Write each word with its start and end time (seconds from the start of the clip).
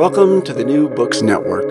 Welcome 0.00 0.40
to 0.44 0.54
the 0.54 0.64
New 0.64 0.88
Books 0.88 1.20
Network. 1.20 1.68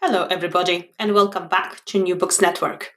Hello, 0.00 0.28
everybody, 0.30 0.92
and 0.96 1.12
welcome 1.12 1.48
back 1.48 1.84
to 1.86 2.00
New 2.00 2.14
Books 2.14 2.40
Network. 2.40 2.92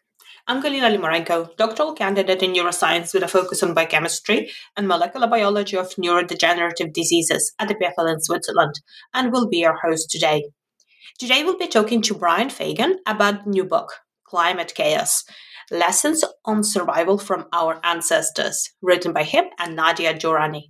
I'm 0.47 0.61
Galina 0.61 0.95
Limorenko, 0.95 1.57
doctoral 1.57 1.95
candidate 1.95 2.43
in 2.43 2.53
neuroscience 2.53 3.11
with 3.11 3.23
a 3.23 3.27
focus 3.27 3.63
on 3.63 3.73
biochemistry 3.73 4.51
and 4.77 4.87
molecular 4.87 5.25
biology 5.25 5.77
of 5.77 5.89
neurodegenerative 5.95 6.93
diseases 6.93 7.53
at 7.57 7.69
the 7.69 7.73
EPFL 7.73 8.13
in 8.13 8.21
Switzerland, 8.21 8.79
and 9.15 9.31
will 9.33 9.49
be 9.49 9.57
your 9.57 9.79
host 9.83 10.11
today. 10.11 10.43
Today, 11.17 11.43
we'll 11.43 11.57
be 11.57 11.65
talking 11.65 12.03
to 12.03 12.13
Brian 12.13 12.51
Fagan 12.51 12.99
about 13.07 13.45
the 13.45 13.49
new 13.49 13.63
book, 13.63 13.93
Climate 14.25 14.73
Chaos 14.75 15.23
Lessons 15.71 16.23
on 16.45 16.63
Survival 16.63 17.17
from 17.17 17.47
Our 17.51 17.79
Ancestors, 17.83 18.69
written 18.79 19.11
by 19.11 19.23
him 19.23 19.45
and 19.57 19.75
Nadia 19.75 20.13
Durrani 20.13 20.65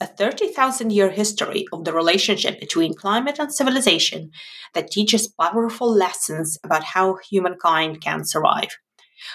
a 0.00 0.06
30,000 0.06 0.90
year 0.90 1.10
history 1.10 1.66
of 1.72 1.84
the 1.84 1.92
relationship 1.92 2.58
between 2.58 2.94
climate 2.94 3.38
and 3.38 3.52
civilization 3.52 4.30
that 4.74 4.90
teaches 4.90 5.28
powerful 5.28 5.92
lessons 5.92 6.58
about 6.64 6.84
how 6.84 7.18
humankind 7.30 8.00
can 8.00 8.24
survive. 8.24 8.70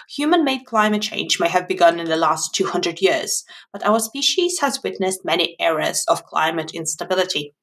Human 0.09 0.43
made 0.43 0.65
climate 0.65 1.03
change 1.03 1.39
may 1.39 1.47
have 1.47 1.67
begun 1.67 1.99
in 1.99 2.07
the 2.07 2.15
last 2.15 2.55
200 2.55 3.01
years, 3.01 3.43
but 3.71 3.85
our 3.85 3.99
species 3.99 4.59
has 4.59 4.81
witnessed 4.83 5.23
many 5.23 5.55
eras 5.59 6.03
of 6.07 6.25
climate 6.25 6.71
instability. 6.73 7.53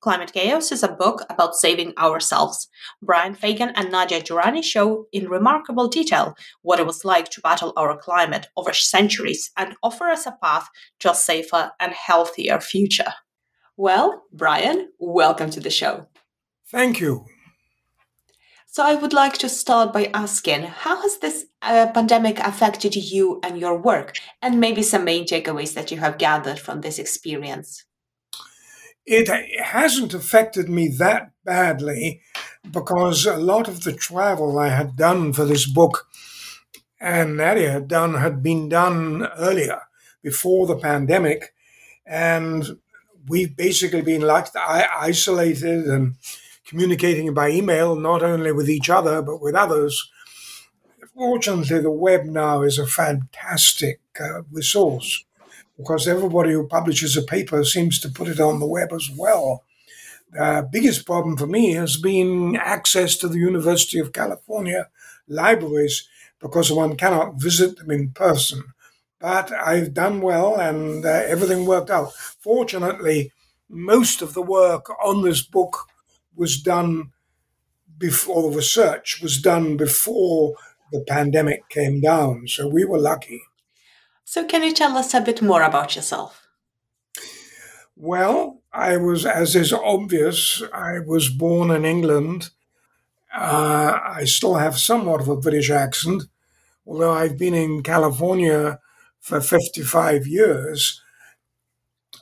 Climate 0.00 0.32
Chaos 0.32 0.72
is 0.72 0.82
a 0.82 0.88
book 0.88 1.22
about 1.30 1.54
saving 1.54 1.94
ourselves. 1.98 2.68
Brian 3.02 3.34
Fagan 3.34 3.70
and 3.74 3.90
Nadia 3.90 4.20
Durrani 4.20 4.62
show 4.62 5.06
in 5.12 5.28
remarkable 5.28 5.88
detail 5.88 6.34
what 6.62 6.80
it 6.80 6.86
was 6.86 7.04
like 7.04 7.30
to 7.30 7.40
battle 7.40 7.72
our 7.76 7.96
climate 7.96 8.48
over 8.56 8.72
centuries 8.72 9.50
and 9.56 9.76
offer 9.82 10.04
us 10.08 10.26
a 10.26 10.36
path 10.42 10.68
to 11.00 11.10
a 11.10 11.14
safer 11.14 11.72
and 11.80 11.92
healthier 11.92 12.60
future. 12.60 13.12
Well, 13.76 14.24
Brian, 14.32 14.90
welcome 14.98 15.50
to 15.50 15.60
the 15.60 15.70
show. 15.70 16.06
Thank 16.70 17.00
you. 17.00 17.24
So, 18.66 18.84
I 18.84 18.94
would 18.94 19.12
like 19.12 19.36
to 19.38 19.48
start 19.48 19.92
by 19.92 20.12
asking 20.14 20.62
how 20.62 21.02
has 21.02 21.18
this 21.18 21.46
uh, 21.60 21.88
pandemic 21.92 22.38
affected 22.38 22.94
you 22.94 23.40
and 23.42 23.58
your 23.58 23.76
work, 23.76 24.16
and 24.40 24.60
maybe 24.60 24.82
some 24.82 25.02
main 25.02 25.24
takeaways 25.26 25.74
that 25.74 25.90
you 25.90 25.96
have 25.96 26.18
gathered 26.18 26.60
from 26.60 26.80
this 26.80 27.00
experience? 27.00 27.84
It 29.06 29.28
hasn't 29.60 30.14
affected 30.14 30.68
me 30.68 30.88
that 30.88 31.32
badly 31.44 32.20
because 32.70 33.26
a 33.26 33.36
lot 33.36 33.68
of 33.68 33.82
the 33.82 33.92
travel 33.92 34.58
I 34.58 34.68
had 34.68 34.96
done 34.96 35.32
for 35.32 35.44
this 35.44 35.66
book 35.66 36.06
and 37.00 37.36
Nadia 37.36 37.70
had 37.70 37.88
done 37.88 38.14
had 38.14 38.42
been 38.42 38.68
done 38.68 39.26
earlier 39.38 39.80
before 40.22 40.66
the 40.66 40.76
pandemic. 40.76 41.54
And 42.06 42.78
we've 43.26 43.56
basically 43.56 44.02
been 44.02 44.22
like 44.22 44.48
isolated 44.54 45.86
and 45.86 46.16
communicating 46.66 47.32
by 47.32 47.50
email, 47.50 47.96
not 47.96 48.22
only 48.22 48.52
with 48.52 48.68
each 48.68 48.90
other, 48.90 49.22
but 49.22 49.40
with 49.40 49.54
others. 49.54 50.10
Fortunately, 51.14 51.80
the 51.80 51.90
web 51.90 52.24
now 52.24 52.62
is 52.62 52.78
a 52.78 52.86
fantastic 52.86 54.00
uh, 54.18 54.42
resource 54.50 55.24
because 55.80 56.06
everybody 56.06 56.52
who 56.52 56.66
publishes 56.66 57.16
a 57.16 57.22
paper 57.22 57.64
seems 57.64 57.98
to 58.00 58.08
put 58.10 58.28
it 58.28 58.40
on 58.40 58.60
the 58.60 58.66
web 58.66 58.92
as 58.92 59.10
well. 59.16 59.64
The 60.32 60.68
biggest 60.70 61.06
problem 61.06 61.36
for 61.36 61.46
me 61.46 61.72
has 61.74 61.96
been 61.96 62.56
access 62.56 63.16
to 63.18 63.28
the 63.28 63.38
University 63.38 63.98
of 63.98 64.12
California 64.12 64.88
libraries 65.28 66.08
because 66.40 66.70
one 66.72 66.96
cannot 66.96 67.40
visit 67.40 67.76
them 67.78 67.90
in 67.90 68.10
person. 68.12 68.62
But 69.20 69.52
I've 69.52 69.94
done 69.94 70.20
well 70.20 70.58
and 70.58 71.04
uh, 71.04 71.08
everything 71.08 71.66
worked 71.66 71.90
out. 71.90 72.12
Fortunately, 72.14 73.32
most 73.68 74.22
of 74.22 74.34
the 74.34 74.42
work 74.42 74.90
on 75.04 75.22
this 75.22 75.42
book 75.42 75.86
was 76.34 76.60
done 76.60 77.12
before 77.98 78.42
the 78.50 78.56
research 78.56 79.20
was 79.22 79.40
done 79.40 79.76
before 79.76 80.54
the 80.92 81.04
pandemic 81.08 81.68
came 81.68 82.00
down. 82.00 82.48
So 82.48 82.68
we 82.68 82.84
were 82.84 82.98
lucky. 82.98 83.42
So, 84.32 84.44
can 84.44 84.62
you 84.62 84.72
tell 84.72 84.96
us 84.96 85.12
a 85.12 85.20
bit 85.20 85.42
more 85.42 85.60
about 85.60 85.96
yourself? 85.96 86.46
Well, 87.96 88.62
I 88.72 88.96
was, 88.96 89.26
as 89.26 89.56
is 89.56 89.72
obvious, 89.72 90.62
I 90.72 91.00
was 91.00 91.28
born 91.28 91.72
in 91.72 91.84
England. 91.84 92.50
Uh, 93.34 93.98
I 94.00 94.22
still 94.26 94.54
have 94.54 94.78
somewhat 94.78 95.20
of 95.20 95.28
a 95.28 95.36
British 95.36 95.68
accent, 95.68 96.22
although 96.86 97.10
I've 97.10 97.36
been 97.36 97.54
in 97.54 97.82
California 97.82 98.78
for 99.18 99.40
55 99.40 100.28
years. 100.28 101.02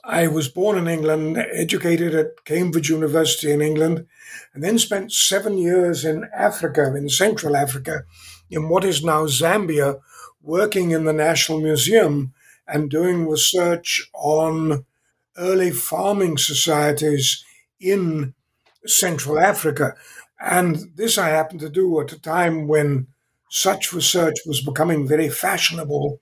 I 0.03 0.25
was 0.25 0.47
born 0.47 0.79
in 0.79 0.87
England, 0.87 1.37
educated 1.37 2.15
at 2.15 2.43
Cambridge 2.43 2.89
University 2.89 3.51
in 3.51 3.61
England, 3.61 4.07
and 4.55 4.63
then 4.63 4.79
spent 4.79 5.11
seven 5.11 5.59
years 5.59 6.03
in 6.05 6.27
Africa, 6.35 6.91
in 6.95 7.07
Central 7.07 7.55
Africa, 7.55 8.01
in 8.49 8.67
what 8.67 8.83
is 8.83 9.03
now 9.03 9.27
Zambia, 9.27 9.99
working 10.49 10.89
in 10.89 11.03
the 11.03 11.13
National 11.13 11.61
Museum 11.61 12.33
and 12.67 12.89
doing 12.89 13.29
research 13.29 14.09
on 14.15 14.83
early 15.37 15.69
farming 15.69 16.39
societies 16.39 17.45
in 17.79 18.33
Central 18.83 19.39
Africa. 19.39 19.95
And 20.39 20.91
this 20.95 21.19
I 21.19 21.29
happened 21.29 21.59
to 21.59 21.69
do 21.69 22.01
at 22.01 22.11
a 22.13 22.19
time 22.19 22.67
when 22.67 23.05
such 23.51 23.93
research 23.93 24.37
was 24.47 24.61
becoming 24.61 25.07
very 25.07 25.29
fashionable. 25.29 26.19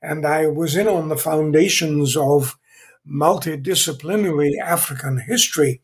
And 0.00 0.24
I 0.24 0.46
was 0.46 0.76
in 0.76 0.86
on 0.86 1.08
the 1.08 1.16
foundations 1.16 2.16
of 2.16 2.56
multidisciplinary 3.04 4.52
African 4.62 5.18
history, 5.18 5.80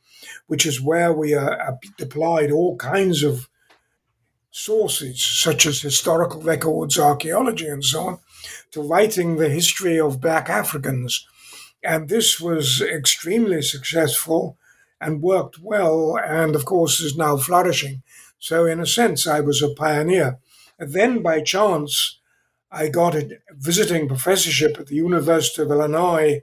which 0.46 0.64
is 0.64 0.80
where 0.80 1.12
we 1.12 1.34
uh, 1.34 1.72
deployed 1.98 2.52
all 2.52 2.76
kinds 2.76 3.24
of 3.24 3.48
sources, 4.50 5.22
such 5.22 5.66
as 5.66 5.80
historical 5.80 6.40
records, 6.42 6.98
archaeology, 6.98 7.68
and 7.68 7.84
so 7.84 8.00
on, 8.00 8.18
to 8.72 8.82
writing 8.82 9.36
the 9.36 9.48
history 9.48 9.98
of 9.98 10.20
black 10.20 10.48
Africans. 10.48 11.26
And 11.82 12.08
this 12.08 12.40
was 12.40 12.82
extremely 12.82 13.62
successful 13.62 14.56
and 15.00 15.22
worked 15.22 15.58
well, 15.58 16.18
and 16.22 16.54
of 16.54 16.64
course 16.64 17.00
is 17.00 17.16
now 17.16 17.36
flourishing. 17.36 18.02
So, 18.38 18.66
in 18.66 18.80
a 18.80 18.86
sense, 18.86 19.26
I 19.26 19.40
was 19.40 19.62
a 19.62 19.74
pioneer. 19.74 20.38
And 20.78 20.92
then, 20.92 21.22
by 21.22 21.40
chance, 21.40 22.18
I 22.70 22.88
got 22.88 23.14
a 23.14 23.38
visiting 23.52 24.08
professorship 24.08 24.78
at 24.78 24.86
the 24.86 24.94
University 24.96 25.62
of 25.62 25.70
Illinois 25.70 26.42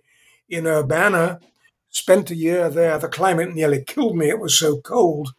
in 0.49 0.67
Urbana, 0.67 1.39
spent 1.89 2.31
a 2.31 2.35
year 2.35 2.69
there. 2.69 2.97
The 2.97 3.07
climate 3.07 3.53
nearly 3.53 3.83
killed 3.83 4.17
me, 4.17 4.29
it 4.29 4.39
was 4.39 4.57
so 4.57 4.79
cold. 4.81 5.29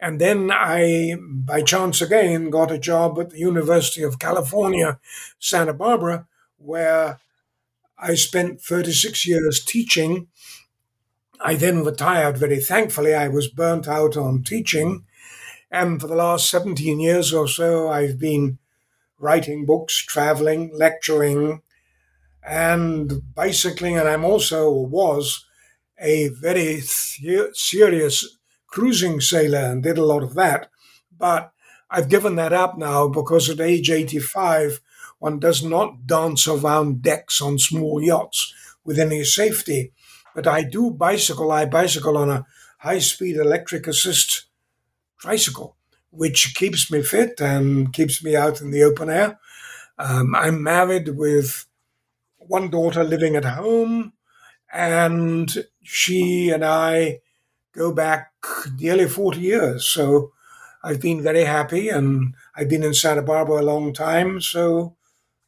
And 0.00 0.20
then 0.20 0.50
I, 0.52 1.16
by 1.20 1.62
chance 1.62 2.00
again, 2.00 2.50
got 2.50 2.70
a 2.70 2.78
job 2.78 3.18
at 3.18 3.30
the 3.30 3.38
University 3.38 4.02
of 4.02 4.18
California, 4.18 4.98
Santa 5.38 5.74
Barbara, 5.74 6.26
where 6.58 7.18
I 7.98 8.14
spent 8.14 8.60
36 8.60 9.26
years 9.26 9.64
teaching. 9.64 10.28
I 11.40 11.54
then 11.54 11.84
retired 11.84 12.38
very 12.38 12.60
thankfully. 12.60 13.14
I 13.14 13.28
was 13.28 13.48
burnt 13.48 13.88
out 13.88 14.16
on 14.16 14.42
teaching. 14.44 15.04
And 15.70 16.00
for 16.00 16.06
the 16.06 16.16
last 16.16 16.50
17 16.50 17.00
years 17.00 17.32
or 17.32 17.48
so, 17.48 17.88
I've 17.88 18.18
been 18.18 18.58
writing 19.18 19.66
books, 19.66 19.96
traveling, 20.04 20.70
lecturing, 20.74 21.62
and 22.42 23.34
bicycling. 23.34 23.98
And 23.98 24.08
I'm 24.08 24.24
also, 24.24 24.70
was, 24.70 25.44
a 26.00 26.28
very 26.28 26.80
serious 26.80 28.37
cruising 28.68 29.20
sailor 29.20 29.58
and 29.58 29.82
did 29.82 29.98
a 29.98 30.04
lot 30.04 30.22
of 30.22 30.34
that. 30.34 30.70
But 31.16 31.52
I've 31.90 32.08
given 32.08 32.36
that 32.36 32.52
up 32.52 32.78
now 32.78 33.08
because 33.08 33.50
at 33.50 33.60
age 33.60 33.90
85, 33.90 34.80
one 35.18 35.40
does 35.40 35.64
not 35.64 36.06
dance 36.06 36.46
around 36.46 37.02
decks 37.02 37.42
on 37.42 37.58
small 37.58 38.00
yachts 38.00 38.54
with 38.84 38.98
any 38.98 39.24
safety. 39.24 39.92
But 40.34 40.46
I 40.46 40.62
do 40.62 40.90
bicycle. 40.90 41.50
I 41.50 41.64
bicycle 41.64 42.16
on 42.16 42.30
a 42.30 42.46
high 42.78 43.00
speed 43.00 43.36
electric 43.36 43.86
assist 43.88 44.46
tricycle, 45.18 45.76
which 46.10 46.54
keeps 46.54 46.90
me 46.90 47.02
fit 47.02 47.40
and 47.40 47.92
keeps 47.92 48.22
me 48.22 48.36
out 48.36 48.60
in 48.60 48.70
the 48.70 48.84
open 48.84 49.10
air. 49.10 49.40
Um, 49.98 50.34
I'm 50.36 50.62
married 50.62 51.08
with 51.16 51.66
one 52.36 52.70
daughter 52.70 53.02
living 53.02 53.34
at 53.34 53.44
home, 53.44 54.12
and 54.72 55.52
she 55.82 56.50
and 56.50 56.64
I 56.64 57.20
go 57.78 57.92
back 57.92 58.32
nearly 58.78 59.08
40 59.08 59.40
years. 59.40 59.86
So 59.86 60.32
I've 60.82 61.00
been 61.00 61.22
very 61.22 61.44
happy, 61.44 61.88
and 61.88 62.34
I've 62.56 62.68
been 62.68 62.82
in 62.82 62.94
Santa 62.94 63.22
Barbara 63.22 63.62
a 63.62 63.70
long 63.72 63.92
time. 63.94 64.40
So 64.40 64.96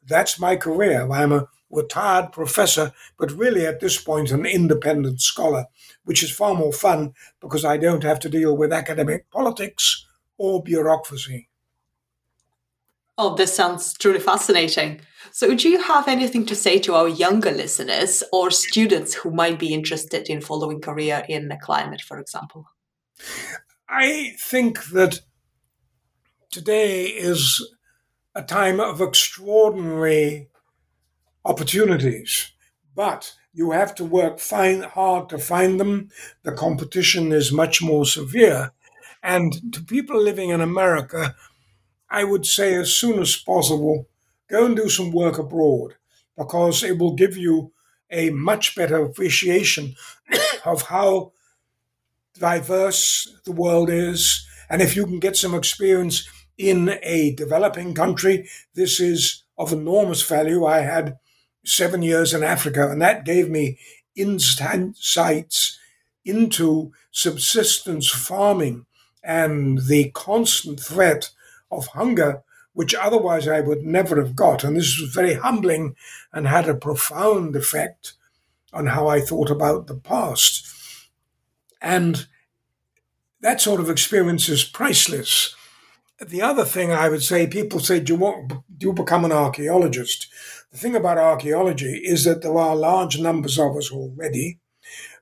that's 0.06 0.41
my 0.41 0.56
career. 0.56 1.11
I'm 1.11 1.32
a 1.32 1.49
retired 1.71 2.32
professor, 2.32 2.93
but 3.19 3.32
really 3.32 3.67
at 3.67 3.81
this 3.81 4.00
point 4.03 4.31
an 4.31 4.47
independent 4.47 5.21
scholar, 5.21 5.67
which 6.05 6.23
is 6.23 6.32
far 6.32 6.55
more 6.55 6.73
fun 6.73 7.15
because 7.41 7.65
I 7.65 7.77
don't 7.77 8.03
have 8.03 8.19
to 8.21 8.29
deal 8.29 8.56
with 8.56 8.73
academic 8.73 9.31
politics 9.31 10.06
or 10.38 10.62
bureaucracy. 10.62 11.50
Oh, 13.22 13.34
this 13.34 13.55
sounds 13.55 13.93
truly 13.99 14.19
fascinating. 14.19 15.02
So, 15.31 15.55
do 15.55 15.69
you 15.69 15.82
have 15.82 16.08
anything 16.08 16.46
to 16.46 16.55
say 16.55 16.78
to 16.78 16.94
our 16.94 17.06
younger 17.06 17.50
listeners 17.50 18.22
or 18.32 18.50
students 18.50 19.12
who 19.12 19.31
might 19.31 19.58
be 19.58 19.75
interested 19.75 20.31
in 20.31 20.40
following 20.40 20.78
a 20.78 20.81
career 20.81 21.22
in 21.28 21.49
the 21.49 21.58
climate, 21.62 22.00
for 22.00 22.19
example? 22.19 22.64
I 23.87 24.32
think 24.38 24.82
that 24.93 25.20
today 26.50 27.08
is 27.08 27.61
a 28.34 28.43
time 28.43 28.81
of 28.81 29.02
extraordinary 29.02 30.49
opportunities, 31.44 32.52
but 32.96 33.34
you 33.52 33.72
have 33.72 33.94
to 33.96 34.05
work 34.06 34.40
hard 34.40 35.28
to 35.28 35.37
find 35.37 35.78
them. 35.78 36.08
The 36.43 36.52
competition 36.52 37.32
is 37.32 37.52
much 37.52 37.82
more 37.82 38.06
severe. 38.06 38.72
And 39.22 39.75
to 39.75 39.82
people 39.82 40.19
living 40.19 40.49
in 40.49 40.62
America, 40.62 41.34
I 42.11 42.25
would 42.25 42.45
say 42.45 42.75
as 42.75 42.95
soon 42.95 43.21
as 43.21 43.37
possible, 43.37 44.09
go 44.49 44.67
and 44.67 44.77
do 44.77 44.89
some 44.89 45.12
work 45.12 45.39
abroad 45.39 45.95
because 46.37 46.83
it 46.83 46.99
will 46.99 47.15
give 47.15 47.37
you 47.37 47.73
a 48.11 48.31
much 48.31 48.75
better 48.75 49.05
appreciation 49.05 49.95
of 50.65 50.83
how 50.83 51.33
diverse 52.39 53.33
the 53.45 53.53
world 53.53 53.91
is. 53.91 54.47
And 54.69 54.83
if 54.83 54.97
you 54.97 55.07
can 55.07 55.21
get 55.21 55.37
some 55.37 55.55
experience 55.55 56.29
in 56.59 56.99
a 57.03 57.33
developing 57.35 57.95
country, 57.95 58.49
this 58.75 59.01
is 59.01 59.45
of 59.56 59.73
enormous 59.73 60.23
value. 60.23 60.65
I 60.65 60.81
had 60.81 61.19
seven 61.65 62.03
years 62.03 62.35
in 62.35 62.43
Africa, 62.43 62.91
and 62.91 63.01
that 63.03 63.25
gave 63.25 63.49
me 63.49 63.79
insights 64.17 65.79
into 66.25 66.93
subsistence 67.11 68.09
farming 68.09 68.87
and 69.23 69.87
the 69.87 70.11
constant 70.11 70.81
threat 70.81 71.31
of 71.70 71.88
hunger, 71.88 72.43
which 72.72 72.94
otherwise 72.94 73.49
I 73.49 73.61
would 73.61 73.82
never 73.82 74.17
have 74.22 74.37
got. 74.37 74.64
And 74.64 74.76
this 74.76 74.99
was 75.00 75.12
very 75.12 75.34
humbling 75.34 75.94
and 76.32 76.46
had 76.46 76.69
a 76.69 76.75
profound 76.75 77.56
effect 77.56 78.14
on 78.72 78.87
how 78.87 79.08
I 79.08 79.20
thought 79.20 79.50
about 79.50 79.87
the 79.87 79.96
past. 79.96 80.67
And 81.81 82.26
that 83.40 83.61
sort 83.61 83.81
of 83.81 83.90
experience 83.90 84.49
is 84.49 84.64
priceless. 84.64 85.55
The 86.20 86.43
other 86.43 86.64
thing 86.64 86.93
I 86.93 87.08
would 87.08 87.22
say, 87.22 87.46
people 87.46 87.81
say, 87.81 88.00
do 88.00 88.12
you, 88.12 88.19
want, 88.19 88.49
do 88.49 88.88
you 88.88 88.93
become 88.93 89.25
an 89.25 89.32
archaeologist? 89.32 90.28
The 90.70 90.78
thing 90.78 90.94
about 90.94 91.19
archaeology 91.19 92.02
is 92.05 92.25
that 92.25 92.43
there 92.43 92.56
are 92.56 92.76
large 92.76 93.19
numbers 93.19 93.58
of 93.58 93.76
us 93.76 93.90
already. 93.90 94.61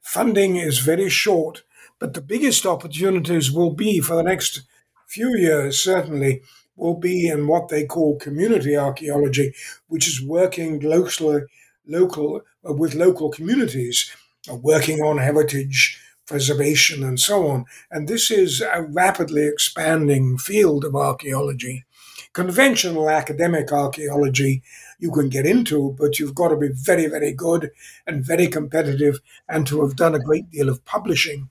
Funding 0.03 0.57
is 0.57 0.81
very 0.81 1.09
short, 1.09 1.63
but 1.99 2.15
the 2.15 2.21
biggest 2.21 2.67
opportunities 2.67 3.53
will 3.53 3.73
be 3.73 4.01
for 4.01 4.17
the 4.17 4.23
next 4.23 4.63
few 5.09 5.37
years, 5.37 5.81
certainly, 5.81 6.43
will 6.77 6.95
be 6.95 7.27
in 7.29 7.49
what 7.49 7.69
they 7.69 7.85
call 7.85 8.17
community 8.19 8.77
archaeology, 8.77 9.55
which 9.89 10.07
is 10.07 10.23
working 10.23 10.79
locally, 10.81 11.43
local 11.87 12.43
uh, 12.69 12.73
with 12.73 12.95
local 12.95 13.31
communities, 13.31 14.15
uh, 14.51 14.55
working 14.55 15.01
on 15.01 15.19
heritage 15.19 16.01
preservation, 16.27 17.03
and 17.03 17.19
so 17.19 17.49
on. 17.49 17.65
And 17.91 18.07
this 18.07 18.31
is 18.31 18.61
a 18.61 18.83
rapidly 18.83 19.47
expanding 19.47 20.37
field 20.37 20.85
of 20.85 20.95
archaeology. 20.95 21.85
Conventional 22.35 23.09
academic 23.09 23.73
archaeology 23.73 24.63
you 24.99 25.11
can 25.11 25.29
get 25.29 25.47
into, 25.47 25.97
but 25.99 26.19
you've 26.19 26.35
got 26.35 26.49
to 26.49 26.57
be 26.57 26.69
very, 26.69 27.07
very 27.07 27.33
good 27.33 27.71
and 28.07 28.25
very 28.25 28.47
competitive 28.47 29.21
and 29.49 29.67
to 29.67 29.81
have 29.83 29.97
done 29.97 30.15
a 30.15 30.21
great 30.21 30.51
deal 30.51 30.69
of 30.69 30.85
publishing. 30.85 31.49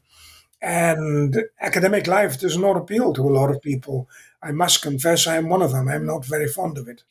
And 0.62 1.44
academic 1.62 2.08
life 2.08 2.40
does 2.40 2.58
not 2.58 2.78
appeal 2.78 3.14
to 3.14 3.22
a 3.22 3.32
lot 3.32 3.52
of 3.52 3.62
people. 3.62 4.10
I 4.42 4.52
must 4.52 4.82
confess, 4.82 5.28
I 5.28 5.38
am 5.38 5.50
one 5.50 5.62
of 5.62 5.72
them. 5.72 5.88
I'm 5.88 6.06
not 6.06 6.26
very 6.26 6.48
fond 6.48 6.78
of 6.78 6.88
it. 6.88 7.04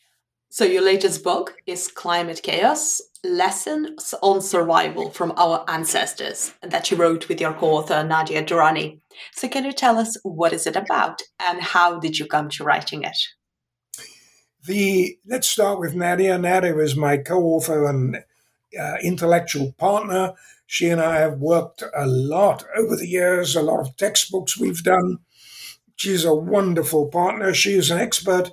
So, 0.48 0.64
your 0.64 0.82
latest 0.82 1.22
book 1.22 1.56
is 1.66 1.88
Climate 1.88 2.40
Chaos 2.43 3.02
Lessons 3.25 4.14
on 4.22 4.40
Survival 4.40 5.10
from 5.10 5.32
Our 5.37 5.64
Ancestors, 5.69 6.54
that 6.62 6.90
you 6.90 6.96
wrote 6.96 7.28
with 7.28 7.40
your 7.40 7.52
co 7.52 7.72
author 7.72 8.03
Nadia 8.05 8.43
Durrani. 8.44 9.00
So, 9.32 9.48
can 9.48 9.65
you 9.65 9.72
tell 9.72 9.98
us 9.98 10.17
what 10.22 10.53
is 10.53 10.67
it 10.67 10.76
about 10.76 11.20
and 11.41 11.60
how 11.60 11.98
did 11.98 12.19
you 12.19 12.26
come 12.26 12.48
to 12.50 12.65
writing 12.65 13.03
it? 13.03 13.19
The 14.65 15.19
Let's 15.26 15.48
start 15.48 15.79
with 15.79 15.94
Nadia. 15.94 16.38
Nadia 16.38 16.76
is 16.79 16.96
my 16.96 17.19
co 17.19 17.38
author 17.38 17.86
and 17.86 18.17
uh, 18.81 18.96
intellectual 19.03 19.72
partner. 19.72 20.34
She 20.67 20.89
and 20.89 21.01
I 21.01 21.20
have 21.20 21.39
worked 21.39 21.82
a 21.94 22.06
lot 22.06 22.65
over 22.77 22.96
the 22.96 23.06
years, 23.06 23.55
a 23.55 23.63
lot 23.63 23.81
of 23.81 23.96
textbooks 23.96 24.58
we've 24.58 24.82
done. 24.82 25.19
She's 25.94 26.25
a 26.25 26.35
wonderful 26.35 27.06
partner. 27.06 27.55
She 27.55 27.75
is 27.75 27.91
an 27.91 27.99
expert 27.99 28.51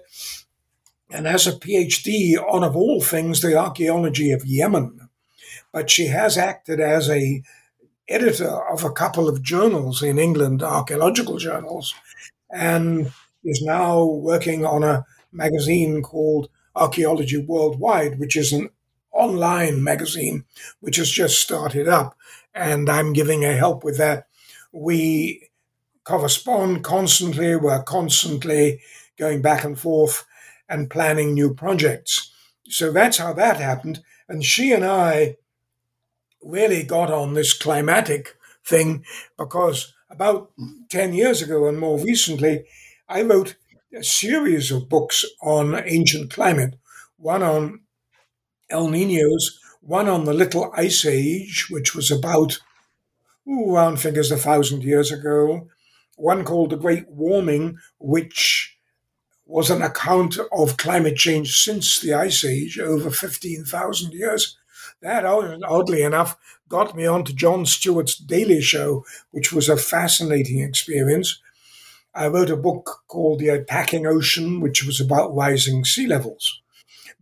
and 1.11 1.25
has 1.25 1.47
a 1.47 1.53
PhD 1.53 2.37
on, 2.37 2.63
of 2.63 2.75
all 2.75 3.01
things, 3.01 3.41
the 3.41 3.57
archaeology 3.57 4.31
of 4.31 4.45
Yemen. 4.45 5.09
But 5.71 5.89
she 5.89 6.07
has 6.07 6.37
acted 6.37 6.79
as 6.79 7.09
a 7.09 7.41
editor 8.07 8.61
of 8.71 8.83
a 8.83 8.91
couple 8.91 9.27
of 9.27 9.41
journals 9.41 10.03
in 10.03 10.19
England, 10.19 10.61
archaeological 10.61 11.37
journals, 11.37 11.93
and 12.51 13.11
is 13.43 13.61
now 13.61 14.03
working 14.03 14.65
on 14.65 14.83
a 14.83 15.05
magazine 15.31 16.01
called 16.01 16.49
Archaeology 16.75 17.37
Worldwide, 17.37 18.19
which 18.19 18.35
is 18.35 18.53
an 18.53 18.69
online 19.13 19.83
magazine 19.83 20.45
which 20.79 20.97
has 20.97 21.09
just 21.09 21.41
started 21.41 21.87
up, 21.87 22.17
and 22.53 22.89
I'm 22.89 23.13
giving 23.13 23.43
her 23.43 23.55
help 23.55 23.83
with 23.83 23.97
that. 23.97 24.27
We 24.71 25.49
correspond 26.03 26.83
constantly, 26.83 27.55
we're 27.55 27.83
constantly 27.83 28.81
going 29.17 29.41
back 29.41 29.63
and 29.63 29.79
forth 29.79 30.25
and 30.67 30.89
planning 30.89 31.33
new 31.33 31.53
projects. 31.53 32.31
So 32.67 32.91
that's 32.91 33.17
how 33.17 33.33
that 33.33 33.57
happened. 33.57 34.01
And 34.27 34.43
she 34.43 34.71
and 34.71 34.83
I 34.83 35.37
really 36.41 36.83
got 36.83 37.11
on 37.11 37.33
this 37.33 37.53
climatic 37.53 38.35
thing 38.65 39.05
because 39.37 39.93
about 40.09 40.51
10 40.89 41.13
years 41.13 41.41
ago 41.41 41.67
and 41.67 41.79
more 41.79 41.99
recently, 41.99 42.65
I 43.07 43.21
wrote 43.21 43.55
a 43.95 44.03
series 44.03 44.71
of 44.71 44.89
books 44.89 45.23
on 45.41 45.81
ancient 45.85 46.31
climate, 46.31 46.75
one 47.17 47.43
on 47.43 47.81
El 48.69 48.89
Ninos, 48.89 49.59
one 49.81 50.07
on 50.07 50.25
the 50.25 50.33
Little 50.33 50.71
Ice 50.75 51.05
Age, 51.05 51.67
which 51.69 51.93
was 51.93 52.09
about, 52.09 52.59
ooh, 53.47 53.73
round 53.73 53.99
figures, 53.99 54.31
a 54.31 54.37
thousand 54.37 54.83
years 54.83 55.11
ago, 55.11 55.67
one 56.15 56.45
called 56.45 56.69
The 56.69 56.77
Great 56.77 57.09
Warming, 57.09 57.77
which 57.99 58.77
was 59.45 59.69
an 59.69 59.81
account 59.81 60.37
of 60.51 60.77
climate 60.77 61.17
change 61.17 61.57
since 61.63 61.99
the 61.99 62.13
Ice 62.13 62.45
Age 62.45 62.79
over 62.79 63.11
15,000 63.11 64.13
years. 64.13 64.57
that, 65.01 65.25
oddly 65.25 66.01
enough, 66.01 66.37
got 66.69 66.95
me 66.95 67.05
onto 67.05 67.33
Jon 67.33 67.65
Stewart's 67.65 68.15
Daily 68.15 68.61
Show, 68.61 69.05
which 69.31 69.51
was 69.51 69.69
a 69.69 69.77
fascinating 69.77 70.59
experience. 70.59 71.39
I 72.15 72.27
wrote 72.27 72.49
a 72.49 72.55
book 72.55 73.03
called 73.07 73.39
The 73.39 73.49
Attacking 73.49 74.07
Ocean, 74.07 74.61
which 74.61 74.85
was 74.85 75.01
about 75.01 75.35
rising 75.35 75.83
sea 75.83 76.07
levels. 76.07 76.61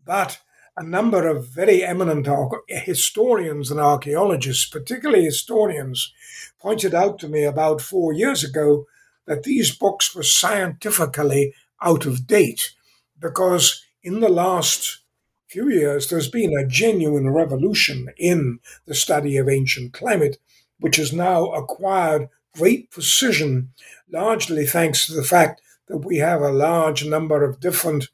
But 0.05 0.39
a 0.77 0.83
number 0.83 1.27
of 1.27 1.47
very 1.49 1.83
eminent 1.83 2.27
historians 2.67 3.69
and 3.69 3.79
archaeologists, 3.79 4.69
particularly 4.69 5.25
historians, 5.25 6.13
pointed 6.59 6.93
out 6.93 7.19
to 7.19 7.27
me 7.27 7.43
about 7.43 7.81
four 7.81 8.13
years 8.13 8.43
ago 8.43 8.85
that 9.25 9.43
these 9.43 9.75
books 9.75 10.15
were 10.15 10.23
scientifically 10.23 11.53
out 11.81 12.05
of 12.05 12.27
date 12.27 12.73
because 13.19 13.83
in 14.03 14.19
the 14.19 14.29
last 14.29 14.99
few 15.47 15.69
years 15.69 16.09
there's 16.09 16.29
been 16.29 16.57
a 16.57 16.67
genuine 16.67 17.29
revolution 17.29 18.07
in 18.17 18.59
the 18.85 18.95
study 18.95 19.37
of 19.37 19.49
ancient 19.49 19.93
climate, 19.93 20.37
which 20.79 20.95
has 20.95 21.11
now 21.13 21.51
acquired 21.51 22.29
great 22.55 22.89
precision, 22.89 23.71
largely 24.09 24.65
thanks 24.65 25.05
to 25.05 25.13
the 25.13 25.23
fact 25.23 25.61
that 25.87 25.97
we 25.97 26.17
have 26.17 26.41
a 26.41 26.51
large 26.51 27.05
number 27.05 27.43
of 27.43 27.59
different, 27.59 28.09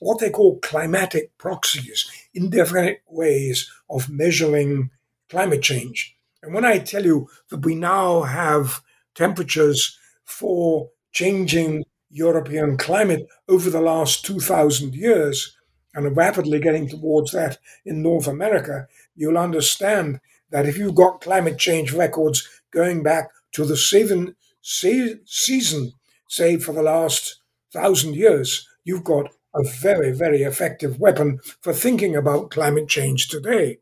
what 0.00 0.18
they 0.18 0.30
call 0.30 0.58
climatic 0.60 1.36
proxies, 1.38 2.10
indefinite 2.34 3.00
ways 3.08 3.70
of 3.88 4.10
measuring 4.10 4.90
climate 5.28 5.62
change. 5.62 6.16
And 6.42 6.54
when 6.54 6.64
I 6.64 6.78
tell 6.78 7.04
you 7.04 7.28
that 7.50 7.64
we 7.64 7.74
now 7.74 8.22
have 8.22 8.80
temperatures 9.14 9.98
for 10.24 10.90
changing 11.12 11.84
European 12.10 12.76
climate 12.76 13.26
over 13.48 13.70
the 13.70 13.80
last 13.80 14.24
2,000 14.24 14.94
years 14.94 15.56
and 15.94 16.06
are 16.06 16.10
rapidly 16.10 16.60
getting 16.60 16.88
towards 16.88 17.32
that 17.32 17.58
in 17.84 18.02
North 18.02 18.26
America, 18.26 18.86
you'll 19.14 19.38
understand 19.38 20.20
that 20.50 20.66
if 20.66 20.78
you've 20.78 20.94
got 20.94 21.20
climate 21.20 21.58
change 21.58 21.92
records 21.92 22.46
going 22.70 23.02
back 23.02 23.30
to 23.52 23.64
the 23.64 23.76
seven, 23.76 24.36
season, 24.62 25.92
say, 26.28 26.58
for 26.58 26.72
the 26.72 26.82
last 26.82 27.40
thousand 27.72 28.14
years, 28.14 28.68
you've 28.84 29.04
got 29.04 29.30
a 29.56 29.68
very, 29.68 30.12
very 30.12 30.42
effective 30.42 30.98
weapon 31.00 31.40
for 31.60 31.72
thinking 31.72 32.14
about 32.16 32.50
climate 32.50 32.88
change 32.88 33.28
today. 33.28 33.78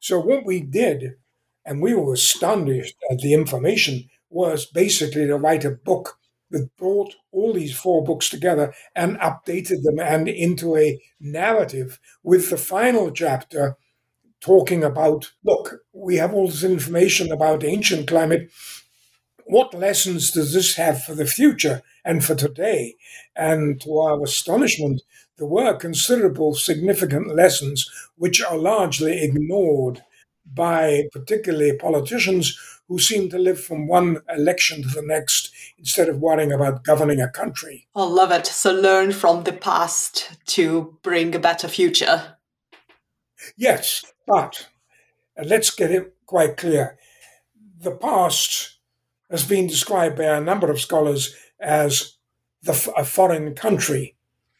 So, 0.00 0.18
what 0.18 0.44
we 0.44 0.60
did, 0.60 1.14
and 1.64 1.80
we 1.80 1.94
were 1.94 2.14
astonished 2.14 2.96
at 3.10 3.18
the 3.18 3.34
information, 3.34 4.08
was 4.30 4.66
basically 4.66 5.26
to 5.26 5.36
write 5.36 5.64
a 5.64 5.70
book 5.70 6.18
that 6.50 6.76
brought 6.76 7.14
all 7.32 7.52
these 7.52 7.76
four 7.76 8.04
books 8.04 8.28
together 8.28 8.74
and 8.94 9.18
updated 9.18 9.82
them 9.82 9.98
and 9.98 10.28
into 10.28 10.76
a 10.76 11.00
narrative 11.20 11.98
with 12.22 12.50
the 12.50 12.58
final 12.58 13.10
chapter 13.10 13.76
talking 14.40 14.84
about 14.84 15.32
look, 15.44 15.78
we 15.92 16.16
have 16.16 16.34
all 16.34 16.48
this 16.48 16.64
information 16.64 17.32
about 17.32 17.64
ancient 17.64 18.08
climate. 18.08 18.50
What 19.52 19.74
lessons 19.74 20.30
does 20.30 20.54
this 20.54 20.76
have 20.76 21.04
for 21.04 21.14
the 21.14 21.26
future 21.26 21.82
and 22.06 22.24
for 22.24 22.34
today? 22.34 22.96
And 23.36 23.78
to 23.82 23.98
our 23.98 24.22
astonishment, 24.22 25.02
there 25.36 25.46
were 25.46 25.76
considerable 25.76 26.54
significant 26.54 27.36
lessons 27.36 27.86
which 28.16 28.42
are 28.42 28.56
largely 28.56 29.22
ignored 29.22 30.02
by 30.46 31.04
particularly 31.12 31.76
politicians 31.76 32.58
who 32.88 32.98
seem 32.98 33.28
to 33.28 33.38
live 33.38 33.62
from 33.62 33.86
one 33.86 34.22
election 34.34 34.84
to 34.84 34.88
the 34.88 35.02
next 35.02 35.52
instead 35.76 36.08
of 36.08 36.18
worrying 36.18 36.50
about 36.50 36.82
governing 36.82 37.20
a 37.20 37.28
country. 37.28 37.86
I 37.94 38.04
love 38.04 38.32
it. 38.32 38.46
So 38.46 38.72
learn 38.72 39.12
from 39.12 39.44
the 39.44 39.52
past 39.52 40.30
to 40.54 40.96
bring 41.02 41.34
a 41.34 41.38
better 41.38 41.68
future. 41.68 42.38
Yes, 43.58 44.02
but 44.26 44.68
let's 45.44 45.68
get 45.68 45.90
it 45.90 46.14
quite 46.24 46.56
clear. 46.56 46.96
The 47.78 47.90
past 47.90 48.78
has 49.32 49.44
been 49.44 49.66
described 49.66 50.16
by 50.16 50.24
a 50.24 50.40
number 50.40 50.70
of 50.70 50.80
scholars 50.80 51.34
as 51.58 52.16
the, 52.62 52.92
a 52.96 53.04
foreign 53.04 53.54
country. 53.54 54.14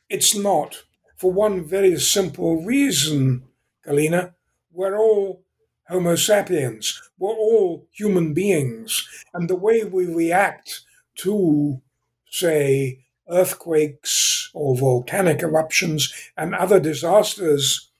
It's 0.08 0.34
not, 0.34 0.82
for 1.14 1.30
one 1.30 1.64
very 1.64 1.98
simple 2.00 2.64
reason, 2.64 3.44
Galina. 3.86 4.32
We're 4.72 4.98
all 4.98 5.44
Homo 5.88 6.16
sapiens. 6.16 7.00
We're 7.18 7.34
all 7.34 7.86
human 7.92 8.32
beings. 8.32 9.06
And 9.34 9.48
the 9.48 9.56
way 9.56 9.84
we 9.84 10.06
react 10.06 10.80
to, 11.16 11.82
say, 12.30 13.04
earthquakes 13.28 14.50
or 14.54 14.74
volcanic 14.74 15.42
eruptions 15.42 16.12
and 16.36 16.54
other 16.54 16.80
disasters 16.80 17.90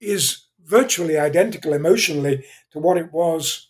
is 0.00 0.46
virtually 0.64 1.16
identical 1.16 1.72
emotionally 1.72 2.44
to 2.72 2.80
what 2.80 2.96
it 2.96 3.12
was 3.12 3.68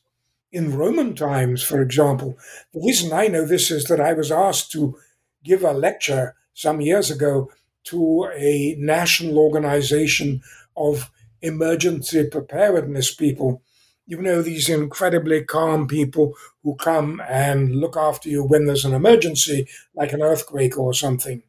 in 0.52 0.76
Roman 0.76 1.14
times, 1.14 1.62
for 1.62 1.80
example. 1.80 2.38
The 2.72 2.80
reason 2.80 3.12
I 3.12 3.28
know 3.28 3.46
this 3.46 3.70
is 3.70 3.84
that 3.86 4.00
I 4.00 4.12
was 4.12 4.30
asked 4.30 4.70
to 4.72 4.96
give 5.42 5.64
a 5.64 5.72
lecture 5.72 6.34
some 6.54 6.80
years 6.80 7.10
ago 7.10 7.50
to 7.84 8.28
a 8.36 8.76
national 8.78 9.38
organization 9.38 10.42
of 10.76 11.10
emergency 11.40 12.28
preparedness 12.28 13.14
people. 13.14 13.62
You 14.06 14.20
know, 14.20 14.42
these 14.42 14.68
incredibly 14.68 15.42
calm 15.42 15.88
people 15.88 16.34
who 16.62 16.76
come 16.76 17.20
and 17.26 17.76
look 17.76 17.96
after 17.96 18.28
you 18.28 18.44
when 18.44 18.66
there's 18.66 18.84
an 18.84 18.94
emergency, 18.94 19.66
like 19.94 20.12
an 20.12 20.22
earthquake 20.22 20.78
or 20.78 20.92
something. 20.92 21.42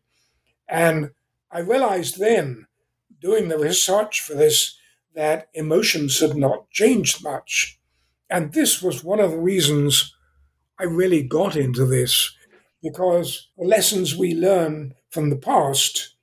And 0.68 1.12
I 1.52 1.60
realized 1.60 2.20
then, 2.20 2.68
doing 3.22 3.48
the 3.50 3.60
research 3.60 4.22
for 4.22 4.34
this, 4.34 4.78
that 5.14 5.50
emotions 5.54 6.20
had 6.20 6.36
not 6.36 6.70
changed 6.72 7.24
much. 7.24 7.80
And 8.30 8.54
this 8.54 8.82
was 8.82 9.04
one 9.04 9.20
of 9.20 9.32
the 9.32 9.40
reasons 9.40 10.16
I 10.80 10.86
really 10.86 11.24
got 11.24 11.56
into 11.56 11.86
this, 11.86 12.36
because 12.82 13.50
the 13.58 13.66
lessons 13.66 14.16
we 14.16 14.34
learn 14.34 14.96
from 15.10 15.30
the 15.30 15.38
past 15.38 16.16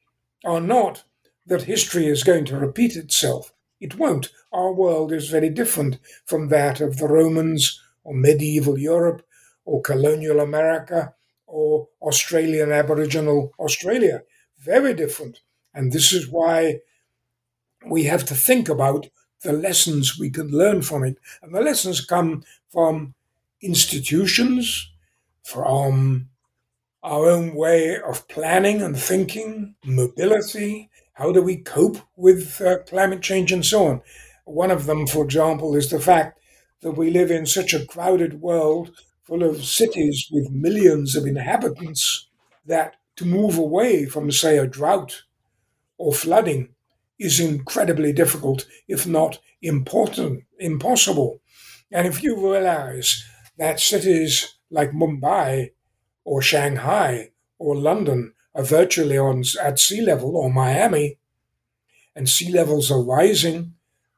are 0.45 0.61
not 0.61 1.05
that 1.47 1.63
history 1.63 2.07
is 2.07 2.25
going 2.25 2.45
to 2.47 2.59
repeat 2.59 2.97
itself. 2.97 3.53
It 3.81 3.97
won't. 3.97 4.31
Our 4.53 4.73
world 4.73 5.13
is 5.13 5.29
very 5.29 5.49
different 5.49 5.99
from 6.27 6.49
that 6.49 6.81
of 6.81 6.99
the 6.99 7.09
Romans 7.09 7.81
or 8.05 8.15
medieval 8.15 8.79
Europe 8.79 9.23
or 9.65 9.81
colonial 9.81 10.41
America 10.41 11.15
or 11.47 11.89
Australian 12.03 12.73
Aboriginal 12.73 13.53
Australia. 13.59 14.23
Very 14.59 14.95
different. 14.95 15.41
And 15.73 15.93
this 15.93 16.13
is 16.13 16.29
why 16.29 16.81
we 17.89 18.05
have 18.05 18.25
to 18.27 18.35
think 18.35 18.69
about 18.69 19.09
the 19.43 19.53
lessons 19.53 20.19
we 20.19 20.31
can 20.31 20.51
learn 20.51 20.83
from 20.83 21.05
it. 21.05 21.19
And 21.43 21.55
the 21.55 21.61
lessons 21.61 22.05
come 22.05 22.45
from 22.69 23.15
institutions, 23.61 24.91
from 25.43 26.29
our 27.03 27.27
own 27.31 27.55
way 27.55 27.99
of 28.01 28.29
planning 28.29 28.83
and 28.83 28.99
thinking, 28.99 29.75
mobility, 29.85 30.91
how 31.15 31.33
do 31.33 31.43
we 31.43 31.57
cope 31.57 31.99
with 32.17 32.61
uh, 32.61 32.79
climate 32.87 33.23
change 33.23 33.53
and 33.53 33.65
so 33.65 33.87
on? 33.87 34.03
One 34.45 34.71
of 34.71 34.87
them, 34.87 35.07
for 35.07 35.25
example, 35.25 35.75
is 35.77 35.91
the 35.91 36.01
fact 36.01 36.39
that 36.83 36.93
we 36.93 37.11
live 37.11 37.31
in 37.31 37.47
such 37.47 37.75
a 37.75 37.85
crowded 37.87 38.41
world 38.41 38.91
full 39.25 39.43
of 39.43 39.65
cities 39.65 40.29
with 40.31 40.51
millions 40.51 41.15
of 41.17 41.27
inhabitants 41.27 42.29
that 42.67 42.97
to 43.17 43.25
move 43.25 43.59
away 43.59 44.07
from, 44.07 44.31
say, 44.31 44.59
a 44.59 44.67
drought 44.67 45.23
or 45.99 46.13
flooding 46.13 46.71
is 47.21 47.39
incredibly 47.39 48.13
difficult, 48.13 48.67
if 48.89 49.07
not 49.07 49.39
important, 49.61 50.43
impossible. 50.59 51.43
And 51.93 52.07
if 52.07 52.23
you 52.23 52.35
realize 52.35 53.23
that 53.59 53.79
cities 53.79 54.55
like 54.71 54.93
Mumbai 54.93 55.73
or 56.25 56.41
Shanghai 56.41 57.31
or 57.59 57.77
London 57.77 58.33
are 58.55 58.65
virtually 58.65 59.19
on 59.19 59.45
at 59.63 59.79
sea 59.79 60.01
level 60.01 60.35
or 60.35 60.51
Miami, 60.51 61.19
and 62.17 62.29
sea 62.29 62.51
levels 62.51 62.91
are 62.91 63.03
rising 63.03 63.75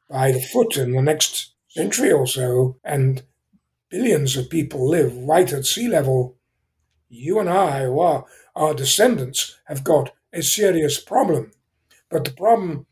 by 0.09 0.31
the 0.31 0.41
foot 0.41 0.77
in 0.77 0.93
the 0.93 1.03
next 1.03 1.55
century 1.69 2.13
or 2.13 2.27
so, 2.27 2.77
and 2.85 3.25
billions 3.91 4.37
of 4.37 4.49
people 4.49 4.89
live 4.89 5.15
right 5.17 5.53
at 5.53 5.67
sea 5.67 5.89
level, 5.89 6.37
you 7.09 7.41
and 7.41 7.51
I, 7.51 7.85
or 7.87 8.05
our, 8.05 8.25
our 8.55 8.75
descendants, 8.75 9.59
have 9.65 9.83
got 9.83 10.13
a 10.33 10.43
serious 10.43 11.01
problem. 11.01 11.51
But 12.11 12.25
the 12.25 12.31
problem 12.31 12.87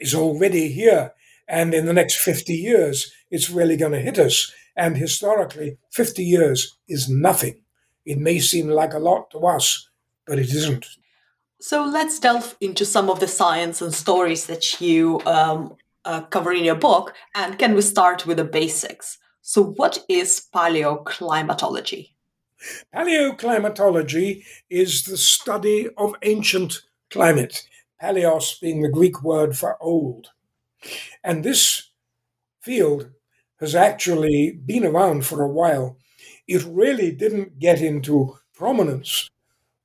is 0.00 0.14
already 0.14 0.68
here, 0.68 1.12
and 1.48 1.74
in 1.74 1.86
the 1.86 1.92
next 1.92 2.16
50 2.16 2.52
years, 2.52 3.12
it's 3.30 3.50
really 3.50 3.76
going 3.76 3.92
to 3.92 4.00
hit 4.00 4.18
us. 4.18 4.52
And 4.76 4.96
historically, 4.96 5.78
50 5.92 6.22
years 6.22 6.76
is 6.88 7.08
nothing. 7.08 7.62
It 8.04 8.18
may 8.18 8.38
seem 8.38 8.68
like 8.68 8.92
a 8.92 8.98
lot 8.98 9.30
to 9.30 9.38
us, 9.46 9.88
but 10.26 10.38
it 10.38 10.50
isn't. 10.50 10.86
So 11.60 11.84
let's 11.84 12.18
delve 12.18 12.56
into 12.60 12.84
some 12.84 13.08
of 13.08 13.20
the 13.20 13.26
science 13.26 13.80
and 13.80 13.92
stories 13.92 14.46
that 14.46 14.80
you 14.80 15.20
um, 15.24 15.76
uh, 16.04 16.20
cover 16.22 16.52
in 16.52 16.64
your 16.64 16.74
book. 16.74 17.14
And 17.34 17.58
can 17.58 17.74
we 17.74 17.82
start 17.82 18.26
with 18.26 18.36
the 18.36 18.44
basics? 18.44 19.18
So, 19.42 19.62
what 19.62 20.04
is 20.08 20.46
paleoclimatology? 20.54 22.10
Paleoclimatology 22.94 24.44
is 24.68 25.04
the 25.04 25.16
study 25.16 25.88
of 25.96 26.14
ancient 26.22 26.82
climate, 27.10 27.66
paleos 28.02 28.60
being 28.60 28.82
the 28.82 28.88
Greek 28.88 29.22
word 29.22 29.56
for 29.56 29.76
old. 29.82 30.28
And 31.24 31.42
this 31.42 31.90
field 32.60 33.10
has 33.60 33.74
actually 33.74 34.60
been 34.64 34.84
around 34.84 35.24
for 35.24 35.42
a 35.42 35.48
while. 35.48 35.96
It 36.46 36.64
really 36.64 37.10
didn't 37.10 37.58
get 37.58 37.80
into 37.80 38.38
prominence 38.54 39.30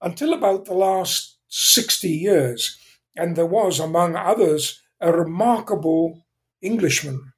until 0.02 0.34
about 0.34 0.66
the 0.66 0.74
last 0.74 1.38
60 1.48 2.10
years. 2.10 2.78
And 3.16 3.36
there 3.36 3.46
was, 3.46 3.80
among 3.80 4.16
others, 4.16 4.82
a 5.00 5.12
remarkable 5.12 6.26
Englishman 6.62 7.34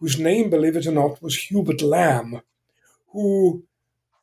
whose 0.00 0.18
name, 0.18 0.50
believe 0.50 0.76
it 0.76 0.86
or 0.86 0.92
not, 0.92 1.22
was 1.22 1.36
Hubert 1.44 1.80
Lamb, 1.80 2.42
who 3.12 3.64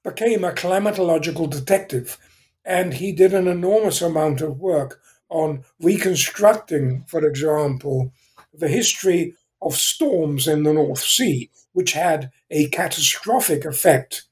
became 0.04 0.44
a 0.44 0.52
climatological 0.52 1.50
detective. 1.50 2.18
And 2.64 2.96
he 2.96 3.12
did 3.12 3.34
an 3.34 3.48
enormous 3.48 4.02
amount 4.02 4.42
of 4.42 4.60
work 4.60 5.02
on 5.32 5.64
reconstructing, 5.80 7.06
for 7.08 7.26
example, 7.26 8.12
the 8.54 8.68
history 8.68 9.34
of 9.62 9.76
storms 9.76 10.48
in 10.48 10.64
the 10.64 10.74
North 10.74 11.00
Sea, 11.00 11.50
which 11.72 11.94
had 11.94 12.32
a 12.50 12.68
catastrophic 12.70 13.64
effect 13.66 14.24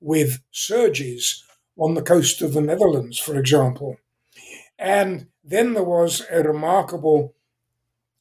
with 0.00 0.40
surges 0.50 1.44
on 1.76 1.94
the 1.94 2.02
coast 2.02 2.40
of 2.40 2.54
the 2.54 2.60
Netherlands, 2.60 3.18
for 3.18 3.38
example. 3.38 3.98
And 4.78 5.26
then 5.44 5.74
there 5.74 5.84
was 5.84 6.22
a 6.30 6.42
remarkable 6.42 7.34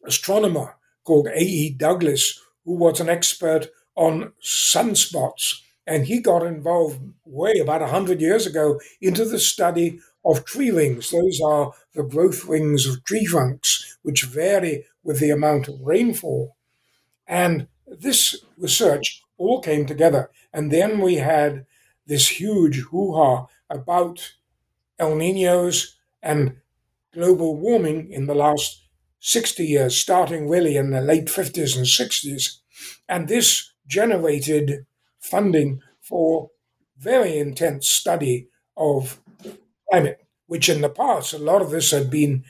astronomer 0.05 0.75
called 1.05 1.27
A.E. 1.27 1.75
Douglass, 1.77 2.41
who 2.65 2.73
was 2.73 2.99
an 2.99 3.09
expert 3.09 3.67
on 3.95 4.33
sunspots. 4.43 5.61
And 5.87 6.05
he 6.05 6.19
got 6.19 6.45
involved 6.45 6.99
way 7.23 7.59
about 7.59 7.81
100 7.81 8.19
years 8.19 8.45
ago 8.45 8.79
into 8.99 9.23
the 9.23 9.39
study 9.39 9.99
of 10.25 10.45
tree 10.45 10.71
rings. 10.71 11.11
Those 11.11 11.39
are 11.41 11.73
the 11.93 12.03
growth 12.03 12.45
rings 12.45 12.87
of 12.87 13.03
tree 13.03 13.25
trunks, 13.25 13.97
which 14.01 14.25
vary 14.25 14.85
with 15.03 15.19
the 15.19 15.29
amount 15.29 15.67
of 15.67 15.79
rainfall. 15.81 16.55
And 17.27 17.67
this 17.87 18.43
research 18.57 19.21
all 19.37 19.61
came 19.61 19.85
together. 19.85 20.31
And 20.53 20.71
then 20.71 20.99
we 20.99 21.15
had 21.15 21.65
this 22.07 22.39
huge 22.39 22.79
hoo 22.91 23.13
ha 23.15 23.47
about 23.69 24.33
El 24.99 25.15
Ninos 25.15 25.95
and 26.21 26.57
global 27.13 27.55
warming 27.55 28.11
in 28.11 28.27
the 28.27 28.35
last 28.35 28.83
60 29.19 29.65
years, 29.65 29.97
starting 29.97 30.49
really 30.49 30.77
in 30.77 30.91
the 30.91 31.01
late 31.01 31.27
50s 31.27 31.75
and 31.75 31.85
60s. 31.85 32.59
And 33.09 33.27
this 33.27 33.71
generated 33.87 34.85
funding 35.19 35.81
for 36.01 36.51
very 36.97 37.37
intense 37.37 37.87
study 37.87 38.47
of 38.77 39.19
climate, 39.89 40.25
which 40.47 40.69
in 40.69 40.81
the 40.81 40.89
past, 40.89 41.33
a 41.33 41.37
lot 41.37 41.61
of 41.61 41.71
this 41.71 41.91
had 41.91 42.09
been 42.09 42.43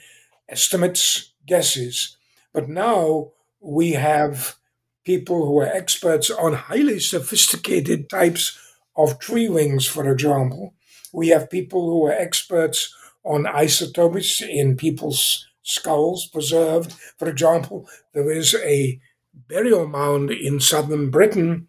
estimates, 0.48 1.32
guesses. 1.46 2.16
But 2.52 2.68
now 2.68 3.32
we 3.60 3.92
have 3.92 4.56
people 5.04 5.46
who 5.46 5.58
are 5.58 5.66
experts 5.66 6.30
on 6.30 6.52
highly 6.54 6.98
sophisticated 6.98 8.08
types 8.10 8.58
of 8.96 9.18
tree 9.18 9.48
rings, 9.48 9.86
for 9.86 10.10
example. 10.10 10.74
We 11.12 11.28
have 11.28 11.50
people 11.50 11.88
who 11.88 12.06
are 12.06 12.12
experts 12.12 12.94
on 13.24 13.46
isotopes 13.46 14.40
in 14.40 14.76
people's 14.76 15.46
skulls 15.62 16.26
preserved. 16.26 16.92
For 17.18 17.28
example, 17.28 17.88
there 18.14 18.30
is 18.30 18.54
a 18.54 19.00
burial 19.34 19.86
mound 19.86 20.30
in 20.30 20.60
southern 20.60 21.10
Britain 21.10 21.68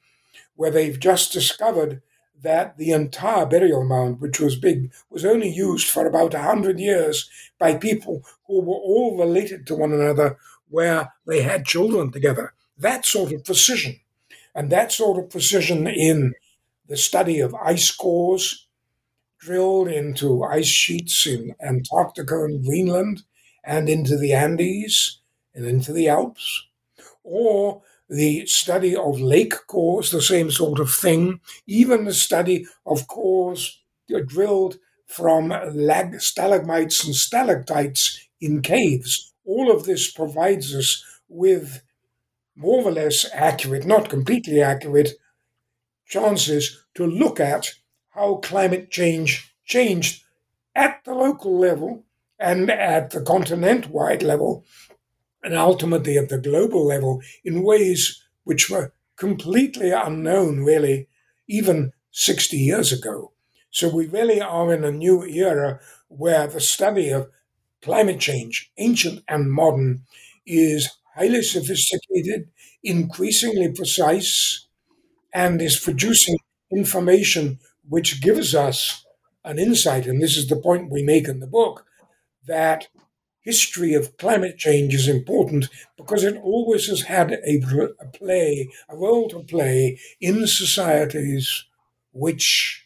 where 0.55 0.71
they've 0.71 0.99
just 0.99 1.33
discovered 1.33 2.01
that 2.41 2.77
the 2.77 2.91
entire 2.91 3.45
burial 3.45 3.83
mound, 3.83 4.21
which 4.21 4.39
was 4.39 4.55
big, 4.55 4.91
was 5.09 5.25
only 5.25 5.49
used 5.49 5.87
for 5.87 6.05
about 6.05 6.33
a 6.33 6.41
hundred 6.41 6.79
years 6.79 7.29
by 7.57 7.75
people 7.75 8.23
who 8.45 8.61
were 8.61 8.75
all 8.75 9.17
related 9.17 9.65
to 9.67 9.75
one 9.75 9.91
another, 9.91 10.37
where 10.69 11.13
they 11.25 11.41
had 11.41 11.65
children 11.65 12.11
together. 12.11 12.53
That 12.77 13.05
sort 13.05 13.31
of 13.33 13.43
precision, 13.43 13.99
and 14.53 14.71
that 14.71 14.91
sort 14.91 15.17
of 15.17 15.29
precision 15.29 15.87
in 15.87 16.35
the 16.87 16.97
study 16.97 17.39
of 17.39 17.55
ice 17.55 17.91
cores 17.91 18.67
drilled 19.39 19.87
into 19.87 20.43
ice 20.43 20.67
sheets 20.67 21.25
in 21.25 21.55
Antarctica 21.61 22.43
and 22.43 22.63
Greenland, 22.63 23.23
and 23.63 23.89
into 23.89 24.17
the 24.17 24.33
Andes 24.33 25.19
and 25.53 25.65
into 25.65 25.91
the 25.91 26.07
Alps, 26.07 26.67
or 27.23 27.81
the 28.09 28.45
study 28.45 28.95
of 28.95 29.19
lake 29.19 29.53
cores, 29.67 30.11
the 30.11 30.21
same 30.21 30.51
sort 30.51 30.79
of 30.79 30.93
thing, 30.93 31.39
even 31.65 32.05
the 32.05 32.13
study 32.13 32.65
of 32.85 33.07
cores 33.07 33.81
drilled 34.27 34.77
from 35.07 35.49
lag- 35.73 36.21
stalagmites 36.21 37.05
and 37.05 37.15
stalactites 37.15 38.19
in 38.39 38.61
caves. 38.61 39.33
All 39.45 39.71
of 39.71 39.85
this 39.85 40.11
provides 40.11 40.73
us 40.75 41.03
with 41.27 41.81
more 42.55 42.83
or 42.83 42.91
less 42.91 43.25
accurate, 43.33 43.85
not 43.85 44.09
completely 44.09 44.61
accurate, 44.61 45.11
chances 46.07 46.85
to 46.95 47.05
look 47.05 47.39
at 47.39 47.73
how 48.09 48.35
climate 48.35 48.89
change 48.89 49.53
changed 49.65 50.23
at 50.75 51.01
the 51.05 51.13
local 51.13 51.57
level 51.57 52.03
and 52.39 52.69
at 52.69 53.11
the 53.11 53.21
continent 53.21 53.89
wide 53.89 54.23
level 54.23 54.65
and 55.43 55.55
ultimately 55.55 56.17
at 56.17 56.29
the 56.29 56.37
global 56.37 56.85
level 56.85 57.21
in 57.43 57.63
ways 57.63 58.23
which 58.43 58.69
were 58.69 58.93
completely 59.17 59.91
unknown, 59.91 60.61
really, 60.63 61.07
even 61.47 61.91
60 62.11 62.57
years 62.57 62.91
ago. 62.91 63.31
So 63.69 63.93
we 63.93 64.07
really 64.07 64.41
are 64.41 64.73
in 64.73 64.83
a 64.83 64.91
new 64.91 65.23
era 65.25 65.79
where 66.07 66.47
the 66.47 66.61
study 66.61 67.09
of 67.09 67.29
climate 67.81 68.19
change, 68.19 68.71
ancient 68.77 69.23
and 69.27 69.51
modern, 69.51 70.03
is 70.45 70.89
highly 71.15 71.41
sophisticated, 71.41 72.49
increasingly 72.83 73.71
precise, 73.71 74.67
and 75.33 75.61
is 75.61 75.79
producing 75.79 76.37
information 76.71 77.59
which 77.87 78.21
gives 78.21 78.55
us 78.55 79.05
an 79.43 79.59
insight. 79.59 80.05
And 80.05 80.21
this 80.21 80.37
is 80.37 80.47
the 80.47 80.55
point 80.55 80.91
we 80.91 81.03
make 81.03 81.27
in 81.27 81.39
the 81.39 81.47
book 81.47 81.85
that 82.47 82.87
history 83.51 83.93
of 83.93 84.17
climate 84.17 84.57
change 84.57 84.93
is 84.93 85.07
important 85.07 85.69
because 85.97 86.23
it 86.23 86.35
always 86.51 86.87
has 86.87 87.01
had 87.03 87.31
a, 87.31 87.53
a 88.05 88.05
play, 88.19 88.69
a 88.89 88.95
role 88.95 89.27
to 89.29 89.39
play 89.55 89.97
in 90.19 90.45
societies 90.47 91.65
which 92.13 92.85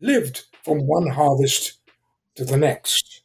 lived 0.00 0.44
from 0.64 0.86
one 0.86 1.08
harvest 1.08 1.78
to 2.36 2.44
the 2.44 2.56
next. 2.56 3.22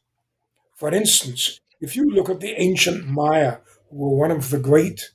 For 0.75 0.93
instance, 0.93 1.61
if 1.79 1.95
you 1.95 2.09
look 2.09 2.29
at 2.29 2.41
the 2.41 2.59
ancient 2.61 3.07
Maya, 3.07 3.57
who 3.89 3.97
were 3.97 4.17
one 4.17 4.31
of 4.31 4.49
the 4.49 4.59
great 4.59 5.11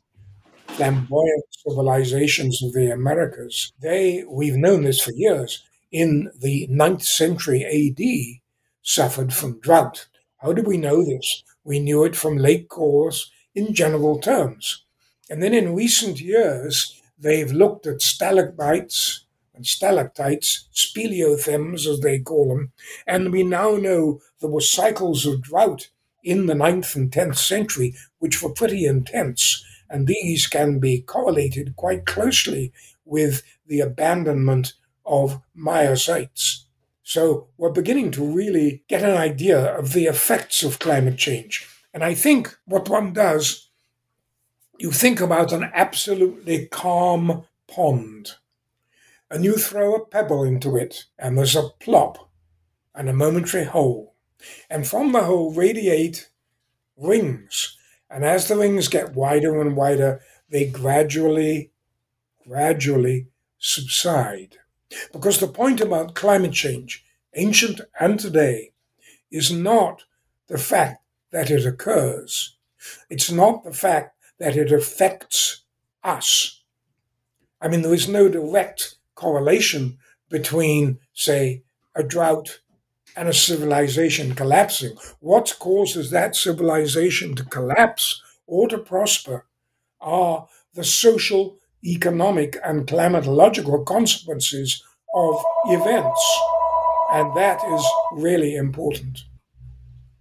flamboyant 0.68 1.44
civilizations 1.50 2.62
of 2.62 2.72
the 2.74 2.90
Americas, 2.92 3.72
they, 3.80 4.24
we've 4.28 4.56
known 4.56 4.84
this 4.84 5.00
for 5.00 5.12
years, 5.12 5.64
in 5.92 6.30
the 6.40 6.68
9th 6.70 7.02
century 7.02 7.64
AD, 7.64 8.40
suffered 8.82 9.32
from 9.34 9.60
drought. 9.60 10.08
How 10.38 10.52
do 10.52 10.62
we 10.62 10.76
know 10.76 11.04
this? 11.04 11.42
We 11.66 11.80
knew 11.80 12.04
it 12.04 12.14
from 12.14 12.38
lake 12.38 12.68
cores 12.68 13.28
in 13.52 13.74
general 13.74 14.20
terms. 14.20 14.84
And 15.28 15.42
then 15.42 15.52
in 15.52 15.74
recent 15.74 16.20
years, 16.20 17.02
they've 17.18 17.50
looked 17.50 17.88
at 17.88 18.00
stalagmites 18.00 19.24
and 19.52 19.66
stalactites, 19.66 20.68
speleothems 20.72 21.84
as 21.86 21.98
they 22.00 22.20
call 22.20 22.50
them, 22.50 22.72
and 23.04 23.32
we 23.32 23.42
now 23.42 23.74
know 23.74 24.20
there 24.40 24.50
were 24.50 24.60
cycles 24.60 25.26
of 25.26 25.42
drought 25.42 25.88
in 26.22 26.46
the 26.46 26.54
9th 26.54 26.94
and 26.94 27.10
10th 27.10 27.38
century, 27.38 27.94
which 28.20 28.42
were 28.42 28.52
pretty 28.52 28.84
intense, 28.84 29.64
and 29.90 30.06
these 30.06 30.46
can 30.46 30.78
be 30.78 31.00
correlated 31.00 31.74
quite 31.74 32.06
closely 32.06 32.72
with 33.04 33.42
the 33.66 33.80
abandonment 33.80 34.74
of 35.04 35.40
Maya 35.54 35.96
sites. 35.96 36.65
So 37.08 37.46
we're 37.56 37.70
beginning 37.70 38.10
to 38.12 38.24
really 38.24 38.82
get 38.88 39.04
an 39.04 39.16
idea 39.16 39.78
of 39.78 39.92
the 39.92 40.06
effects 40.06 40.64
of 40.64 40.80
climate 40.80 41.16
change. 41.16 41.64
And 41.94 42.02
I 42.02 42.14
think 42.14 42.58
what 42.64 42.88
one 42.88 43.12
does, 43.12 43.70
you 44.80 44.90
think 44.90 45.20
about 45.20 45.52
an 45.52 45.70
absolutely 45.72 46.66
calm 46.66 47.44
pond, 47.68 48.32
and 49.30 49.44
you 49.44 49.54
throw 49.54 49.94
a 49.94 50.04
pebble 50.04 50.42
into 50.42 50.76
it, 50.76 51.04
and 51.16 51.38
there's 51.38 51.54
a 51.54 51.68
plop 51.78 52.28
and 52.92 53.08
a 53.08 53.12
momentary 53.12 53.66
hole. 53.66 54.16
And 54.68 54.84
from 54.84 55.12
the 55.12 55.22
hole 55.22 55.52
radiate 55.52 56.28
rings. 56.96 57.76
And 58.10 58.24
as 58.24 58.48
the 58.48 58.56
rings 58.56 58.88
get 58.88 59.14
wider 59.14 59.60
and 59.60 59.76
wider, 59.76 60.22
they 60.50 60.66
gradually, 60.66 61.70
gradually 62.44 63.28
subside. 63.58 64.56
Because 65.12 65.40
the 65.40 65.48
point 65.48 65.80
about 65.80 66.14
climate 66.14 66.52
change, 66.52 67.04
ancient 67.34 67.80
and 67.98 68.18
today, 68.18 68.72
is 69.30 69.50
not 69.50 70.04
the 70.48 70.58
fact 70.58 71.02
that 71.32 71.50
it 71.50 71.66
occurs. 71.66 72.56
It's 73.10 73.30
not 73.30 73.64
the 73.64 73.72
fact 73.72 74.16
that 74.38 74.56
it 74.56 74.70
affects 74.72 75.62
us. 76.04 76.62
I 77.60 77.68
mean, 77.68 77.82
there 77.82 77.94
is 77.94 78.08
no 78.08 78.28
direct 78.28 78.96
correlation 79.14 79.98
between, 80.28 80.98
say, 81.12 81.62
a 81.94 82.02
drought 82.02 82.60
and 83.16 83.28
a 83.28 83.34
civilization 83.34 84.34
collapsing. 84.34 84.96
What 85.20 85.56
causes 85.58 86.10
that 86.10 86.36
civilization 86.36 87.34
to 87.34 87.44
collapse 87.44 88.22
or 88.46 88.68
to 88.68 88.78
prosper 88.78 89.46
are 90.00 90.46
the 90.74 90.84
social 90.84 91.58
economic 91.84 92.56
and 92.64 92.86
climatological 92.86 93.84
consequences 93.84 94.82
of 95.14 95.34
events. 95.66 96.40
And 97.12 97.36
that 97.36 97.60
is 97.72 97.86
really 98.12 98.56
important. 98.56 99.20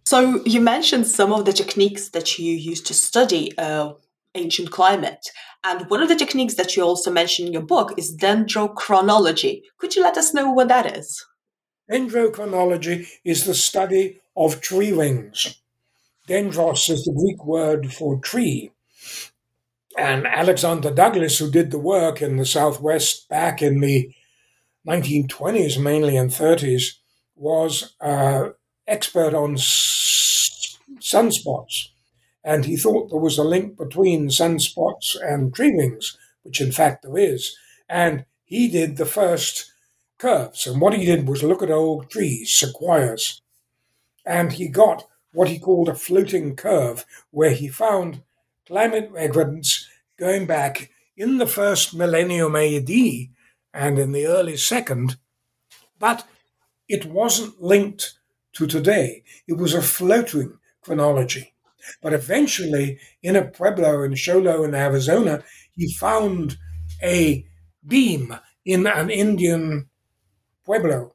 So, 0.05 0.43
you 0.45 0.61
mentioned 0.61 1.07
some 1.07 1.33
of 1.33 1.45
the 1.45 1.53
techniques 1.53 2.09
that 2.09 2.37
you 2.37 2.53
use 2.53 2.81
to 2.83 2.93
study 2.93 3.57
uh, 3.57 3.93
ancient 4.35 4.69
climate. 4.69 5.31
And 5.63 5.89
one 5.89 6.03
of 6.03 6.09
the 6.09 6.15
techniques 6.15 6.55
that 6.55 6.75
you 6.75 6.83
also 6.83 7.11
mention 7.11 7.47
in 7.47 7.53
your 7.53 7.63
book 7.63 7.97
is 7.97 8.15
dendrochronology. 8.15 9.63
Could 9.79 9.95
you 9.95 10.03
let 10.03 10.15
us 10.15 10.31
know 10.33 10.51
what 10.51 10.67
that 10.67 10.95
is? 10.97 11.25
Dendrochronology 11.91 13.07
is 13.23 13.45
the 13.45 13.55
study 13.55 14.21
of 14.37 14.61
tree 14.61 14.91
rings. 14.91 15.59
Dendros 16.27 16.89
is 16.89 17.03
the 17.03 17.13
Greek 17.13 17.43
word 17.45 17.93
for 17.93 18.19
tree. 18.19 18.71
And 19.97 20.27
Alexander 20.27 20.91
Douglass, 20.91 21.38
who 21.38 21.49
did 21.49 21.71
the 21.71 21.79
work 21.79 22.21
in 22.21 22.36
the 22.38 22.45
Southwest 22.45 23.29
back 23.29 23.62
in 23.62 23.79
the 23.79 24.13
1920s, 24.84 25.77
mainly 25.77 26.17
and 26.17 26.31
30s, 26.31 26.99
was 27.36 27.95
uh, 28.01 28.49
expert 28.88 29.34
on 29.34 29.55
s- 29.55 30.77
sunspots. 30.99 31.89
And 32.43 32.65
he 32.65 32.77
thought 32.77 33.10
there 33.10 33.19
was 33.19 33.38
a 33.38 33.43
link 33.43 33.77
between 33.77 34.29
sunspots 34.29 35.15
and 35.21 35.53
tree 35.53 35.71
rings, 35.75 36.17
which 36.43 36.62
in 36.62 36.71
fact 36.71 37.03
there 37.03 37.17
is. 37.17 37.58
And 37.89 38.25
he 38.45 38.69
did 38.69 38.97
the 38.97 39.05
first 39.05 39.71
curves. 40.17 40.67
And 40.67 40.81
what 40.81 40.93
he 40.93 41.05
did 41.05 41.27
was 41.27 41.43
look 41.43 41.63
at 41.63 41.71
old 41.71 42.10
trees, 42.12 42.53
sequoias. 42.53 43.41
And 44.25 44.53
he 44.53 44.67
got 44.67 45.08
what 45.34 45.49
he 45.49 45.60
called 45.60 45.89
a 45.89 45.95
floating 45.95 46.55
curve, 46.55 47.05
where 47.31 47.51
he 47.51 47.67
found 47.67 48.21
climate 48.67 49.12
evidence 49.17 49.88
going 50.17 50.45
back 50.45 50.91
in 51.17 51.38
the 51.38 51.47
first 51.47 51.93
millennium 51.93 52.56
AD 52.56 52.89
and 53.73 53.99
in 53.99 54.12
the 54.12 54.25
early 54.25 54.58
second, 54.58 55.17
but 55.99 56.25
it 56.88 57.06
wasn't 57.06 57.62
linked 57.62 58.13
to 58.54 58.67
today. 58.67 59.23
It 59.47 59.58
was 59.58 59.73
a 59.73 59.82
floating 59.82 60.58
chronology. 60.82 61.54
But 62.01 62.13
eventually, 62.13 62.99
in 63.21 63.36
a 63.36 63.45
pueblo 63.45 64.04
in 64.04 64.15
Show 64.15 64.39
Low 64.39 64.63
in 64.63 64.73
Arizona, 64.73 65.43
he 65.75 65.91
found 65.93 66.58
a 67.04 67.45
beam 67.86 68.36
in 68.65 68.88
an 68.88 69.10
Indian 69.10 69.89
pueblo 70.65 71.13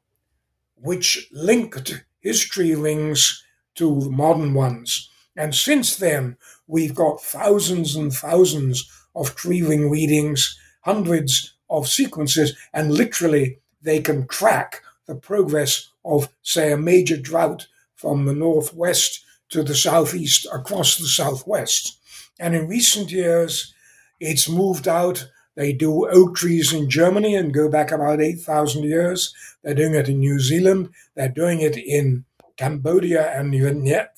which 0.76 1.28
linked 1.32 2.04
his 2.20 2.44
tree 2.44 2.74
rings 2.74 3.44
to 3.74 4.10
modern 4.10 4.54
ones. 4.54 5.09
And 5.36 5.54
since 5.54 5.96
then, 5.96 6.36
we've 6.66 6.94
got 6.94 7.22
thousands 7.22 7.96
and 7.96 8.12
thousands 8.12 8.90
of 9.14 9.34
tree 9.34 9.62
ring 9.62 9.90
readings, 9.90 10.58
hundreds 10.82 11.54
of 11.68 11.88
sequences, 11.88 12.56
and 12.72 12.92
literally 12.92 13.58
they 13.82 14.00
can 14.00 14.26
track 14.26 14.82
the 15.06 15.14
progress 15.14 15.88
of, 16.04 16.28
say, 16.42 16.72
a 16.72 16.76
major 16.76 17.16
drought 17.16 17.66
from 17.94 18.24
the 18.24 18.34
northwest 18.34 19.24
to 19.50 19.62
the 19.62 19.74
southeast 19.74 20.46
across 20.52 20.96
the 20.96 21.06
southwest. 21.06 21.98
And 22.38 22.54
in 22.54 22.68
recent 22.68 23.10
years, 23.10 23.74
it's 24.20 24.48
moved 24.48 24.88
out. 24.88 25.28
They 25.56 25.72
do 25.72 26.08
oak 26.08 26.36
trees 26.36 26.72
in 26.72 26.88
Germany 26.88 27.34
and 27.34 27.52
go 27.52 27.68
back 27.68 27.90
about 27.90 28.20
8,000 28.20 28.84
years. 28.84 29.34
They're 29.62 29.74
doing 29.74 29.94
it 29.94 30.08
in 30.08 30.20
New 30.20 30.38
Zealand. 30.38 30.90
They're 31.14 31.28
doing 31.28 31.60
it 31.60 31.76
in 31.76 32.24
Cambodia 32.56 33.30
and 33.38 33.52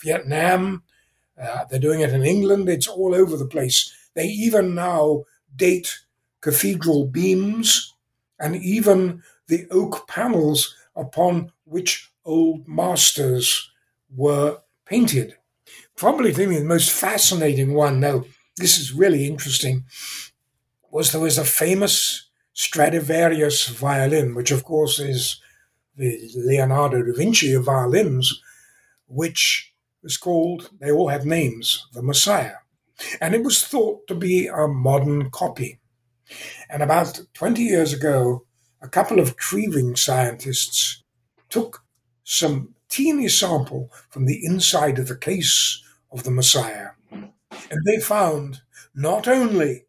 Vietnam. 0.02 0.82
Uh, 1.40 1.64
they're 1.64 1.78
doing 1.78 2.00
it 2.00 2.12
in 2.12 2.22
England. 2.22 2.68
It's 2.68 2.88
all 2.88 3.14
over 3.14 3.36
the 3.36 3.46
place. 3.46 3.92
They 4.14 4.26
even 4.26 4.74
now 4.74 5.24
date 5.56 5.98
cathedral 6.40 7.06
beams 7.06 7.94
and 8.38 8.56
even 8.56 9.22
the 9.48 9.66
oak 9.70 10.06
panels 10.08 10.74
upon 10.96 11.52
which 11.64 12.10
old 12.24 12.66
masters 12.68 13.70
were 14.14 14.58
painted. 14.84 15.36
Probably 15.96 16.32
the 16.32 16.62
most 16.64 16.90
fascinating 16.90 17.74
one, 17.74 18.00
now 18.00 18.24
this 18.58 18.78
is 18.78 18.92
really 18.92 19.26
interesting, 19.26 19.84
was 20.90 21.12
there 21.12 21.20
was 21.20 21.38
a 21.38 21.44
famous 21.44 22.28
Stradivarius 22.52 23.68
violin, 23.68 24.34
which 24.34 24.50
of 24.50 24.64
course 24.64 24.98
is 24.98 25.40
the 25.96 26.30
Leonardo 26.36 27.02
da 27.02 27.12
Vinci 27.14 27.52
of 27.54 27.64
violins, 27.64 28.42
which 29.06 29.71
was 30.02 30.16
called, 30.16 30.70
they 30.80 30.90
all 30.90 31.08
have 31.08 31.26
names, 31.26 31.86
the 31.92 32.02
Messiah. 32.02 32.56
And 33.20 33.34
it 33.34 33.42
was 33.42 33.64
thought 33.64 34.06
to 34.08 34.14
be 34.14 34.46
a 34.46 34.66
modern 34.68 35.30
copy. 35.30 35.80
And 36.70 36.82
about 36.82 37.20
20 37.34 37.62
years 37.62 37.92
ago, 37.92 38.44
a 38.80 38.88
couple 38.88 39.20
of 39.20 39.36
tree 39.36 39.68
ring 39.68 39.96
scientists 39.96 41.02
took 41.48 41.84
some 42.24 42.74
teeny 42.88 43.28
sample 43.28 43.90
from 44.10 44.26
the 44.26 44.44
inside 44.44 44.98
of 44.98 45.08
the 45.08 45.16
case 45.16 45.82
of 46.10 46.24
the 46.24 46.30
Messiah. 46.30 46.90
And 47.10 47.84
they 47.86 48.00
found 48.00 48.62
not 48.94 49.28
only 49.28 49.86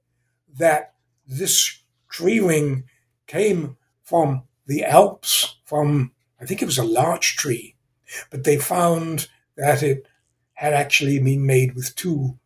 that 0.58 0.94
this 1.28 1.80
tree 2.10 2.40
ring 2.40 2.86
came 3.28 3.78
from 4.04 4.44
the 4.68 4.84
Alps, 4.84 5.58
from, 5.66 6.12
I 6.40 6.46
think 6.46 6.62
it 6.62 6.66
was 6.66 6.78
a 6.78 6.84
larch 6.84 7.36
tree, 7.36 7.76
but 8.30 8.44
they 8.44 8.58
found 8.58 9.28
that 9.58 9.84
it 9.84 10.08
had 10.54 10.74
actually 10.74 11.20
been 11.20 11.46
made 11.46 11.76
with 11.76 11.96
two 11.96 12.38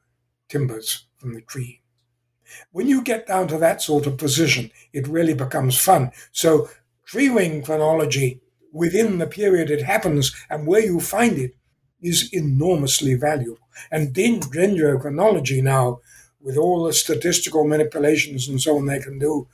timbers 0.50 1.06
from 1.18 1.34
the 1.34 1.42
tree. 1.42 1.82
When 2.72 2.88
you 2.88 3.02
get 3.02 3.28
down 3.28 3.48
to 3.50 3.58
that 3.58 3.82
sort 3.82 4.08
of 4.08 4.18
position, 4.18 4.72
it 4.94 5.08
really 5.08 5.34
becomes 5.34 5.78
fun. 5.78 6.12
So, 6.32 6.70
tree 7.06 7.30
ring 7.30 7.62
chronology 7.62 8.42
within 8.72 9.18
the 9.18 9.28
period 9.28 9.70
it 9.70 9.84
happens 9.84 10.36
and 10.50 10.68
where 10.68 10.84
you 10.84 11.00
find 11.00 11.38
it 11.38 11.56
is 12.02 12.30
enormously 12.32 13.16
valuable. 13.16 13.68
And 13.92 14.14
dendrochronology 14.14 15.62
now, 15.64 16.00
with 16.40 16.58
all 16.58 16.84
the 16.84 16.94
statistical 16.94 17.68
manipulations 17.68 18.48
and 18.48 18.62
so 18.62 18.78
on 18.78 18.86
they 18.86 19.00
can 19.00 19.20
do, 19.20 19.48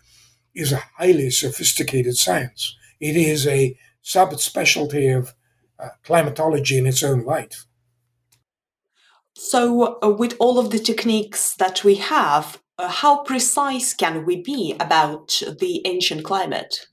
is 0.53 0.71
a 0.71 0.83
highly 0.97 1.29
sophisticated 1.31 2.17
science. 2.17 2.75
It 2.99 3.15
is 3.15 3.47
a 3.47 3.77
subspecialty 4.03 5.17
of 5.17 5.33
uh, 5.83 5.89
climatology 6.03 6.77
in 6.77 6.87
its 6.87 7.03
own 7.03 7.25
right. 7.25 7.53
So, 9.35 9.99
uh, 10.01 10.09
with 10.09 10.35
all 10.39 10.59
of 10.59 10.69
the 10.69 10.79
techniques 10.79 11.55
that 11.55 11.83
we 11.83 11.95
have, 11.95 12.61
uh, 12.77 12.87
how 12.87 13.23
precise 13.23 13.93
can 13.93 14.25
we 14.25 14.41
be 14.41 14.75
about 14.79 15.41
the 15.59 15.81
ancient 15.85 16.23
climate? 16.23 16.87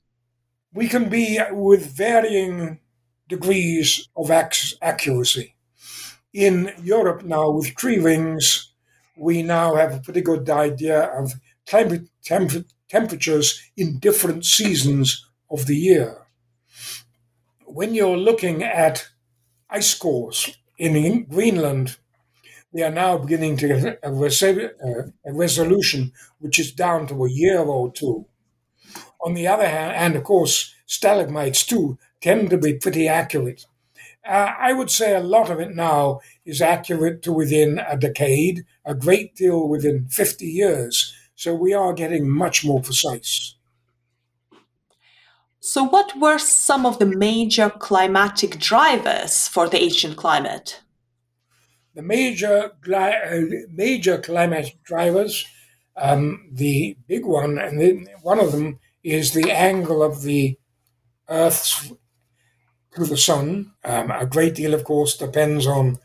We 0.73 0.87
can 0.87 1.09
be 1.09 1.39
with 1.51 1.85
varying 1.85 2.79
degrees 3.27 4.09
of 4.15 4.31
ac- 4.31 4.75
accuracy. 4.81 5.55
In 6.33 6.71
Europe 6.81 7.23
now, 7.23 7.49
with 7.51 7.75
tree 7.75 7.99
rings, 7.99 8.73
we 9.17 9.43
now 9.43 9.75
have 9.75 9.93
a 9.93 9.99
pretty 9.99 10.21
good 10.21 10.49
idea 10.49 11.03
of 11.03 11.33
climate 11.67 12.09
temp- 12.23 12.67
temperatures 12.89 13.61
in 13.77 13.99
different 13.99 14.45
seasons 14.45 15.25
of 15.49 15.67
the 15.67 15.75
year. 15.75 16.20
When 17.73 17.93
you're 17.95 18.17
looking 18.17 18.63
at 18.63 19.07
ice 19.69 19.93
cores 19.95 20.57
in 20.77 21.23
Greenland, 21.25 21.97
they 22.73 22.83
are 22.83 22.91
now 22.91 23.17
beginning 23.17 23.57
to 23.57 23.67
get 23.69 23.99
a, 24.03 24.11
res- 24.13 24.43
a 24.43 25.11
resolution 25.25 26.13
which 26.39 26.59
is 26.59 26.71
down 26.71 27.07
to 27.07 27.25
a 27.25 27.31
year 27.31 27.59
or 27.59 27.91
two. 27.91 28.25
On 29.25 29.33
the 29.33 29.47
other 29.47 29.67
hand, 29.67 29.95
and 29.95 30.15
of 30.15 30.23
course, 30.23 30.73
stalagmites 30.85 31.65
too 31.65 31.97
tend 32.21 32.49
to 32.51 32.57
be 32.57 32.73
pretty 32.73 33.07
accurate. 33.07 33.65
Uh, 34.25 34.53
I 34.59 34.73
would 34.73 34.91
say 34.91 35.15
a 35.15 35.21
lot 35.21 35.49
of 35.51 35.59
it 35.59 35.75
now 35.75 36.21
is 36.45 36.61
accurate 36.61 37.21
to 37.23 37.33
within 37.33 37.79
a 37.79 37.97
decade, 37.97 38.65
a 38.85 38.95
great 38.95 39.35
deal 39.35 39.67
within 39.67 40.07
50 40.09 40.47
years. 40.47 41.13
So 41.35 41.55
we 41.55 41.73
are 41.73 41.93
getting 41.93 42.29
much 42.29 42.65
more 42.65 42.81
precise. 42.81 43.55
So, 45.63 45.83
what 45.83 46.19
were 46.19 46.39
some 46.39 46.87
of 46.87 46.97
the 46.97 47.05
major 47.05 47.69
climatic 47.69 48.57
drivers 48.57 49.47
for 49.47 49.69
the 49.69 49.79
ancient 49.79 50.17
climate? 50.17 50.81
The 51.93 52.01
major 52.01 52.71
uh, 52.91 53.41
major 53.69 54.17
climate 54.17 54.75
drivers, 54.83 55.45
um, 55.95 56.49
the 56.51 56.97
big 57.07 57.25
one, 57.25 57.59
and 57.59 58.09
one 58.23 58.39
of 58.39 58.51
them 58.51 58.79
is 59.03 59.33
the 59.33 59.51
angle 59.51 60.01
of 60.01 60.23
the 60.23 60.57
Earth's 61.29 61.93
to 62.95 63.05
the 63.05 63.17
sun. 63.17 63.73
Um, 63.83 64.09
a 64.09 64.25
great 64.25 64.55
deal, 64.55 64.73
of 64.73 64.83
course, 64.83 65.15
depends 65.15 65.67
on 65.67 65.99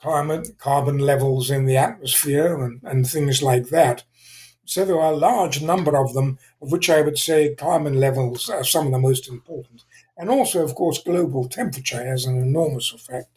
carbon, 0.00 0.44
carbon 0.58 0.98
levels 1.00 1.50
in 1.50 1.66
the 1.66 1.76
atmosphere 1.76 2.64
and, 2.64 2.80
and 2.82 3.06
things 3.06 3.42
like 3.42 3.68
that. 3.68 4.04
So 4.66 4.84
there 4.84 5.00
are 5.00 5.12
a 5.12 5.16
large 5.16 5.62
number 5.62 5.96
of 5.96 6.12
them, 6.12 6.38
of 6.60 6.72
which 6.72 6.90
I 6.90 7.00
would 7.00 7.18
say 7.18 7.54
carbon 7.54 8.00
levels 8.00 8.50
are 8.50 8.64
some 8.64 8.86
of 8.86 8.92
the 8.92 8.98
most 8.98 9.28
important. 9.28 9.84
And 10.18 10.28
also, 10.28 10.62
of 10.62 10.74
course, 10.74 11.02
global 11.02 11.48
temperature 11.48 12.04
has 12.04 12.24
an 12.24 12.36
enormous 12.36 12.92
effect. 12.92 13.30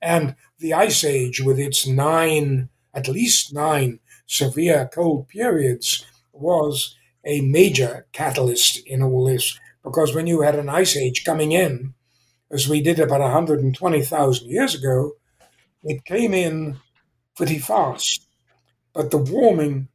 And 0.00 0.36
the 0.58 0.72
Ice 0.72 1.04
Age, 1.04 1.42
with 1.42 1.58
its 1.58 1.86
nine, 1.86 2.68
at 2.94 3.08
least 3.08 3.52
nine 3.52 3.98
severe 4.26 4.88
cold 4.92 5.28
periods, 5.28 6.06
was 6.32 6.96
a 7.24 7.40
major 7.40 8.06
catalyst 8.12 8.78
in 8.86 9.02
all 9.02 9.26
this 9.26 9.58
because 9.82 10.14
when 10.14 10.26
you 10.26 10.42
had 10.42 10.56
an 10.56 10.68
ice 10.68 10.96
age 10.96 11.24
coming 11.24 11.52
in, 11.52 11.94
as 12.50 12.68
we 12.68 12.80
did 12.80 12.98
about 12.98 13.20
120,000 13.20 14.48
years 14.48 14.74
ago, 14.74 15.12
it 15.84 16.04
came 16.04 16.34
in 16.34 16.78
pretty 17.36 17.58
fast. 17.58 18.26
But 18.92 19.10
the 19.10 19.18
warming 19.18 19.88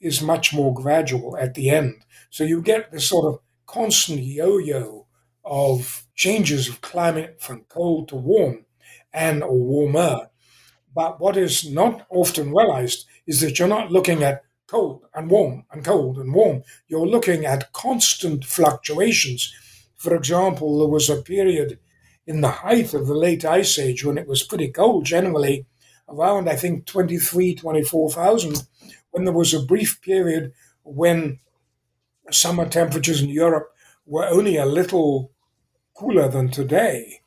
is 0.00 0.22
much 0.22 0.52
more 0.52 0.72
gradual 0.74 1.36
at 1.36 1.54
the 1.54 1.70
end. 1.70 2.04
So 2.30 2.44
you 2.44 2.62
get 2.62 2.92
this 2.92 3.08
sort 3.08 3.26
of 3.26 3.40
constant 3.66 4.20
yo 4.20 4.58
yo 4.58 5.06
of 5.44 6.06
changes 6.14 6.68
of 6.68 6.80
climate 6.80 7.40
from 7.40 7.64
cold 7.68 8.08
to 8.08 8.16
warm 8.16 8.64
and 9.12 9.42
or 9.42 9.56
warmer. 9.58 10.30
But 10.94 11.20
what 11.20 11.36
is 11.36 11.70
not 11.70 12.06
often 12.10 12.52
realized 12.52 13.06
is 13.26 13.40
that 13.40 13.58
you're 13.58 13.68
not 13.68 13.92
looking 13.92 14.22
at 14.22 14.42
cold 14.66 15.04
and 15.14 15.30
warm 15.30 15.64
and 15.72 15.84
cold 15.84 16.18
and 16.18 16.34
warm. 16.34 16.62
You're 16.88 17.06
looking 17.06 17.44
at 17.46 17.72
constant 17.72 18.44
fluctuations. 18.44 19.52
For 19.96 20.14
example, 20.14 20.78
there 20.78 20.88
was 20.88 21.08
a 21.08 21.22
period 21.22 21.78
in 22.26 22.42
the 22.42 22.48
height 22.50 22.92
of 22.92 23.06
the 23.06 23.14
late 23.14 23.44
ice 23.44 23.78
age 23.78 24.04
when 24.04 24.18
it 24.18 24.28
was 24.28 24.42
pretty 24.42 24.68
cold 24.68 25.04
generally 25.06 25.66
around 26.08 26.48
i 26.48 26.54
think 26.54 26.84
23 26.86 27.54
24,000 27.54 28.62
when 29.10 29.24
there 29.24 29.34
was 29.34 29.54
a 29.54 29.60
brief 29.60 30.00
period 30.02 30.52
when 30.82 31.38
summer 32.30 32.68
temperatures 32.68 33.22
in 33.22 33.28
Europe 33.28 33.74
were 34.06 34.26
only 34.26 34.56
a 34.56 34.66
little 34.66 35.30
cooler 35.94 36.28
than 36.28 36.50
today. 36.50 37.20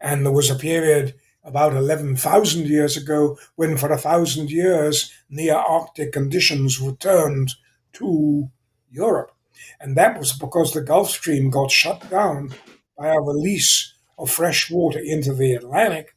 And 0.00 0.24
there 0.24 0.32
was 0.32 0.50
a 0.50 0.56
period 0.56 1.14
about 1.44 1.74
11,000 1.74 2.66
years 2.66 2.96
ago 2.96 3.38
when, 3.54 3.76
for 3.76 3.90
a 3.92 3.98
thousand 3.98 4.50
years, 4.50 5.12
near 5.30 5.54
Arctic 5.54 6.12
conditions 6.12 6.80
returned 6.80 7.52
to 7.94 8.50
Europe. 8.90 9.32
And 9.80 9.96
that 9.96 10.18
was 10.18 10.32
because 10.32 10.72
the 10.72 10.80
Gulf 10.80 11.10
Stream 11.10 11.50
got 11.50 11.70
shut 11.70 12.10
down 12.10 12.52
by 12.98 13.08
a 13.08 13.20
release 13.20 13.94
of 14.18 14.30
fresh 14.30 14.70
water 14.70 14.98
into 14.98 15.34
the 15.34 15.54
Atlantic 15.54 16.16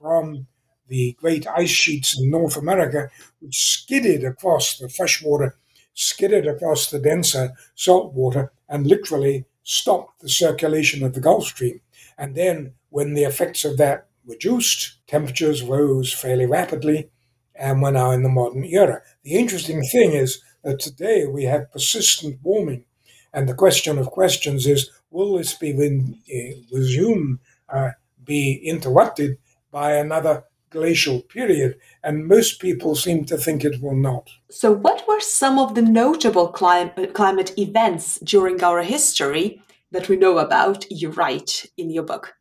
from 0.00 0.46
the 0.88 1.16
great 1.20 1.46
ice 1.46 1.70
sheets 1.70 2.18
in 2.18 2.30
North 2.30 2.56
America, 2.56 3.10
which 3.40 3.56
skidded 3.56 4.24
across 4.24 4.78
the 4.78 4.88
freshwater, 4.88 5.56
skidded 5.94 6.46
across 6.46 6.90
the 6.90 6.98
denser 6.98 7.52
salt 7.74 8.12
water, 8.12 8.52
and 8.68 8.86
literally 8.86 9.44
stopped 9.62 10.20
the 10.20 10.28
circulation 10.28 11.02
of 11.02 11.14
the 11.14 11.20
Gulf 11.20 11.46
Stream. 11.46 11.80
And 12.18 12.34
then, 12.34 12.74
when 12.90 13.14
the 13.14 13.24
effects 13.24 13.64
of 13.64 13.76
that 13.78 14.06
reduced, 14.26 14.96
temperatures 15.06 15.62
rose 15.62 16.12
fairly 16.12 16.46
rapidly, 16.46 17.10
and 17.54 17.82
we're 17.82 17.90
now 17.90 18.10
in 18.10 18.22
the 18.22 18.28
modern 18.28 18.64
era. 18.64 19.02
The 19.22 19.34
interesting 19.34 19.82
thing 19.82 20.12
is 20.12 20.42
that 20.62 20.80
today 20.80 21.26
we 21.26 21.44
have 21.44 21.72
persistent 21.72 22.38
warming, 22.42 22.84
and 23.32 23.48
the 23.48 23.54
question 23.54 23.98
of 23.98 24.10
questions 24.10 24.66
is: 24.66 24.90
Will 25.10 25.36
this 25.36 25.54
be 25.54 25.72
uh, 25.72 26.76
resume, 26.76 27.38
uh, 27.68 27.90
be 28.24 28.54
interrupted 28.64 29.38
by 29.70 29.92
another 29.94 30.44
glacial 30.74 31.22
period, 31.22 31.76
and 32.02 32.26
most 32.26 32.60
people 32.60 32.94
seem 32.96 33.24
to 33.26 33.38
think 33.38 33.64
it 33.64 33.80
will 33.80 33.96
not. 33.96 34.28
So, 34.50 34.72
what 34.72 35.06
were 35.08 35.20
some 35.20 35.58
of 35.58 35.74
the 35.74 35.86
notable 36.02 36.48
climate, 36.48 37.14
climate 37.14 37.52
events 37.56 38.18
during 38.32 38.62
our 38.62 38.82
history 38.82 39.62
that 39.92 40.08
we 40.08 40.16
know 40.16 40.38
about, 40.38 40.90
you 40.90 41.10
write 41.10 41.70
in 41.76 41.90
your 41.90 42.02
book? 42.02 42.34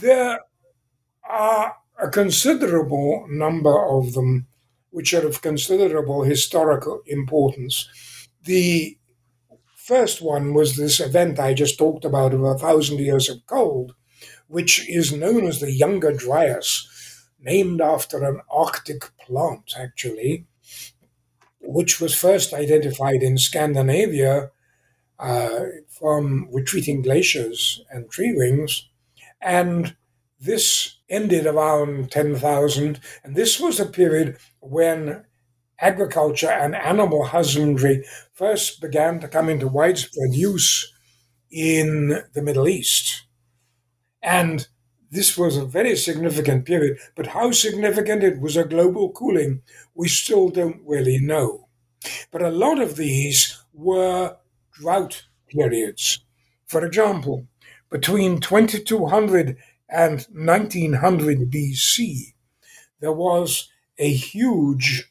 There 0.00 0.40
are 1.24 1.76
a 1.98 2.08
considerable 2.10 3.26
number 3.28 3.76
of 3.96 4.12
them 4.12 4.46
which 4.90 5.14
are 5.14 5.26
of 5.26 5.40
considerable 5.40 6.24
historical 6.24 7.00
importance. 7.06 7.88
The 8.44 8.98
first 9.76 10.20
one 10.20 10.52
was 10.52 10.76
this 10.76 11.00
event 11.00 11.38
I 11.38 11.54
just 11.54 11.78
talked 11.78 12.04
about 12.04 12.34
of 12.34 12.42
a 12.42 12.58
thousand 12.58 12.98
years 12.98 13.28
of 13.30 13.46
cold, 13.46 13.94
which 14.48 14.88
is 14.88 15.12
known 15.12 15.46
as 15.46 15.60
the 15.60 15.72
Younger 15.72 16.12
Dryas, 16.12 16.89
named 17.42 17.80
after 17.80 18.22
an 18.24 18.40
Arctic 18.50 19.04
plant, 19.18 19.74
actually, 19.78 20.46
which 21.60 22.00
was 22.00 22.14
first 22.14 22.52
identified 22.52 23.22
in 23.22 23.38
Scandinavia 23.38 24.50
uh, 25.18 25.60
from 25.88 26.48
retreating 26.50 27.02
glaciers 27.02 27.82
and 27.90 28.10
tree 28.10 28.34
rings. 28.36 28.88
And 29.40 29.96
this 30.40 30.96
ended 31.08 31.46
around 31.46 32.10
10,000. 32.10 33.00
And 33.22 33.36
this 33.36 33.60
was 33.60 33.78
a 33.78 33.86
period 33.86 34.38
when 34.60 35.24
agriculture 35.78 36.50
and 36.50 36.74
animal 36.74 37.24
husbandry 37.26 38.04
first 38.32 38.80
began 38.80 39.20
to 39.20 39.28
come 39.28 39.48
into 39.48 39.68
widespread 39.68 40.34
use 40.34 40.92
in 41.50 42.22
the 42.34 42.42
Middle 42.42 42.68
East. 42.68 43.24
And 44.22 44.68
this 45.10 45.36
was 45.36 45.56
a 45.56 45.64
very 45.64 45.96
significant 45.96 46.64
period, 46.64 46.98
but 47.16 47.28
how 47.28 47.50
significant 47.50 48.22
it 48.22 48.40
was 48.40 48.56
a 48.56 48.64
global 48.64 49.10
cooling, 49.10 49.62
we 49.94 50.08
still 50.08 50.48
don't 50.48 50.80
really 50.86 51.18
know. 51.18 51.68
But 52.30 52.42
a 52.42 52.50
lot 52.50 52.80
of 52.80 52.96
these 52.96 53.62
were 53.72 54.36
drought 54.72 55.24
periods. 55.48 56.20
For 56.66 56.84
example, 56.84 57.46
between 57.90 58.40
2200 58.40 59.56
and 59.88 60.26
1900 60.32 61.50
BC, 61.50 62.34
there 63.00 63.12
was 63.12 63.68
a 63.98 64.12
huge 64.12 65.10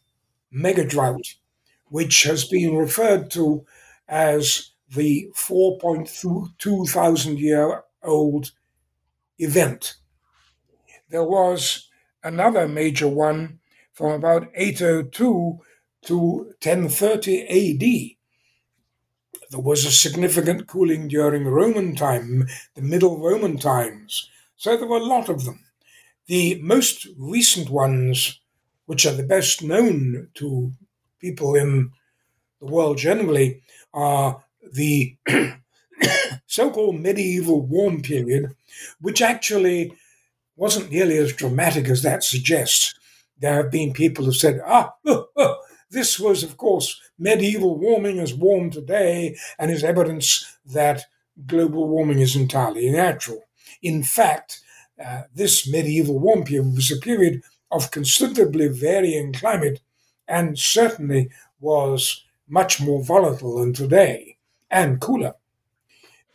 mega 0.51 0.85
drought, 0.85 1.35
which 1.87 2.23
has 2.23 2.45
been 2.45 2.75
referred 2.75 3.29
to 3.31 3.65
as 4.07 4.71
the 4.95 5.29
4.2 5.35 6.89
thousand 6.89 7.39
year 7.39 7.83
old 8.03 8.51
event. 9.39 9.95
There 11.09 11.23
was 11.23 11.89
another 12.23 12.67
major 12.67 13.07
one 13.07 13.59
from 13.93 14.11
about 14.11 14.49
802 14.55 15.59
to 16.05 16.17
1030 16.17 17.41
AD. 17.47 18.17
There 19.51 19.59
was 19.59 19.85
a 19.85 19.91
significant 19.91 20.67
cooling 20.67 21.07
during 21.07 21.45
Roman 21.45 21.95
time, 21.95 22.47
the 22.75 22.81
Middle 22.81 23.19
Roman 23.19 23.57
times. 23.57 24.29
So 24.55 24.77
there 24.77 24.87
were 24.87 24.97
a 24.97 25.03
lot 25.03 25.29
of 25.29 25.45
them. 25.45 25.65
The 26.27 26.61
most 26.61 27.07
recent 27.17 27.69
ones, 27.69 28.39
which 28.85 29.05
are 29.05 29.13
the 29.13 29.23
best 29.23 29.63
known 29.63 30.29
to 30.35 30.71
people 31.19 31.55
in 31.55 31.91
the 32.61 32.67
world 32.67 32.97
generally, 32.99 33.63
are 33.93 34.43
the 34.71 35.17
so 36.49 36.71
called 36.71 36.99
medieval 36.99 37.61
warm 37.61 38.01
period, 38.01 38.55
which 38.99 39.21
actually 39.21 39.93
wasn't 40.55 40.91
nearly 40.91 41.17
as 41.17 41.31
dramatic 41.31 41.87
as 41.87 42.01
that 42.01 42.23
suggests. 42.23 42.95
There 43.39 43.53
have 43.53 43.71
been 43.71 43.93
people 43.93 44.25
who 44.25 44.33
said, 44.33 44.59
ah, 44.65 44.93
oh, 45.05 45.27
oh, 45.37 45.57
this 45.91 46.19
was, 46.19 46.43
of 46.43 46.57
course, 46.57 46.99
medieval 47.19 47.77
warming 47.77 48.19
as 48.19 48.33
warm 48.33 48.71
today 48.71 49.37
and 49.59 49.69
is 49.71 49.83
evidence 49.83 50.57
that 50.65 51.05
global 51.45 51.87
warming 51.87 52.19
is 52.19 52.35
entirely 52.35 52.89
natural. 52.89 53.43
In 53.83 54.01
fact, 54.03 54.61
uh, 55.03 55.23
this 55.33 55.69
medieval 55.69 56.17
warm 56.17 56.43
period 56.43 56.73
was 56.73 56.91
a 56.91 56.97
period 56.97 57.43
of 57.71 57.91
considerably 57.91 58.67
varying 58.67 59.33
climate 59.33 59.81
and 60.27 60.57
certainly 60.57 61.29
was 61.59 62.25
much 62.47 62.81
more 62.81 63.03
volatile 63.03 63.59
than 63.59 63.71
today 63.71 64.37
and 64.71 64.99
cooler. 64.99 65.35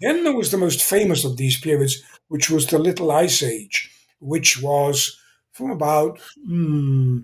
Then 0.01 0.25
there 0.25 0.35
was 0.35 0.51
the 0.51 0.59
most 0.59 0.83
famous 0.83 1.25
of 1.25 1.37
these 1.37 1.61
periods, 1.61 2.03
which 2.29 2.51
was 2.51 2.67
the 2.67 2.79
Little 2.79 3.11
Ice 3.11 3.43
Age, 3.43 3.91
which 4.19 4.61
was 4.61 5.19
from 5.53 5.71
about, 5.71 6.21
hmm, 6.45 7.21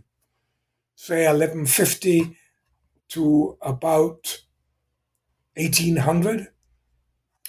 say, 0.94 1.26
1150 1.26 2.37
to 3.09 3.59
about 3.61 4.42
1800. 5.56 6.48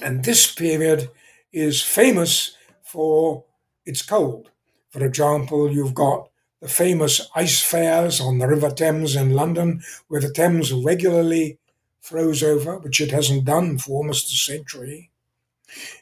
And 0.01 0.23
this 0.23 0.51
period 0.53 1.10
is 1.53 1.84
famous 1.84 2.55
for 2.84 3.45
its 3.86 4.01
cold. 4.01 4.49
For 4.89 5.05
example, 5.05 5.71
you've 5.71 5.93
got 5.93 6.29
the 6.62 6.67
famous 6.67 7.29
ice 7.36 7.62
fairs 7.62 8.19
on 8.19 8.39
the 8.39 8.47
River 8.47 8.71
Thames 8.71 9.15
in 9.15 9.31
London, 9.34 9.81
where 10.07 10.21
the 10.21 10.31
Thames 10.31 10.73
regularly 10.73 11.60
froze 12.01 12.41
over, 12.43 12.79
which 12.79 12.99
it 12.99 13.12
hasn't 13.12 13.45
done 13.45 13.77
for 13.77 13.97
almost 13.97 14.31
a 14.31 14.36
century. 14.36 15.11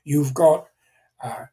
You've 0.03 0.33
got 0.33 0.67
uh, 1.23 1.45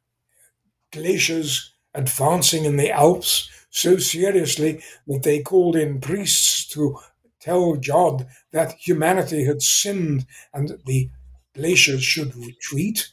glaciers 0.92 1.72
advancing 1.94 2.64
in 2.64 2.76
the 2.76 2.90
Alps 2.90 3.50
so 3.70 3.96
seriously 3.98 4.82
that 5.06 5.22
they 5.22 5.40
called 5.40 5.76
in 5.76 6.00
priests 6.00 6.66
to 6.68 6.98
tell 7.40 7.74
God 7.74 8.26
that 8.52 8.72
humanity 8.72 9.44
had 9.44 9.62
sinned 9.62 10.26
and 10.52 10.68
that 10.68 10.86
the 10.86 11.10
glaciers 11.54 12.02
should 12.02 12.34
retreat. 12.36 13.08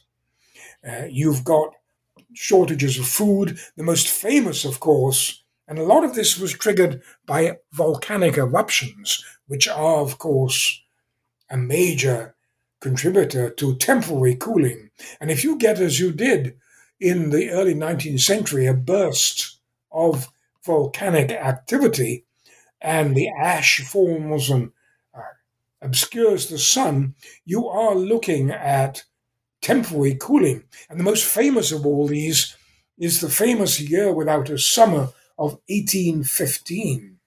Uh, 0.86 1.04
you've 1.10 1.44
got 1.44 1.74
shortages 2.32 2.98
of 2.98 3.06
food. 3.06 3.58
The 3.76 3.82
most 3.82 4.08
famous, 4.08 4.64
of 4.64 4.80
course, 4.80 5.44
and 5.66 5.78
a 5.78 5.84
lot 5.84 6.04
of 6.04 6.14
this 6.14 6.38
was 6.38 6.52
triggered 6.52 7.02
by 7.26 7.58
volcanic 7.72 8.36
eruptions, 8.36 9.24
which 9.46 9.66
are, 9.66 9.96
of 9.96 10.18
course, 10.18 10.82
a 11.50 11.56
major 11.56 12.34
contributor 12.84 13.48
to 13.48 13.76
temporary 13.76 14.36
cooling. 14.36 14.90
And 15.18 15.30
if 15.30 15.42
you 15.42 15.56
get, 15.56 15.80
as 15.80 15.98
you 15.98 16.12
did 16.12 16.54
in 17.00 17.30
the 17.30 17.48
early 17.48 17.74
19th 17.74 18.20
century, 18.20 18.66
a 18.66 18.74
burst 18.74 19.56
of 19.90 20.28
volcanic 20.66 21.30
activity 21.30 22.26
and 22.82 23.16
the 23.16 23.30
ash 23.42 23.80
forms 23.80 24.50
and 24.50 24.70
uh, 25.14 25.22
obscures 25.80 26.48
the 26.50 26.58
sun, 26.58 27.14
you 27.46 27.66
are 27.66 27.94
looking 27.94 28.50
at 28.50 29.04
temporary 29.62 30.14
cooling. 30.14 30.64
And 30.90 31.00
the 31.00 31.04
most 31.10 31.24
famous 31.24 31.72
of 31.72 31.86
all 31.86 32.06
these 32.06 32.54
is 32.98 33.22
the 33.22 33.30
famous 33.30 33.80
year 33.80 34.12
without 34.12 34.50
a 34.50 34.58
summer 34.58 35.08
of 35.38 35.58
1815. 35.68 37.18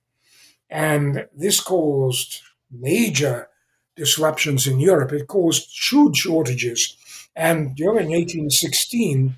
And 0.69 1.27
this 1.35 1.59
caused 1.59 2.41
major 2.69 3.49
disruptions 3.97 4.67
in 4.67 4.79
Europe. 4.79 5.11
It 5.11 5.27
caused 5.27 5.69
food 5.69 6.15
shortages. 6.15 6.95
And 7.35 7.75
during 7.75 8.09
1816, 8.09 9.35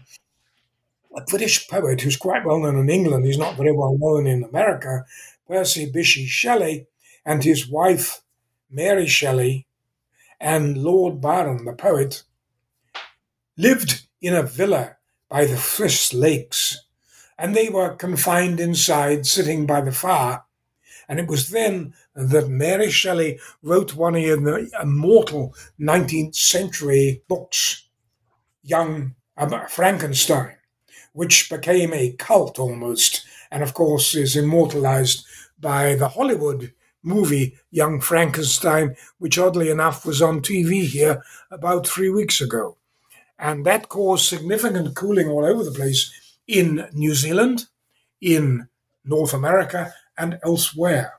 a 1.15 1.22
British 1.22 1.67
poet 1.67 2.02
who's 2.02 2.17
quite 2.17 2.45
well 2.45 2.60
known 2.60 2.78
in 2.78 2.89
England, 2.89 3.26
he's 3.26 3.38
not 3.38 3.58
very 3.58 3.72
well 3.72 3.98
known 3.98 4.28
in 4.28 4.43
America, 4.43 5.06
Percy 5.48 5.91
Bysshe 5.91 6.28
Shelley, 6.28 6.88
and 7.26 7.43
his 7.43 7.67
wife, 7.67 8.22
Mary 8.69 9.08
Shelley, 9.08 9.65
and 10.39 10.78
Lord 10.78 11.19
Byron, 11.19 11.65
the 11.65 11.74
poet, 11.74 12.24
lived 13.58 14.04
in 14.22 14.34
a 14.34 14.43
villa 14.43 14.98
by 15.30 15.45
the 15.45 15.58
Frith 15.58 16.13
Lakes, 16.13 16.86
and 17.38 17.56
they 17.56 17.69
were 17.69 17.95
confined 17.95 18.60
inside, 18.60 19.26
sitting 19.26 19.65
by 19.65 19.82
the 19.82 19.91
fire. 19.91 20.43
And 21.10 21.19
it 21.19 21.28
was 21.28 21.50
then 21.50 21.95
that 22.13 22.48
Mary 22.48 22.91
Shelley 22.91 23.39
wrote 23.63 23.95
one 23.95 24.15
of 24.15 24.43
the 24.43 24.69
immortal 24.82 25.56
19th 25.80 26.36
century 26.36 27.24
books, 27.28 27.88
Young 28.62 29.15
Frankenstein, 29.69 30.56
which 31.13 31.50
became 31.50 31.93
a 31.93 32.12
cult 32.12 32.60
almost, 32.60 33.26
and 33.50 33.63
of 33.63 33.74
course 33.74 34.13
is 34.13 34.36
immortalized 34.36 35.26
by 35.60 35.95
the 35.95 36.10
Hollywood 36.10 36.74
movie 37.02 37.58
Young 37.72 38.02
Frankenstein, 38.02 38.95
which 39.17 39.39
oddly 39.39 39.72
enough 39.72 40.06
was 40.06 40.22
on 40.22 40.41
TV 40.41 40.86
here 40.86 41.24
about 41.50 41.88
three 41.88 42.10
weeks 42.10 42.39
ago. 42.39 42.78
And 43.39 43.65
that 43.65 43.89
caused 43.89 44.26
significant 44.26 44.95
cooling 44.95 45.28
all 45.28 45.45
over 45.45 45.63
the 45.63 45.72
place 45.72 46.12
in 46.45 46.88
New 46.93 47.15
Zealand, 47.15 47.65
in 48.22 48.67
North 49.06 49.34
America, 49.34 49.93
and 50.20 50.38
elsewhere. 50.44 51.14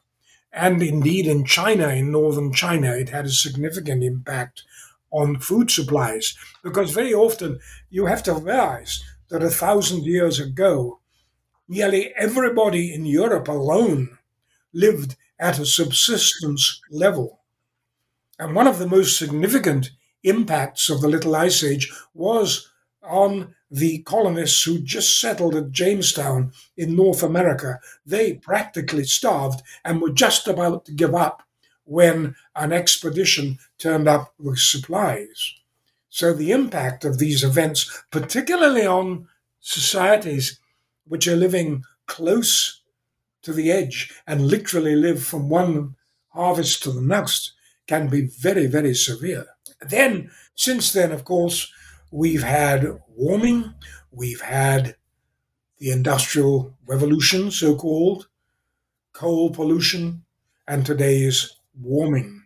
And 0.52 0.82
indeed 0.82 1.26
in 1.26 1.44
China, 1.44 1.88
in 1.88 2.12
northern 2.12 2.52
China, 2.52 2.92
it 2.92 3.08
had 3.08 3.26
a 3.26 3.30
significant 3.30 4.04
impact 4.04 4.62
on 5.10 5.40
food 5.40 5.70
supplies 5.70 6.36
because 6.62 6.92
very 6.92 7.14
often 7.14 7.58
you 7.88 8.06
have 8.06 8.22
to 8.24 8.34
realize 8.34 9.02
that 9.30 9.42
a 9.42 9.50
thousand 9.50 10.04
years 10.04 10.38
ago, 10.38 11.00
nearly 11.68 12.12
everybody 12.16 12.92
in 12.92 13.06
Europe 13.06 13.48
alone 13.48 14.18
lived 14.72 15.16
at 15.38 15.58
a 15.58 15.66
subsistence 15.66 16.80
level. 16.90 17.40
And 18.38 18.54
one 18.54 18.66
of 18.66 18.78
the 18.78 18.88
most 18.88 19.18
significant 19.18 19.90
impacts 20.22 20.90
of 20.90 21.00
the 21.00 21.08
Little 21.08 21.34
Ice 21.34 21.64
Age 21.64 21.92
was 22.14 22.68
on 23.02 23.54
the 23.70 24.02
colonists 24.02 24.62
who 24.64 24.80
just 24.80 25.20
settled 25.20 25.54
at 25.54 25.70
Jamestown 25.70 26.52
in 26.76 26.96
North 26.96 27.22
America. 27.22 27.78
They 28.04 28.34
practically 28.34 29.04
starved 29.04 29.62
and 29.84 30.00
were 30.00 30.12
just 30.12 30.48
about 30.48 30.84
to 30.86 30.92
give 30.92 31.14
up 31.14 31.42
when 31.84 32.34
an 32.56 32.72
expedition 32.72 33.58
turned 33.78 34.08
up 34.08 34.34
with 34.38 34.58
supplies. 34.58 35.54
So 36.08 36.32
the 36.32 36.50
impact 36.50 37.04
of 37.04 37.18
these 37.18 37.44
events, 37.44 38.02
particularly 38.10 38.86
on 38.86 39.28
societies 39.60 40.58
which 41.06 41.28
are 41.28 41.36
living 41.36 41.84
close 42.06 42.82
to 43.42 43.52
the 43.52 43.70
edge 43.70 44.12
and 44.26 44.48
literally 44.48 44.96
live 44.96 45.22
from 45.22 45.48
one 45.48 45.94
harvest 46.28 46.82
to 46.82 46.90
the 46.90 47.00
next, 47.00 47.52
can 47.86 48.08
be 48.08 48.22
very, 48.22 48.66
very 48.66 48.94
severe. 48.94 49.46
Then, 49.80 50.30
since 50.54 50.92
then, 50.92 51.10
of 51.12 51.24
course, 51.24 51.72
we've 52.10 52.42
had 52.42 53.00
warming, 53.08 53.74
we've 54.10 54.40
had 54.40 54.96
the 55.78 55.90
Industrial 55.90 56.74
Revolution, 56.86 57.50
so 57.50 57.74
called, 57.74 58.28
coal 59.12 59.50
pollution, 59.50 60.24
and 60.66 60.84
today's 60.84 61.56
warming. 61.80 62.42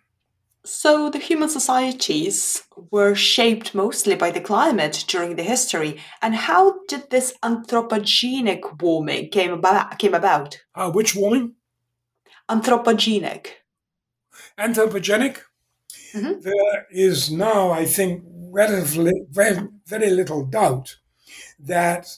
So, 0.67 1.11
the 1.11 1.19
human 1.19 1.51
societies 1.51 2.63
were 2.91 3.15
shaped 3.15 3.75
mostly 3.75 4.15
by 4.15 4.31
the 4.31 4.41
climate 4.41 5.05
during 5.07 5.37
the 5.37 5.43
history. 5.43 6.01
And 6.23 6.35
how 6.35 6.79
did 6.89 7.11
this 7.11 7.35
anthropogenic 7.43 8.81
warming 8.81 9.29
came 9.29 9.53
about? 9.53 9.99
Came 9.99 10.15
about? 10.15 10.59
Uh, 10.75 10.91
which 10.91 11.15
warming? 11.15 11.57
Anthropogenic. 12.49 13.49
Anthropogenic? 14.59 15.41
Mm-hmm. 16.15 16.41
There 16.41 16.87
is 16.91 17.31
now, 17.31 17.71
I 17.71 17.85
think, 17.85 18.25
relatively 18.55 19.13
very, 19.31 19.69
very 19.87 20.11
little 20.11 20.45
doubt 20.47 20.97
that 21.59 22.09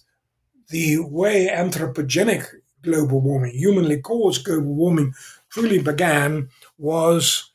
the 0.71 0.99
way 1.01 1.49
anthropogenic 1.49 2.47
global 2.83 3.21
warming, 3.21 3.53
humanly 3.55 4.01
caused 4.01 4.45
global 4.45 4.75
warming, 4.75 5.15
truly 5.51 5.81
began 5.81 6.49
was 6.79 7.51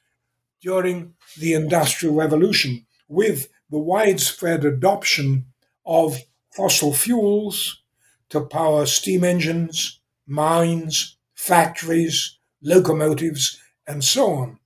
during 0.62 1.14
the 1.38 1.54
Industrial 1.54 2.16
Revolution 2.16 2.86
with 3.08 3.48
the 3.70 3.80
widespread 3.80 4.66
adoption 4.66 5.46
of 5.86 6.18
fossil 6.52 6.94
fuels 6.94 7.82
to 8.30 8.42
power 8.42 8.86
steam 8.86 9.24
engines, 9.24 10.00
mines, 10.28 11.18
factories, 11.36 12.38
locomotives, 12.62 13.60
and 13.88 14.04
so 14.04 14.34
on. 14.34 14.60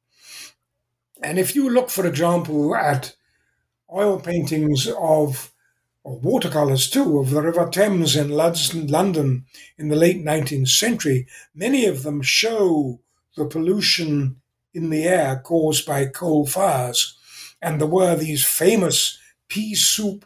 And 1.21 1.37
if 1.39 1.55
you 1.55 1.69
look, 1.69 1.89
for 1.89 2.05
example, 2.05 2.75
at 2.75 3.15
oil 3.95 4.19
paintings 4.19 4.87
of 4.99 5.51
or 6.03 6.19
watercolors 6.19 6.87
too 6.87 7.17
of 7.17 7.31
the 7.31 7.41
River 7.41 7.67
Thames 7.67 8.15
in 8.15 8.29
London 8.29 9.45
in 9.77 9.87
the 9.89 9.95
late 9.95 10.23
19th 10.23 10.67
century, 10.67 11.25
many 11.55 11.87
of 11.87 12.03
them 12.03 12.21
show 12.21 12.99
the 13.35 13.45
pollution 13.45 14.39
in 14.73 14.91
the 14.91 15.05
air 15.05 15.41
caused 15.43 15.85
by 15.85 16.05
coal 16.05 16.45
fires. 16.45 17.17
And 17.59 17.81
there 17.81 17.87
were 17.87 18.15
these 18.15 18.45
famous 18.45 19.17
pea 19.47 19.73
soup 19.73 20.25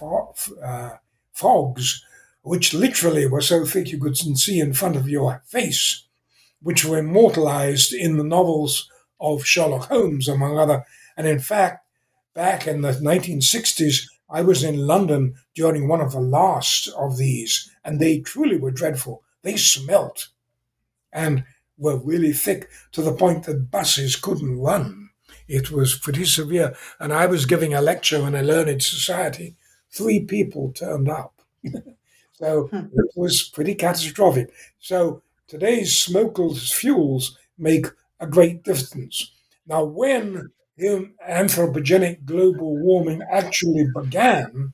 uh, 0.00 0.90
fogs, 1.32 2.04
which 2.42 2.72
literally 2.72 3.26
were 3.26 3.40
so 3.40 3.64
thick 3.64 3.90
you 3.90 3.98
could 3.98 4.16
see 4.16 4.60
in 4.60 4.74
front 4.74 4.94
of 4.94 5.08
your 5.08 5.42
face, 5.46 6.04
which 6.62 6.84
were 6.84 6.98
immortalized 6.98 7.92
in 7.92 8.16
the 8.16 8.24
novels 8.24 8.88
of 9.20 9.44
Sherlock 9.44 9.88
Holmes, 9.88 10.28
among 10.28 10.56
other. 10.56 10.84
And 11.16 11.26
in 11.26 11.40
fact, 11.40 11.85
back 12.36 12.66
in 12.66 12.82
the 12.82 12.92
1960s, 12.92 14.06
I 14.28 14.42
was 14.42 14.62
in 14.62 14.86
London 14.86 15.34
during 15.54 15.88
one 15.88 16.02
of 16.02 16.12
the 16.12 16.20
last 16.20 16.86
of 16.88 17.16
these, 17.16 17.70
and 17.82 17.98
they 17.98 18.20
truly 18.20 18.58
were 18.58 18.70
dreadful. 18.70 19.22
They 19.42 19.56
smelt 19.56 20.28
and 21.12 21.44
were 21.78 21.96
really 21.96 22.34
thick 22.34 22.68
to 22.92 23.00
the 23.00 23.14
point 23.14 23.44
that 23.44 23.70
buses 23.70 24.16
couldn't 24.16 24.60
run. 24.60 25.10
It 25.48 25.70
was 25.70 25.98
pretty 25.98 26.26
severe. 26.26 26.76
And 27.00 27.12
I 27.12 27.26
was 27.26 27.46
giving 27.46 27.72
a 27.72 27.80
lecture 27.80 28.26
in 28.26 28.34
a 28.34 28.42
learned 28.42 28.82
society. 28.82 29.56
Three 29.90 30.20
people 30.20 30.72
turned 30.72 31.08
up. 31.08 31.40
so 32.32 32.66
hmm. 32.66 32.86
it 32.92 33.12
was 33.16 33.42
pretty 33.42 33.74
catastrophic. 33.74 34.52
So 34.78 35.22
today's 35.48 35.96
smokeless 35.96 36.70
fuels 36.70 37.38
make 37.56 37.86
a 38.20 38.26
great 38.26 38.62
difference. 38.62 39.32
Now, 39.66 39.84
when 39.84 40.50
anthropogenic 40.78 42.24
global 42.24 42.76
warming 42.76 43.22
actually 43.30 43.86
began 43.94 44.72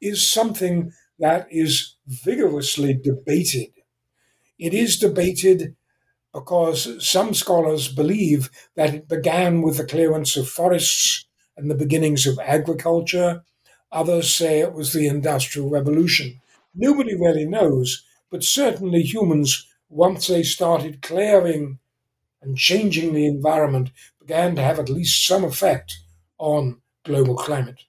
is 0.00 0.28
something 0.28 0.92
that 1.18 1.46
is 1.50 1.96
vigorously 2.06 2.94
debated. 2.94 3.68
It 4.58 4.74
is 4.74 4.98
debated 4.98 5.76
because 6.32 7.06
some 7.06 7.34
scholars 7.34 7.88
believe 7.88 8.50
that 8.74 8.94
it 8.94 9.08
began 9.08 9.62
with 9.62 9.76
the 9.76 9.84
clearance 9.84 10.36
of 10.36 10.48
forests 10.48 11.26
and 11.56 11.70
the 11.70 11.74
beginnings 11.76 12.26
of 12.26 12.38
agriculture. 12.40 13.44
Others 13.92 14.34
say 14.34 14.60
it 14.60 14.72
was 14.72 14.92
the 14.92 15.06
Industrial 15.06 15.70
Revolution. 15.70 16.40
Nobody 16.74 17.14
really 17.14 17.46
knows, 17.46 18.04
but 18.30 18.42
certainly 18.42 19.02
humans, 19.02 19.66
once 19.88 20.26
they 20.26 20.42
started 20.42 21.02
clearing 21.02 21.78
and 22.42 22.56
changing 22.58 23.14
the 23.14 23.26
environment 23.26 23.90
began 24.26 24.56
to 24.56 24.62
have 24.62 24.78
at 24.78 24.88
least 24.88 25.26
some 25.26 25.44
effect 25.44 25.98
on 26.38 26.80
global 27.04 27.36
climate. 27.36 27.80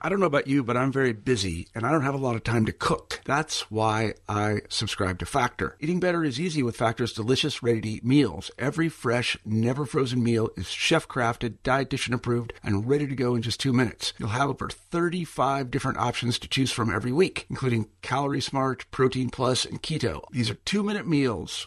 I 0.00 0.08
don't 0.08 0.20
know 0.20 0.26
about 0.26 0.46
you, 0.46 0.62
but 0.62 0.76
I'm 0.76 0.92
very 0.92 1.14
busy 1.14 1.68
and 1.74 1.84
I 1.84 1.90
don't 1.90 2.02
have 2.02 2.14
a 2.14 2.18
lot 2.18 2.36
of 2.36 2.44
time 2.44 2.66
to 2.66 2.72
cook. 2.72 3.20
That's 3.24 3.70
why 3.70 4.12
I 4.28 4.60
subscribe 4.68 5.18
to 5.18 5.26
Factor. 5.26 5.76
Eating 5.80 6.00
better 6.00 6.22
is 6.22 6.38
easy 6.38 6.62
with 6.62 6.76
Factor's 6.76 7.14
delicious, 7.14 7.62
ready 7.62 7.80
to 7.80 7.88
eat 7.88 8.04
meals. 8.04 8.50
Every 8.58 8.90
fresh, 8.90 9.38
never 9.44 9.86
frozen 9.86 10.22
meal 10.22 10.50
is 10.54 10.68
chef 10.68 11.08
crafted, 11.08 11.56
dietitian 11.64 12.12
approved, 12.14 12.52
and 12.62 12.86
ready 12.86 13.06
to 13.06 13.16
go 13.16 13.34
in 13.34 13.42
just 13.42 13.58
two 13.58 13.72
minutes. 13.72 14.12
You'll 14.18 14.28
have 14.28 14.50
over 14.50 14.68
35 14.68 15.70
different 15.70 15.98
options 15.98 16.38
to 16.40 16.48
choose 16.48 16.70
from 16.70 16.94
every 16.94 17.12
week, 17.12 17.46
including 17.48 17.88
Calorie 18.02 18.42
Smart, 18.42 18.84
Protein 18.90 19.30
Plus, 19.30 19.64
and 19.64 19.82
Keto. 19.82 20.22
These 20.30 20.50
are 20.50 20.54
two 20.54 20.84
minute 20.84 21.08
meals. 21.08 21.66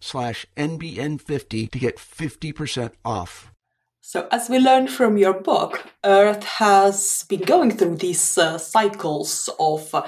slash 0.00 0.46
NBN50 0.56 1.70
to 1.70 1.78
get 1.78 1.96
50% 1.96 2.92
off. 3.04 3.52
So, 4.00 4.28
as 4.30 4.48
we 4.48 4.58
learned 4.60 4.90
from 4.90 5.16
your 5.16 5.32
book, 5.32 5.84
Earth 6.04 6.44
has 6.44 7.24
been 7.28 7.40
going 7.40 7.72
through 7.72 7.96
these 7.96 8.38
uh, 8.38 8.56
cycles 8.56 9.50
of 9.58 9.92
uh, 9.92 10.02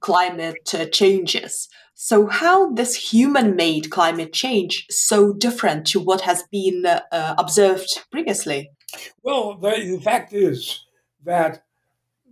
climate 0.00 0.74
uh, 0.74 0.86
changes. 0.86 1.68
So, 1.94 2.26
how 2.26 2.72
does 2.72 2.96
human-made 2.96 3.90
climate 3.90 4.32
change 4.32 4.86
so 4.90 5.32
different 5.32 5.86
to 5.88 6.00
what 6.00 6.22
has 6.22 6.42
been 6.50 6.84
uh, 6.86 7.34
observed 7.38 7.88
previously? 8.10 8.70
Well, 9.22 9.56
the, 9.56 9.70
the 9.70 10.00
fact 10.02 10.32
is 10.32 10.84
that 11.24 11.62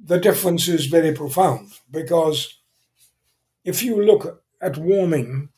the 0.05 0.19
difference 0.19 0.69
is 0.69 0.87
very 0.87 1.13
profound 1.13 1.73
because 1.91 2.59
if 3.65 3.83
you 3.83 4.03
look 4.03 4.43
at 4.61 4.77
warming 4.77 5.49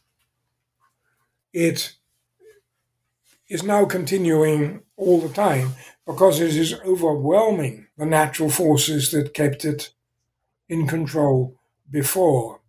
it 1.56 1.94
is 3.48 3.62
now 3.62 3.86
continuing 3.86 4.82
all 4.98 5.22
the 5.22 5.32
time 5.32 5.72
because 6.06 6.38
it 6.38 6.54
is 6.54 6.74
overwhelming 6.84 7.86
the 7.96 8.04
natural 8.04 8.50
forces 8.50 9.10
that 9.10 9.32
kept 9.32 9.64
it 9.64 9.90
in 10.68 10.86
control 10.86 11.58
before. 11.90 12.60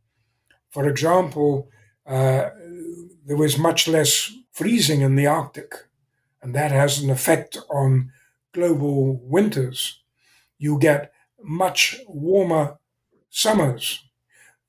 For 0.69 0.87
example, 0.87 1.69
uh, 2.05 2.51
there 3.25 3.35
was 3.35 3.57
much 3.57 3.89
less 3.89 4.31
freezing 4.53 5.01
in 5.01 5.15
the 5.15 5.27
Arctic, 5.27 5.73
and 6.41 6.55
that 6.55 6.71
has 6.71 6.99
an 6.99 7.09
effect 7.09 7.57
on 7.69 8.13
global 8.53 9.19
winters. 9.21 9.99
You 10.57 10.79
get 10.79 11.11
much 11.43 11.97
warmer 12.07 12.77
summers 13.29 14.06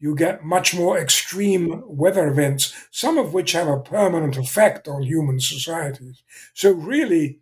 you 0.01 0.14
get 0.14 0.44
much 0.44 0.74
more 0.74 0.96
extreme 0.99 1.82
weather 1.86 2.28
events, 2.28 2.74
some 2.90 3.18
of 3.18 3.32
which 3.34 3.53
have 3.53 3.68
a 3.68 3.80
permanent 3.80 4.36
effect 4.36 4.86
on 4.86 5.03
human 5.03 5.40
societies. 5.40 6.22
So, 6.55 6.72
really, 6.72 7.40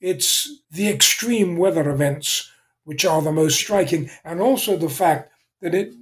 it's 0.00 0.62
the 0.70 0.88
extreme 0.88 1.56
weather 1.56 1.88
events 1.90 2.50
which 2.84 3.04
are 3.04 3.22
the 3.22 3.32
most 3.32 3.58
striking, 3.58 4.10
and 4.24 4.40
also 4.40 4.76
the 4.76 4.88
fact 4.88 5.32
that 5.60 5.74
it, 5.74 5.94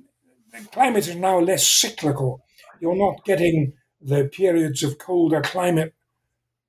climate 0.72 1.06
is 1.06 1.16
now 1.16 1.38
less 1.38 1.66
cyclical. 1.66 2.44
You're 2.80 2.96
not 2.96 3.24
getting 3.24 3.74
the 4.00 4.24
periods 4.24 4.82
of 4.82 4.98
colder 4.98 5.40
climate 5.40 5.94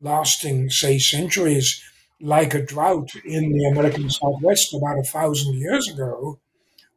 lasting, 0.02 0.70
say, 0.70 1.00
centuries, 1.00 1.82
like 2.22 2.54
a 2.54 2.62
drought 2.62 3.16
in 3.26 3.52
the 3.52 3.66
American 3.66 4.10
Southwest 4.10 4.74
about 4.74 5.00
a 5.00 5.04
thousand 5.04 5.56
years 5.56 5.90
ago, 5.90 6.40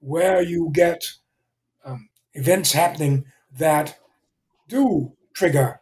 where 0.01 0.43
you 0.43 0.71
get 0.73 1.15
events 2.37 2.73
happening 2.73 3.25
that 3.59 3.99
do 4.69 5.13
trigger 5.35 5.81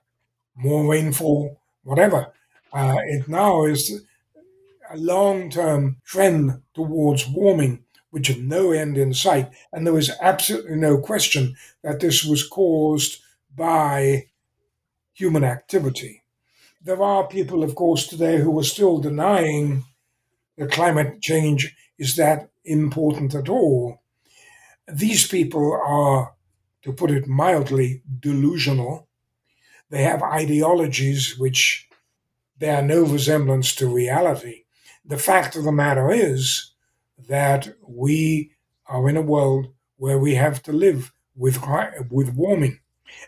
more 0.57 0.91
rainfall, 0.91 1.61
whatever. 1.83 2.33
Uh, 2.73 2.97
it 3.07 3.29
now 3.29 3.65
is 3.65 4.03
a 4.91 4.97
long 4.97 5.51
term 5.51 5.97
trend 6.05 6.63
towards 6.75 7.29
warming, 7.29 7.85
which 8.11 8.29
had 8.29 8.39
no 8.39 8.71
end 8.71 8.97
in 8.97 9.13
sight. 9.13 9.51
And 9.73 9.87
there 9.87 9.95
was 9.95 10.11
absolutely 10.21 10.77
no 10.77 10.99
question 10.99 11.57
that 11.83 12.01
this 12.01 12.25
was 12.25 12.47
caused 12.47 13.21
by 13.55 14.27
human 15.13 15.45
activity. 15.45 16.23
There 16.83 17.03
are 17.03 17.27
people, 17.27 17.63
of 17.63 17.75
course, 17.75 18.07
today 18.07 18.39
who 18.39 18.59
are 18.59 18.65
still 18.65 18.99
denying 18.99 19.85
that 20.57 20.71
climate 20.71 21.21
change 21.21 21.75
is 21.99 22.17
that 22.17 22.51
important 22.65 23.35
at 23.35 23.49
all 23.49 24.01
these 24.89 25.27
people 25.27 25.73
are, 25.73 26.34
to 26.85 26.93
put 26.93 27.11
it 27.11 27.27
mildly, 27.27 28.03
delusional. 28.21 29.09
They 29.91 30.03
have 30.03 30.23
ideologies 30.23 31.39
which 31.39 31.89
bear 32.59 32.83
no 32.83 33.05
resemblance 33.05 33.75
to 33.77 33.89
reality. 33.89 34.65
The 35.05 35.19
fact 35.19 35.57
of 35.57 35.65
the 35.65 35.73
matter 35.73 36.11
is 36.11 36.73
that 37.29 37.75
we 37.87 38.53
are 38.87 39.09
in 39.09 39.17
a 39.17 39.23
world 39.23 39.69
where 39.97 40.19
we 40.19 40.35
have 40.35 40.63
to 40.65 40.73
live 40.73 41.13
with, 41.35 41.59
with 42.11 42.35
warming. 42.35 42.81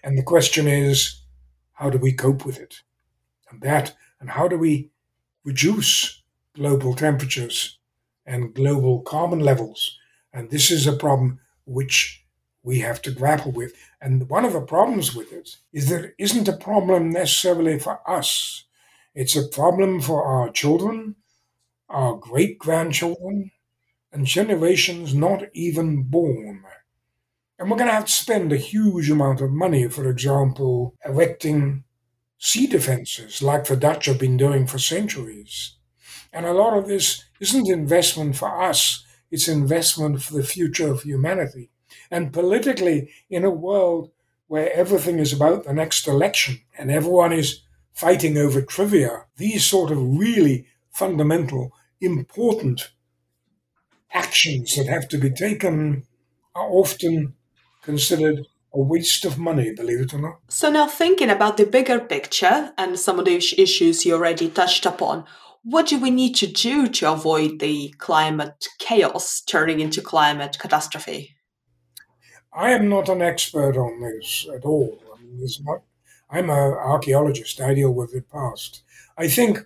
And 0.02 0.18
the 0.18 0.22
question 0.22 0.68
is, 0.68 1.22
how 1.72 1.90
do 1.90 1.98
we 1.98 2.12
cope 2.12 2.44
with 2.44 2.58
it? 2.58 2.82
And 3.50 3.62
that, 3.62 3.94
and 4.20 4.30
how 4.30 4.48
do 4.48 4.58
we 4.58 4.90
reduce 5.44 6.22
global 6.54 6.94
temperatures 6.94 7.78
and 8.26 8.54
global 8.54 9.00
carbon 9.00 9.40
levels? 9.40 9.98
And 10.32 10.50
this 10.50 10.70
is 10.70 10.86
a 10.86 10.92
problem 10.92 11.40
which 11.64 12.25
we 12.66 12.80
have 12.80 13.00
to 13.00 13.12
grapple 13.12 13.52
with. 13.52 13.72
And 14.00 14.28
one 14.28 14.44
of 14.44 14.52
the 14.52 14.60
problems 14.60 15.14
with 15.14 15.32
it 15.32 15.56
is 15.72 15.88
that 15.88 16.04
it 16.04 16.14
isn't 16.18 16.48
a 16.48 16.56
problem 16.56 17.10
necessarily 17.10 17.78
for 17.78 18.00
us. 18.10 18.64
It's 19.14 19.36
a 19.36 19.46
problem 19.46 20.00
for 20.00 20.24
our 20.24 20.50
children, 20.50 21.14
our 21.88 22.16
great 22.16 22.58
grandchildren, 22.58 23.52
and 24.12 24.26
generations 24.26 25.14
not 25.14 25.44
even 25.54 26.02
born. 26.02 26.64
And 27.56 27.70
we're 27.70 27.78
going 27.78 27.88
to 27.88 27.94
have 27.94 28.06
to 28.06 28.12
spend 28.12 28.52
a 28.52 28.56
huge 28.56 29.10
amount 29.10 29.40
of 29.40 29.52
money, 29.52 29.88
for 29.88 30.10
example, 30.10 30.94
erecting 31.04 31.84
sea 32.38 32.66
defenses 32.66 33.40
like 33.40 33.66
the 33.66 33.76
Dutch 33.76 34.06
have 34.06 34.18
been 34.18 34.36
doing 34.36 34.66
for 34.66 34.78
centuries. 34.78 35.76
And 36.32 36.44
a 36.44 36.52
lot 36.52 36.76
of 36.76 36.88
this 36.88 37.24
isn't 37.40 37.70
investment 37.70 38.36
for 38.36 38.60
us, 38.60 39.04
it's 39.30 39.48
investment 39.48 40.20
for 40.22 40.34
the 40.34 40.44
future 40.44 40.90
of 40.90 41.02
humanity. 41.02 41.70
And 42.10 42.32
politically, 42.32 43.10
in 43.30 43.44
a 43.44 43.50
world 43.50 44.10
where 44.48 44.72
everything 44.72 45.18
is 45.18 45.32
about 45.32 45.64
the 45.64 45.72
next 45.72 46.06
election 46.06 46.60
and 46.78 46.90
everyone 46.90 47.32
is 47.32 47.62
fighting 47.92 48.36
over 48.36 48.62
trivia, 48.62 49.24
these 49.36 49.64
sort 49.64 49.90
of 49.90 49.98
really 49.98 50.66
fundamental, 50.92 51.72
important 52.00 52.90
actions 54.12 54.76
that 54.76 54.86
have 54.86 55.08
to 55.08 55.18
be 55.18 55.30
taken 55.30 56.04
are 56.54 56.68
often 56.70 57.34
considered 57.82 58.46
a 58.72 58.80
waste 58.80 59.24
of 59.24 59.38
money, 59.38 59.72
believe 59.74 60.00
it 60.00 60.14
or 60.14 60.20
not. 60.20 60.38
So, 60.48 60.70
now 60.70 60.86
thinking 60.86 61.30
about 61.30 61.56
the 61.56 61.64
bigger 61.64 61.98
picture 61.98 62.72
and 62.76 62.98
some 62.98 63.18
of 63.18 63.24
the 63.24 63.36
issues 63.36 64.04
you 64.04 64.14
already 64.14 64.48
touched 64.48 64.84
upon, 64.86 65.24
what 65.62 65.86
do 65.86 65.98
we 65.98 66.10
need 66.10 66.34
to 66.36 66.46
do 66.46 66.86
to 66.86 67.12
avoid 67.12 67.58
the 67.58 67.94
climate 67.98 68.68
chaos 68.78 69.40
turning 69.40 69.80
into 69.80 70.00
climate 70.00 70.58
catastrophe? 70.58 71.35
I 72.56 72.70
am 72.72 72.88
not 72.88 73.08
an 73.08 73.22
expert 73.22 73.76
on 73.76 74.00
this 74.00 74.46
at 74.52 74.64
all. 74.64 74.98
I 75.14 75.22
mean, 75.22 75.46
not, 75.62 75.82
I'm 76.30 76.50
an 76.50 76.56
archaeologist. 76.58 77.60
I 77.60 77.74
deal 77.74 77.92
with 77.92 78.12
the 78.12 78.22
past. 78.22 78.82
I 79.16 79.28
think, 79.28 79.64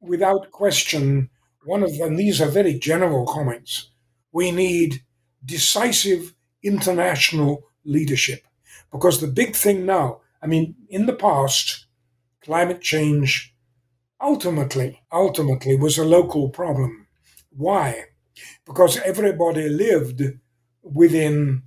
without 0.00 0.50
question, 0.50 1.30
one 1.64 1.82
of 1.82 1.96
them, 1.96 2.16
these 2.16 2.40
are 2.42 2.48
very 2.48 2.74
general 2.78 3.26
comments. 3.26 3.90
We 4.32 4.50
need 4.50 5.02
decisive 5.44 6.34
international 6.62 7.64
leadership 7.84 8.42
because 8.90 9.20
the 9.20 9.28
big 9.28 9.54
thing 9.54 9.86
now, 9.86 10.20
I 10.42 10.46
mean, 10.46 10.74
in 10.90 11.06
the 11.06 11.14
past, 11.14 11.86
climate 12.42 12.80
change 12.82 13.54
ultimately, 14.20 15.02
ultimately 15.12 15.76
was 15.76 15.98
a 15.98 16.04
local 16.04 16.48
problem. 16.50 17.06
Why? 17.50 18.06
Because 18.66 18.98
everybody 18.98 19.68
lived 19.68 20.22
within 20.82 21.64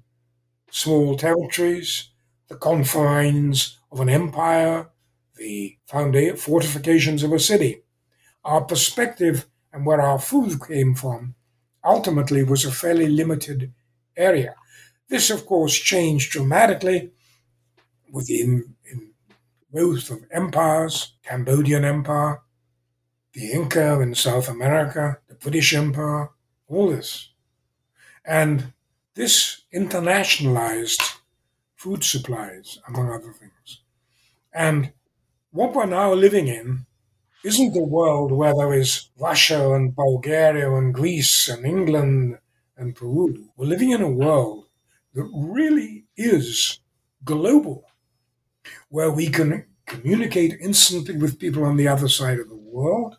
small 0.69 1.15
territories, 1.17 2.09
the 2.47 2.55
confines 2.55 3.77
of 3.91 3.99
an 3.99 4.09
empire, 4.09 4.89
the 5.35 5.77
fortifications 6.37 7.23
of 7.23 7.31
a 7.31 7.39
city. 7.39 7.83
Our 8.43 8.61
perspective 8.61 9.47
and 9.71 9.85
where 9.85 10.01
our 10.01 10.19
food 10.19 10.59
came 10.67 10.95
from 10.95 11.35
ultimately 11.83 12.43
was 12.43 12.65
a 12.65 12.71
fairly 12.71 13.07
limited 13.07 13.73
area. 14.15 14.55
This, 15.09 15.29
of 15.29 15.45
course, 15.45 15.75
changed 15.75 16.31
dramatically 16.31 17.11
with 18.11 18.27
the 18.27 18.63
growth 19.71 20.09
of 20.09 20.25
empires, 20.31 21.13
Cambodian 21.23 21.85
Empire, 21.85 22.41
the 23.33 23.51
Inca 23.51 23.99
in 24.01 24.15
South 24.15 24.49
America, 24.49 25.19
the 25.27 25.35
British 25.35 25.73
Empire, 25.73 26.31
all 26.67 26.89
this. 26.89 27.29
And 28.25 28.73
this 29.17 29.63
internationalized 29.73 31.01
food 31.75 32.03
supplies, 32.03 32.77
among 32.87 33.09
other 33.11 33.33
things. 33.33 33.81
And 34.53 34.93
what 35.49 35.73
we're 35.73 35.87
now 35.87 36.13
living 36.13 36.47
in 36.47 36.85
isn't 37.43 37.73
the 37.73 37.83
world 37.83 38.31
where 38.31 38.53
there 38.53 38.73
is 38.73 39.09
Russia 39.19 39.73
and 39.73 39.95
Bulgaria 39.95 40.71
and 40.71 40.93
Greece 40.93 41.49
and 41.49 41.65
England 41.65 42.37
and 42.77 42.95
Peru. 42.95 43.49
We're 43.57 43.65
living 43.65 43.89
in 43.89 44.03
a 44.03 44.17
world 44.25 44.67
that 45.15 45.27
really 45.33 46.05
is 46.15 46.79
global, 47.23 47.85
where 48.89 49.09
we 49.09 49.29
can 49.29 49.65
communicate 49.87 50.59
instantly 50.61 51.17
with 51.17 51.39
people 51.39 51.63
on 51.63 51.77
the 51.77 51.87
other 51.87 52.07
side 52.07 52.37
of 52.39 52.49
the 52.49 52.55
world, 52.55 53.17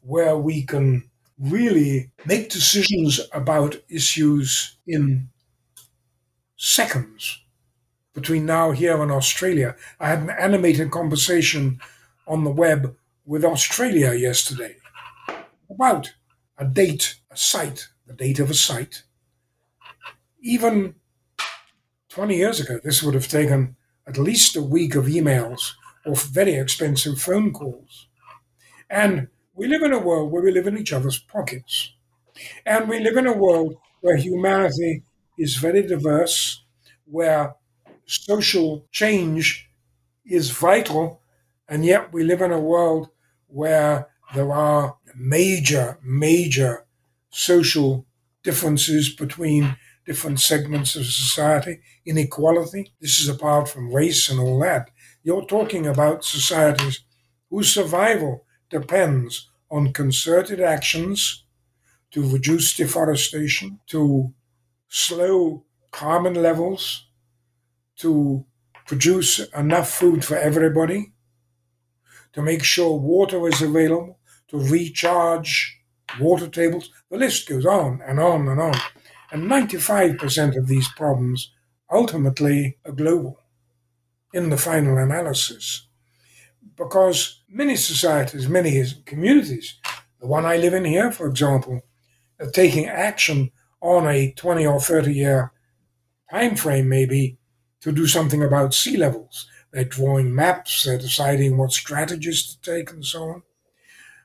where 0.00 0.36
we 0.36 0.62
can 0.62 1.07
really 1.38 2.10
make 2.26 2.50
decisions 2.50 3.20
about 3.32 3.76
issues 3.88 4.76
in 4.86 5.28
seconds 6.56 7.42
between 8.14 8.46
now 8.46 8.72
here 8.72 9.00
and 9.00 9.12
Australia. 9.12 9.76
I 10.00 10.08
had 10.08 10.20
an 10.20 10.30
animated 10.30 10.90
conversation 10.90 11.80
on 12.26 12.44
the 12.44 12.50
web 12.50 12.96
with 13.24 13.44
Australia 13.44 14.12
yesterday 14.12 14.76
about 15.70 16.12
a 16.56 16.64
date, 16.64 17.20
a 17.30 17.36
site, 17.36 17.88
the 18.06 18.14
date 18.14 18.40
of 18.40 18.50
a 18.50 18.54
site. 18.54 19.02
Even 20.40 20.94
20 22.08 22.36
years 22.36 22.58
ago, 22.58 22.80
this 22.82 23.02
would 23.02 23.14
have 23.14 23.28
taken 23.28 23.76
at 24.06 24.18
least 24.18 24.56
a 24.56 24.62
week 24.62 24.94
of 24.94 25.04
emails 25.04 25.72
or 26.04 26.16
very 26.16 26.54
expensive 26.54 27.20
phone 27.20 27.52
calls. 27.52 28.08
And 28.90 29.28
we 29.58 29.66
live 29.66 29.82
in 29.82 29.92
a 29.92 29.98
world 29.98 30.30
where 30.32 30.42
we 30.42 30.52
live 30.52 30.68
in 30.68 30.78
each 30.78 30.92
other's 30.92 31.18
pockets. 31.18 31.92
And 32.66 32.88
we 32.88 33.00
live 33.00 33.16
in 33.16 33.26
a 33.26 33.32
world 33.36 33.76
where 34.02 34.16
humanity 34.16 35.02
is 35.38 35.56
very 35.56 35.82
diverse, 35.86 36.64
where 37.06 37.56
social 38.06 38.86
change 38.92 39.68
is 40.24 40.50
vital, 40.50 41.20
and 41.68 41.84
yet 41.84 42.12
we 42.12 42.24
live 42.24 42.42
in 42.42 42.52
a 42.52 42.60
world 42.60 43.10
where 43.48 44.08
there 44.34 44.52
are 44.52 44.96
major, 45.16 45.98
major 46.04 46.86
social 47.30 48.06
differences 48.44 49.14
between 49.14 49.76
different 50.06 50.40
segments 50.40 50.96
of 50.96 51.04
society, 51.06 51.80
inequality. 52.06 52.92
This 53.00 53.20
is 53.20 53.28
apart 53.28 53.68
from 53.68 53.92
race 53.94 54.30
and 54.30 54.40
all 54.40 54.60
that. 54.60 54.90
You're 55.24 55.46
talking 55.46 55.86
about 55.86 56.24
societies 56.24 57.00
whose 57.50 57.72
survival 57.72 58.44
depends 58.70 59.47
on 59.70 59.92
concerted 59.92 60.60
actions 60.60 61.44
to 62.10 62.28
reduce 62.28 62.74
deforestation, 62.74 63.80
to 63.86 64.32
slow 64.88 65.64
carbon 65.90 66.34
levels, 66.34 67.06
to 67.96 68.44
produce 68.86 69.38
enough 69.54 69.90
food 69.90 70.24
for 70.24 70.36
everybody, 70.36 71.12
to 72.32 72.42
make 72.42 72.62
sure 72.62 72.98
water 72.98 73.46
is 73.48 73.60
available, 73.60 74.18
to 74.48 74.58
recharge 74.58 75.78
water 76.20 76.48
tables. 76.48 76.90
The 77.10 77.18
list 77.18 77.48
goes 77.48 77.66
on 77.66 78.00
and 78.06 78.18
on 78.18 78.48
and 78.48 78.60
on. 78.60 78.74
And 79.30 79.50
95% 79.50 80.56
of 80.56 80.68
these 80.68 80.88
problems 80.88 81.52
ultimately 81.92 82.78
are 82.86 82.92
global 82.92 83.40
in 84.32 84.50
the 84.50 84.56
final 84.56 84.96
analysis. 84.98 85.87
Because 86.78 87.42
many 87.48 87.76
societies, 87.76 88.48
many 88.48 88.84
communities, 89.04 89.74
the 90.20 90.28
one 90.28 90.46
I 90.46 90.56
live 90.56 90.74
in 90.74 90.84
here, 90.84 91.10
for 91.10 91.26
example, 91.26 91.82
are 92.40 92.50
taking 92.50 92.86
action 92.86 93.50
on 93.80 94.08
a 94.08 94.32
20 94.32 94.64
or 94.66 94.80
30 94.80 95.12
year 95.12 95.52
time 96.30 96.56
frame, 96.56 96.88
maybe, 96.88 97.38
to 97.80 97.92
do 97.92 98.06
something 98.06 98.42
about 98.42 98.74
sea 98.74 98.96
levels. 98.96 99.48
They're 99.72 99.84
drawing 99.84 100.34
maps, 100.34 100.84
they're 100.84 100.98
deciding 100.98 101.56
what 101.56 101.72
strategies 101.72 102.46
to 102.46 102.60
take, 102.60 102.90
and 102.92 103.04
so 103.04 103.22
on. 103.24 103.42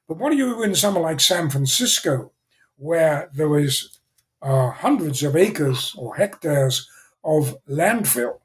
But 0.08 0.18
what 0.18 0.32
do 0.32 0.38
you 0.38 0.56
do 0.56 0.64
in 0.64 0.76
somewhere 0.76 1.04
like 1.04 1.20
San 1.20 1.50
Francisco, 1.50 2.32
where 2.78 3.30
there 3.34 3.58
is 3.58 4.00
uh, 4.42 4.72
hundreds 4.72 5.24
of 5.24 5.36
acres 5.36 5.96
or 5.98 6.16
hectares 6.16 6.90
of 7.24 7.58
landfill, 7.70 8.40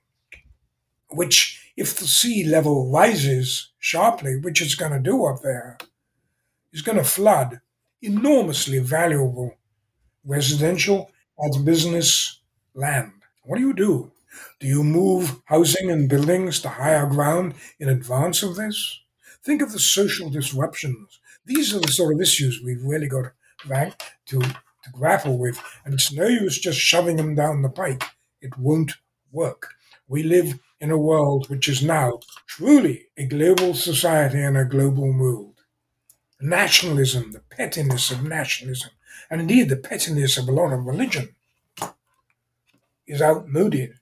which, 1.11 1.68
if 1.79 1.97
the 1.97 2.07
sea 2.07 2.45
level 2.45 2.91
rises 2.91 3.71
sharply, 3.79 4.37
which 4.37 4.61
it's 4.61 4.75
going 4.75 4.91
to 4.91 4.99
do 4.99 5.25
up 5.27 5.43
there, 5.43 5.79
it's 6.73 6.83
going 6.83 6.99
to 6.99 7.05
flood 7.05 7.61
enormously 8.03 8.81
valuable 8.81 9.55
residential 10.25 11.09
and 11.39 11.65
business 11.65 12.41
land. 12.75 13.13
What 13.45 13.59
do 13.59 13.63
you 13.63 13.73
do? 13.73 14.11
Do 14.59 14.67
you 14.67 14.83
move 14.83 15.41
housing 15.45 15.89
and 15.89 16.09
buildings 16.09 16.61
to 16.63 16.69
higher 16.69 17.07
ground 17.07 17.55
in 17.79 17.89
advance 17.89 18.43
of 18.43 18.57
this? 18.57 18.99
Think 19.45 19.63
of 19.63 19.71
the 19.71 19.79
social 19.79 20.29
disruptions. 20.31 21.21
These 21.47 21.73
are 21.77 21.81
the 21.81 21.93
sort 21.93 22.13
of 22.13 22.21
issues 22.21 22.61
we've 22.61 22.83
really 22.83 23.07
got 23.09 23.31
to, 23.69 24.41
to 24.41 24.91
grapple 24.93 25.39
with. 25.39 25.63
And 25.85 25.95
it's 25.95 26.13
no 26.13 26.27
use 26.27 26.59
just 26.59 26.81
shoving 26.81 27.17
them 27.17 27.37
down 27.37 27.63
the 27.63 27.69
pike. 27.69 28.03
It 28.41 28.59
won't 28.59 28.95
work. 29.31 29.75
We 30.09 30.25
live 30.25 30.59
in 30.81 30.91
a 30.91 30.99
world 30.99 31.49
which 31.49 31.69
is 31.69 31.83
now 31.83 32.21
truly 32.47 33.07
a 33.17 33.27
global 33.27 33.75
society 33.75 34.41
and 34.41 34.57
a 34.57 34.65
global 34.65 35.13
world. 35.13 35.55
Nationalism, 36.41 37.33
the 37.33 37.41
pettiness 37.41 38.11
of 38.11 38.23
nationalism, 38.23 38.91
and 39.31 39.41
indeed 39.41 39.69
the 39.69 39.77
pettiness 39.77 40.39
of 40.39 40.49
a 40.49 40.53
lot 40.53 40.73
of 40.73 40.87
religion, 40.87 41.35
is 43.07 43.21
outmoded. 43.21 43.95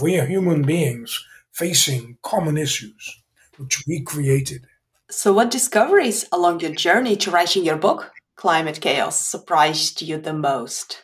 We 0.00 0.18
are 0.18 0.26
human 0.26 0.62
beings 0.62 1.24
facing 1.52 2.18
common 2.22 2.58
issues 2.58 3.22
which 3.56 3.82
we 3.86 4.00
created. 4.00 4.66
So, 5.10 5.32
what 5.32 5.50
discoveries 5.50 6.26
along 6.32 6.60
your 6.60 6.74
journey 6.74 7.16
to 7.16 7.30
writing 7.30 7.64
your 7.64 7.76
book, 7.76 8.12
Climate 8.36 8.80
Chaos, 8.80 9.20
surprised 9.20 10.02
you 10.02 10.18
the 10.18 10.32
most? 10.32 11.02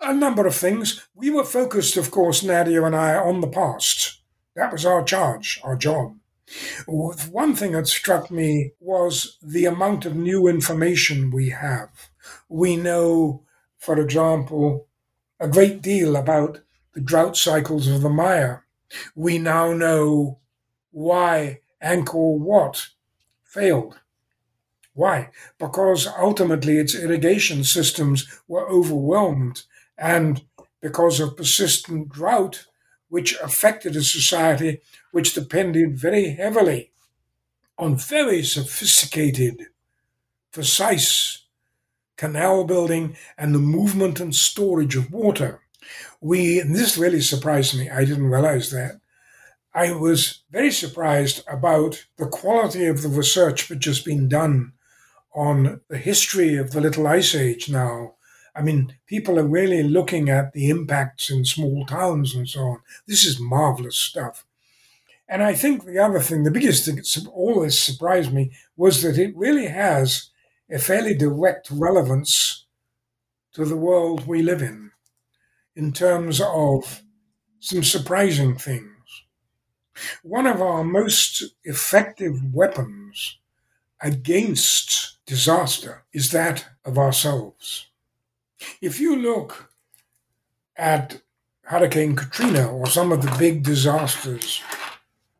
A 0.00 0.14
number 0.14 0.46
of 0.46 0.54
things. 0.54 1.06
We 1.14 1.30
were 1.30 1.44
focused, 1.44 1.96
of 1.96 2.10
course, 2.10 2.42
Nadia 2.42 2.82
and 2.84 2.96
I, 2.96 3.16
on 3.16 3.40
the 3.40 3.48
past. 3.48 4.19
That 4.56 4.72
was 4.72 4.84
our 4.84 5.04
charge, 5.04 5.60
our 5.62 5.76
job. 5.76 6.16
One 6.86 7.54
thing 7.54 7.72
that 7.72 7.86
struck 7.86 8.30
me 8.30 8.72
was 8.80 9.38
the 9.40 9.66
amount 9.66 10.04
of 10.04 10.16
new 10.16 10.48
information 10.48 11.30
we 11.30 11.50
have. 11.50 11.90
We 12.48 12.76
know, 12.76 13.44
for 13.78 14.00
example, 14.00 14.88
a 15.38 15.46
great 15.46 15.80
deal 15.80 16.16
about 16.16 16.60
the 16.92 17.00
drought 17.00 17.36
cycles 17.36 17.86
of 17.86 18.02
the 18.02 18.10
Maya. 18.10 18.58
We 19.14 19.38
now 19.38 19.72
know 19.72 20.40
why 20.90 21.60
Angkor 21.82 22.38
Wat 22.38 22.88
failed. 23.44 24.00
Why? 24.92 25.30
Because 25.58 26.08
ultimately 26.08 26.78
its 26.78 26.96
irrigation 26.96 27.62
systems 27.62 28.26
were 28.48 28.68
overwhelmed 28.68 29.62
and 29.96 30.42
because 30.82 31.20
of 31.20 31.36
persistent 31.36 32.08
drought, 32.08 32.66
which 33.10 33.38
affected 33.40 33.94
a 33.94 34.02
society 34.02 34.80
which 35.12 35.34
depended 35.34 35.98
very 35.98 36.30
heavily 36.30 36.90
on 37.76 37.96
very 37.96 38.42
sophisticated, 38.42 39.66
precise 40.52 41.44
canal 42.16 42.64
building 42.64 43.16
and 43.36 43.54
the 43.54 43.58
movement 43.58 44.20
and 44.20 44.34
storage 44.34 44.96
of 44.96 45.12
water 45.12 45.60
we, 46.20 46.60
and 46.60 46.74
this 46.74 46.98
really 46.98 47.20
surprised 47.20 47.78
me, 47.78 47.88
I 47.88 48.04
didn't 48.04 48.30
realize 48.30 48.70
that. 48.70 49.00
I 49.72 49.92
was 49.92 50.42
very 50.50 50.70
surprised 50.70 51.42
about 51.48 52.04
the 52.18 52.26
quality 52.26 52.86
of 52.86 53.02
the 53.02 53.08
research 53.08 53.70
which 53.70 53.84
has 53.84 54.00
been 54.00 54.28
done 54.28 54.72
on 55.34 55.80
the 55.88 55.98
history 55.98 56.56
of 56.56 56.72
the 56.72 56.80
Little 56.80 57.06
Ice 57.06 57.34
Age 57.34 57.70
now. 57.70 58.14
I 58.60 58.62
mean, 58.62 58.94
people 59.06 59.38
are 59.38 59.46
really 59.46 59.82
looking 59.82 60.28
at 60.28 60.52
the 60.52 60.68
impacts 60.68 61.30
in 61.30 61.46
small 61.46 61.86
towns 61.86 62.34
and 62.34 62.46
so 62.46 62.60
on. 62.60 62.80
This 63.06 63.24
is 63.24 63.40
marvelous 63.40 63.96
stuff. 63.96 64.44
And 65.26 65.42
I 65.42 65.54
think 65.54 65.86
the 65.86 65.98
other 65.98 66.20
thing, 66.20 66.44
the 66.44 66.50
biggest 66.50 66.84
thing 66.84 66.96
that 66.96 67.26
always 67.32 67.78
surprised 67.78 68.34
me 68.34 68.50
was 68.76 69.00
that 69.00 69.16
it 69.16 69.34
really 69.34 69.68
has 69.68 70.28
a 70.70 70.78
fairly 70.78 71.14
direct 71.14 71.70
relevance 71.70 72.66
to 73.54 73.64
the 73.64 73.78
world 73.78 74.26
we 74.26 74.42
live 74.42 74.60
in 74.60 74.90
in 75.74 75.90
terms 75.90 76.38
of 76.42 77.00
some 77.60 77.82
surprising 77.82 78.58
things. 78.58 79.24
One 80.22 80.46
of 80.46 80.60
our 80.60 80.84
most 80.84 81.44
effective 81.64 82.52
weapons 82.52 83.38
against 84.02 85.16
disaster 85.24 86.04
is 86.12 86.30
that 86.32 86.66
of 86.84 86.98
ourselves. 86.98 87.86
If 88.80 89.00
you 89.00 89.16
look 89.16 89.70
at 90.76 91.22
Hurricane 91.62 92.16
Katrina 92.16 92.70
or 92.70 92.86
some 92.86 93.12
of 93.12 93.22
the 93.22 93.36
big 93.38 93.62
disasters 93.62 94.62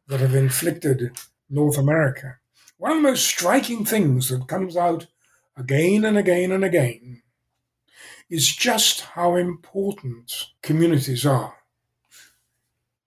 that 0.06 0.20
have 0.20 0.34
inflicted 0.34 1.12
North 1.48 1.78
America, 1.78 2.36
one 2.76 2.92
of 2.92 2.96
the 2.98 3.08
most 3.08 3.24
striking 3.24 3.84
things 3.84 4.28
that 4.28 4.48
comes 4.48 4.76
out 4.76 5.06
again 5.56 6.04
and 6.04 6.16
again 6.16 6.52
and 6.52 6.64
again 6.64 7.22
is 8.28 8.54
just 8.54 9.00
how 9.00 9.36
important 9.36 10.46
communities 10.62 11.26
are. 11.26 11.56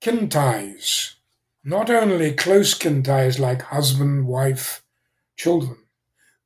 Kin 0.01 0.27
ties, 0.27 1.15
not 1.63 1.89
only 1.89 2.33
close 2.33 2.73
kin 2.73 3.03
ties 3.03 3.39
like 3.39 3.61
husband, 3.61 4.27
wife, 4.27 4.83
children, 5.37 5.77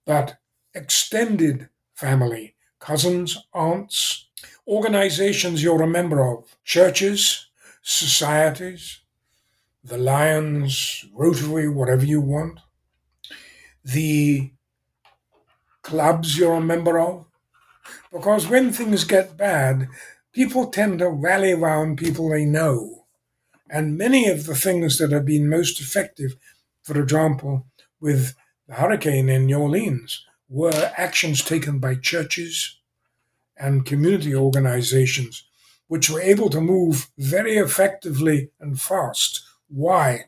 but 0.05 0.38
extended 0.76 1.70
family, 1.95 2.53
cousins, 2.88 3.38
aunts, 3.53 4.27
organizations 4.65 5.61
you're 5.61 5.81
a 5.81 5.88
member 5.88 6.25
of, 6.25 6.57
churches, 6.63 7.47
societies, 7.81 9.01
the 9.83 9.97
Lions, 9.97 11.03
Rotary, 11.13 11.67
whatever 11.67 12.05
you 12.05 12.21
want, 12.21 12.61
the 13.83 14.51
clubs 15.81 16.38
you're 16.38 16.53
a 16.53 16.61
member 16.61 16.97
of. 16.97 17.25
Because 18.09 18.47
when 18.47 18.71
things 18.71 19.03
get 19.03 19.35
bad, 19.35 19.89
people 20.31 20.67
tend 20.67 20.99
to 20.99 21.09
rally 21.09 21.51
around 21.51 21.97
people 21.97 22.29
they 22.29 22.45
know. 22.45 23.05
And 23.69 23.97
many 23.97 24.29
of 24.29 24.45
the 24.45 24.55
things 24.55 24.97
that 24.99 25.11
have 25.11 25.25
been 25.25 25.49
most 25.49 25.81
effective, 25.81 26.38
for 26.83 26.97
example, 27.01 27.65
with 27.99 28.33
the 28.65 28.75
hurricane 28.75 29.27
in 29.27 29.47
New 29.47 29.59
Orleans, 29.59 30.23
were 30.47 30.93
actions 30.97 31.43
taken 31.43 31.79
by 31.79 31.95
churches 31.95 32.76
and 33.59 33.85
community 33.85 34.35
organizations, 34.35 35.43
which 35.87 36.09
were 36.09 36.21
able 36.21 36.49
to 36.49 36.61
move 36.61 37.09
very 37.17 37.57
effectively 37.57 38.49
and 38.59 38.79
fast. 38.79 39.43
Why? 39.67 40.25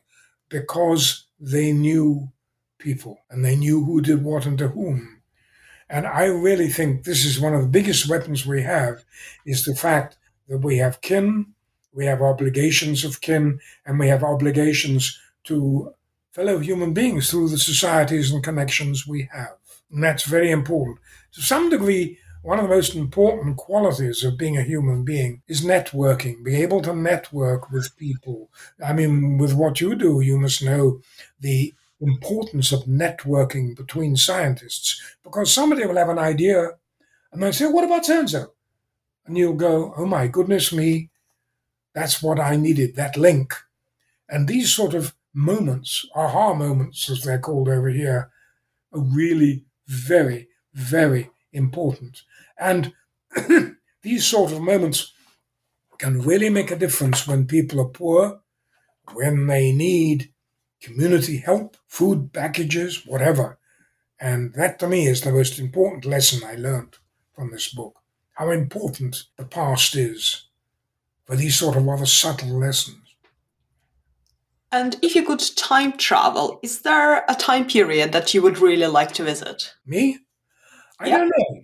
Because 0.48 1.26
they 1.38 1.72
knew 1.72 2.32
people 2.78 3.20
and 3.30 3.44
they 3.44 3.56
knew 3.56 3.84
who 3.84 4.00
did 4.00 4.24
what 4.24 4.46
and 4.46 4.58
to 4.58 4.68
whom. 4.68 5.20
And 5.88 6.06
I 6.06 6.24
really 6.24 6.68
think 6.68 7.04
this 7.04 7.24
is 7.24 7.40
one 7.40 7.54
of 7.54 7.62
the 7.62 7.68
biggest 7.68 8.08
weapons 8.08 8.46
we 8.46 8.62
have 8.62 9.04
is 9.44 9.64
the 9.64 9.74
fact 9.74 10.16
that 10.48 10.58
we 10.58 10.78
have 10.78 11.00
kin, 11.00 11.46
we 11.92 12.06
have 12.06 12.22
obligations 12.22 13.04
of 13.04 13.20
kin, 13.20 13.58
and 13.84 13.98
we 13.98 14.08
have 14.08 14.22
obligations 14.22 15.18
to 15.44 15.92
fellow 16.32 16.58
human 16.58 16.94
beings 16.94 17.28
through 17.28 17.48
the 17.48 17.58
societies 17.58 18.30
and 18.30 18.44
connections 18.44 19.06
we 19.06 19.28
have. 19.32 19.56
And 19.90 20.04
that's 20.04 20.24
very 20.24 20.50
important. 20.50 20.98
To 21.32 21.42
some 21.42 21.70
degree, 21.70 22.18
one 22.42 22.58
of 22.58 22.68
the 22.68 22.74
most 22.74 22.94
important 22.94 23.56
qualities 23.56 24.24
of 24.24 24.38
being 24.38 24.56
a 24.56 24.62
human 24.62 25.04
being 25.04 25.42
is 25.46 25.60
networking, 25.64 26.42
be 26.42 26.56
able 26.56 26.80
to 26.82 26.94
network 26.94 27.70
with 27.70 27.96
people. 27.96 28.50
I 28.84 28.92
mean, 28.94 29.36
with 29.38 29.52
what 29.52 29.80
you 29.80 29.94
do, 29.94 30.20
you 30.20 30.38
must 30.38 30.62
know 30.62 31.00
the 31.40 31.74
importance 32.00 32.72
of 32.72 32.84
networking 32.84 33.76
between 33.76 34.16
scientists 34.16 35.00
because 35.22 35.52
somebody 35.52 35.84
will 35.86 35.96
have 35.96 36.08
an 36.08 36.18
idea 36.18 36.70
and 37.32 37.42
they'll 37.42 37.52
say, 37.52 37.66
What 37.66 37.84
about 37.84 38.06
so 38.06 38.32
and? 38.32 38.48
And 39.26 39.36
you'll 39.36 39.54
go, 39.54 39.92
Oh 39.96 40.06
my 40.06 40.26
goodness 40.26 40.72
me, 40.72 41.10
that's 41.94 42.22
what 42.22 42.40
I 42.40 42.56
needed, 42.56 42.96
that 42.96 43.16
link. 43.16 43.54
And 44.28 44.48
these 44.48 44.72
sort 44.72 44.94
of 44.94 45.14
moments, 45.34 46.06
aha 46.14 46.54
moments, 46.54 47.10
as 47.10 47.22
they're 47.22 47.38
called 47.38 47.68
over 47.68 47.88
here, 47.90 48.30
are 48.92 49.00
really 49.00 49.64
very, 49.86 50.48
very 50.74 51.30
important. 51.52 52.22
And 52.60 52.92
these 54.02 54.26
sort 54.26 54.52
of 54.52 54.60
moments 54.60 55.12
can 55.98 56.20
really 56.20 56.50
make 56.50 56.70
a 56.70 56.78
difference 56.78 57.26
when 57.26 57.46
people 57.46 57.80
are 57.80 57.88
poor, 57.88 58.40
when 59.12 59.46
they 59.46 59.72
need 59.72 60.32
community 60.80 61.38
help, 61.38 61.76
food 61.88 62.32
packages, 62.32 63.04
whatever. 63.06 63.58
And 64.20 64.54
that 64.54 64.78
to 64.78 64.88
me 64.88 65.06
is 65.06 65.22
the 65.22 65.32
most 65.32 65.58
important 65.58 66.04
lesson 66.04 66.42
I 66.44 66.54
learned 66.54 66.98
from 67.34 67.50
this 67.50 67.72
book 67.72 68.00
how 68.40 68.50
important 68.50 69.24
the 69.36 69.44
past 69.44 69.94
is 69.94 70.46
for 71.26 71.36
these 71.36 71.56
sort 71.56 71.76
of 71.76 71.84
rather 71.84 72.06
subtle 72.06 72.58
lessons. 72.58 72.96
And 74.72 74.96
if 75.02 75.14
you 75.14 75.26
could 75.26 75.42
time 75.56 75.92
travel, 75.98 76.58
is 76.62 76.80
there 76.80 77.24
a 77.28 77.34
time 77.34 77.66
period 77.66 78.12
that 78.12 78.32
you 78.32 78.40
would 78.40 78.58
really 78.58 78.86
like 78.86 79.12
to 79.12 79.24
visit? 79.24 79.74
Me? 79.84 80.20
I 80.98 81.10
don't 81.10 81.28
know. 81.28 81.60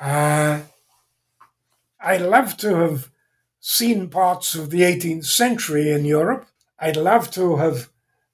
Uh, 0.00 0.62
I 2.00 2.16
love 2.16 2.56
to 2.58 2.74
have 2.74 3.10
seen 3.60 4.08
parts 4.08 4.54
of 4.54 4.70
the 4.70 4.80
18th 4.80 5.26
century 5.26 5.90
in 5.90 6.06
Europe. 6.06 6.46
I'd 6.78 6.96
love 6.96 7.30
to 7.32 7.56
have 7.56 7.90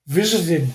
visited 0.07 0.73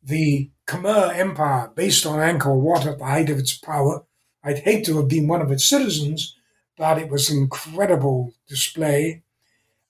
the 0.00 0.50
Khmer 0.68 1.12
Empire 1.16 1.72
based 1.74 2.06
on 2.06 2.20
Angkor 2.20 2.60
Wat 2.60 2.86
at 2.86 2.98
the 2.98 3.04
height 3.04 3.30
of 3.30 3.38
its 3.38 3.58
power. 3.58 4.04
I'd 4.44 4.60
hate 4.60 4.84
to 4.86 4.96
have 4.98 5.08
been 5.08 5.26
one 5.26 5.42
of 5.42 5.50
its 5.50 5.68
citizens, 5.68 6.36
but 6.78 6.98
it 6.98 7.08
was 7.08 7.28
an 7.28 7.38
incredible 7.38 8.32
display. 8.46 9.24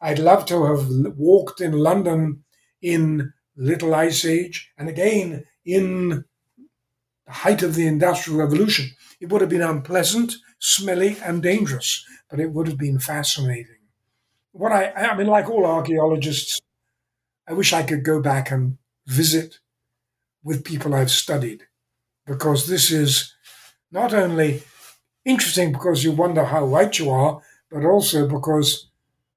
I'd 0.01 0.19
love 0.19 0.47
to 0.47 0.65
have 0.65 0.89
walked 1.19 1.61
in 1.61 1.73
London 1.73 2.45
in 2.81 3.35
Little 3.55 3.95
Ice 3.95 4.25
Age 4.25 4.73
and 4.79 4.89
again 4.89 5.45
in 5.67 6.25
height 7.29 7.63
of 7.63 7.75
the 7.75 7.87
Industrial 7.87 8.39
Revolution. 8.39 8.91
It 9.21 9.31
would 9.31 9.41
have 9.41 9.51
been 9.51 9.63
unpleasant, 9.63 10.35
smelly, 10.59 11.17
and 11.25 11.43
dangerous, 11.43 12.05
but 12.31 12.41
it 12.41 12.51
would 12.53 12.67
have 12.67 12.79
been 12.79 12.99
fascinating. 12.99 13.77
What 14.53 14.73
I, 14.73 14.91
I 14.93 15.17
mean, 15.17 15.27
like 15.27 15.49
all 15.49 15.67
archaeologists, 15.67 16.61
I 17.49 17.53
wish 17.53 17.73
I 17.73 17.83
could 17.83 18.05
go 18.05 18.21
back 18.21 18.51
and 18.51 18.79
visit 19.07 19.59
with 20.43 20.65
people 20.65 20.95
I've 20.95 21.11
studied 21.11 21.65
because 22.27 22.67
this 22.67 22.91
is 22.91 23.35
not 23.91 24.15
only 24.15 24.63
interesting 25.25 25.73
because 25.73 26.05
you 26.05 26.13
wonder 26.13 26.45
how 26.45 26.65
right 26.65 26.97
you 26.99 27.11
are, 27.11 27.41
but 27.71 27.85
also 27.85 28.29
because 28.29 28.89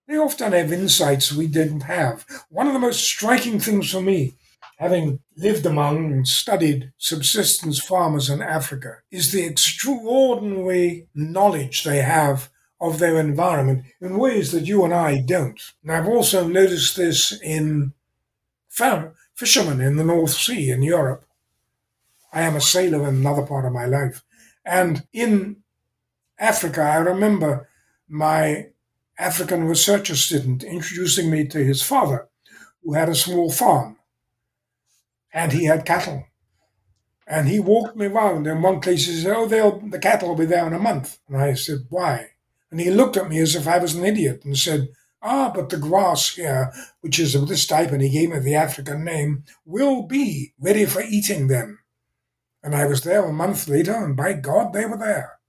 they 0.07 0.17
often 0.17 0.53
have 0.53 0.73
insights 0.73 1.33
we 1.33 1.47
didn't 1.47 1.81
have. 1.81 2.25
One 2.49 2.67
of 2.67 2.73
the 2.73 2.79
most 2.79 3.03
striking 3.03 3.59
things 3.59 3.91
for 3.91 4.01
me, 4.01 4.33
having 4.79 5.19
lived 5.35 5.65
among 5.65 6.11
and 6.13 6.25
studied 6.25 6.93
subsistence 6.97 7.79
farmers 7.83 8.29
in 8.29 8.41
Africa, 8.41 8.99
is 9.11 9.31
the 9.31 9.45
extraordinary 9.45 11.05
knowledge 11.13 11.83
they 11.83 12.01
have 12.01 12.49
of 12.79 12.97
their 12.97 13.19
environment 13.19 13.83
in 13.99 14.17
ways 14.17 14.53
that 14.53 14.65
you 14.65 14.85
and 14.85 14.93
I 14.93 15.19
don't. 15.19 15.61
And 15.83 15.91
I've 15.91 16.07
also 16.07 16.47
noticed 16.47 16.95
this 16.95 17.37
in 17.41 17.91
fishermen 19.35 19.81
in 19.81 19.97
the 19.97 20.03
North 20.05 20.31
Sea 20.31 20.71
in 20.71 20.81
Europe. 20.81 21.25
I 22.31 22.43
am 22.43 22.55
a 22.55 22.61
sailor 22.61 23.07
in 23.09 23.15
another 23.15 23.45
part 23.45 23.65
of 23.65 23.73
my 23.73 23.85
life. 23.85 24.23
And 24.63 25.05
in 25.11 25.57
Africa, 26.39 26.81
I 26.81 26.97
remember 26.97 27.67
my 28.07 28.67
African 29.17 29.65
researcher 29.65 30.15
student 30.15 30.63
introducing 30.63 31.29
me 31.29 31.45
to 31.47 31.65
his 31.65 31.81
father, 31.81 32.29
who 32.81 32.93
had 32.93 33.09
a 33.09 33.15
small 33.15 33.51
farm. 33.51 33.97
And 35.33 35.51
he 35.51 35.65
had 35.65 35.85
cattle. 35.85 36.25
And 37.27 37.47
he 37.47 37.59
walked 37.59 37.95
me 37.95 38.07
around. 38.07 38.47
In 38.47 38.61
one 38.61 38.79
place, 38.79 39.05
he 39.05 39.21
said, 39.21 39.35
Oh, 39.35 39.47
they'll, 39.47 39.79
the 39.79 39.99
cattle 39.99 40.29
will 40.29 40.35
be 40.35 40.45
there 40.45 40.65
in 40.65 40.73
a 40.73 40.79
month. 40.79 41.19
And 41.27 41.37
I 41.37 41.53
said, 41.53 41.85
Why? 41.89 42.31
And 42.71 42.79
he 42.79 42.89
looked 42.89 43.17
at 43.17 43.29
me 43.29 43.39
as 43.39 43.55
if 43.55 43.67
I 43.67 43.77
was 43.77 43.95
an 43.95 44.05
idiot 44.05 44.43
and 44.43 44.57
said, 44.57 44.89
Ah, 45.21 45.51
but 45.53 45.69
the 45.69 45.77
grass 45.77 46.35
here, 46.35 46.71
which 47.01 47.19
is 47.19 47.35
of 47.35 47.47
this 47.47 47.67
type, 47.67 47.91
and 47.91 48.01
he 48.01 48.09
gave 48.09 48.29
me 48.29 48.39
the 48.39 48.55
African 48.55 49.03
name, 49.03 49.43
will 49.65 50.03
be 50.03 50.53
ready 50.59 50.85
for 50.85 51.01
eating 51.01 51.47
then. 51.47 51.79
And 52.63 52.75
I 52.75 52.85
was 52.85 53.01
there 53.01 53.25
a 53.25 53.33
month 53.33 53.67
later, 53.67 53.93
and 53.93 54.15
by 54.15 54.33
God, 54.33 54.73
they 54.73 54.85
were 54.85 54.97
there. 54.97 55.39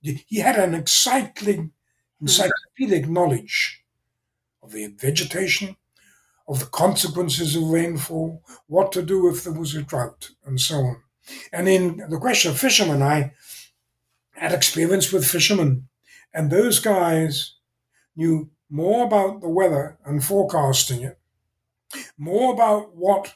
He 0.00 0.38
had 0.38 0.56
an 0.56 0.74
exciting, 0.74 1.72
encyclopedic 2.20 3.08
knowledge 3.08 3.84
of 4.62 4.72
the 4.72 4.86
vegetation, 4.86 5.76
of 6.50 6.58
the 6.58 6.66
consequences 6.66 7.54
of 7.54 7.62
rainfall, 7.62 8.42
what 8.66 8.90
to 8.90 9.02
do 9.02 9.28
if 9.28 9.44
there 9.44 9.52
was 9.52 9.76
a 9.76 9.82
drought, 9.82 10.30
and 10.44 10.60
so 10.60 10.78
on. 10.78 10.96
And 11.52 11.68
in 11.68 11.98
the 12.10 12.18
question 12.18 12.50
of 12.50 12.58
fishermen, 12.58 13.02
I 13.02 13.34
had 14.32 14.52
experience 14.52 15.12
with 15.12 15.24
fishermen, 15.24 15.86
and 16.34 16.50
those 16.50 16.80
guys 16.80 17.54
knew 18.16 18.50
more 18.68 19.06
about 19.06 19.40
the 19.40 19.48
weather 19.48 19.96
and 20.04 20.24
forecasting 20.24 21.02
it, 21.02 21.20
more 22.18 22.52
about 22.52 22.96
what 22.96 23.34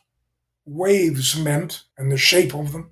waves 0.67 1.39
meant 1.39 1.85
and 1.97 2.11
the 2.11 2.17
shape 2.17 2.53
of 2.53 2.73
them, 2.73 2.91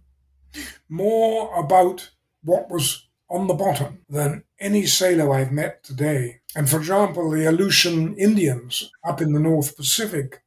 more 0.88 1.52
about 1.58 2.12
what 2.44 2.70
was 2.70 3.08
on 3.32 3.46
the 3.46 3.54
bottom 3.54 3.98
than 4.10 4.44
any 4.60 4.84
sailor 4.84 5.32
I've 5.32 5.50
met 5.50 5.82
today. 5.82 6.42
And 6.54 6.68
for 6.68 6.76
example, 6.76 7.30
the 7.30 7.46
Aleutian 7.46 8.14
Indians 8.16 8.92
up 9.02 9.22
in 9.22 9.32
the 9.32 9.40
North 9.40 9.74
Pacific 9.74 10.42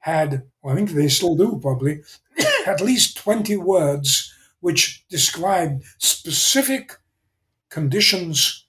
had, 0.00 0.42
well, 0.60 0.74
I 0.74 0.76
think 0.76 0.90
they 0.90 1.08
still 1.08 1.36
do 1.36 1.58
probably, 1.62 2.02
at 2.66 2.80
least 2.80 3.16
20 3.18 3.56
words 3.58 4.34
which 4.58 5.06
describe 5.08 5.82
specific 5.98 6.98
conditions 7.70 8.66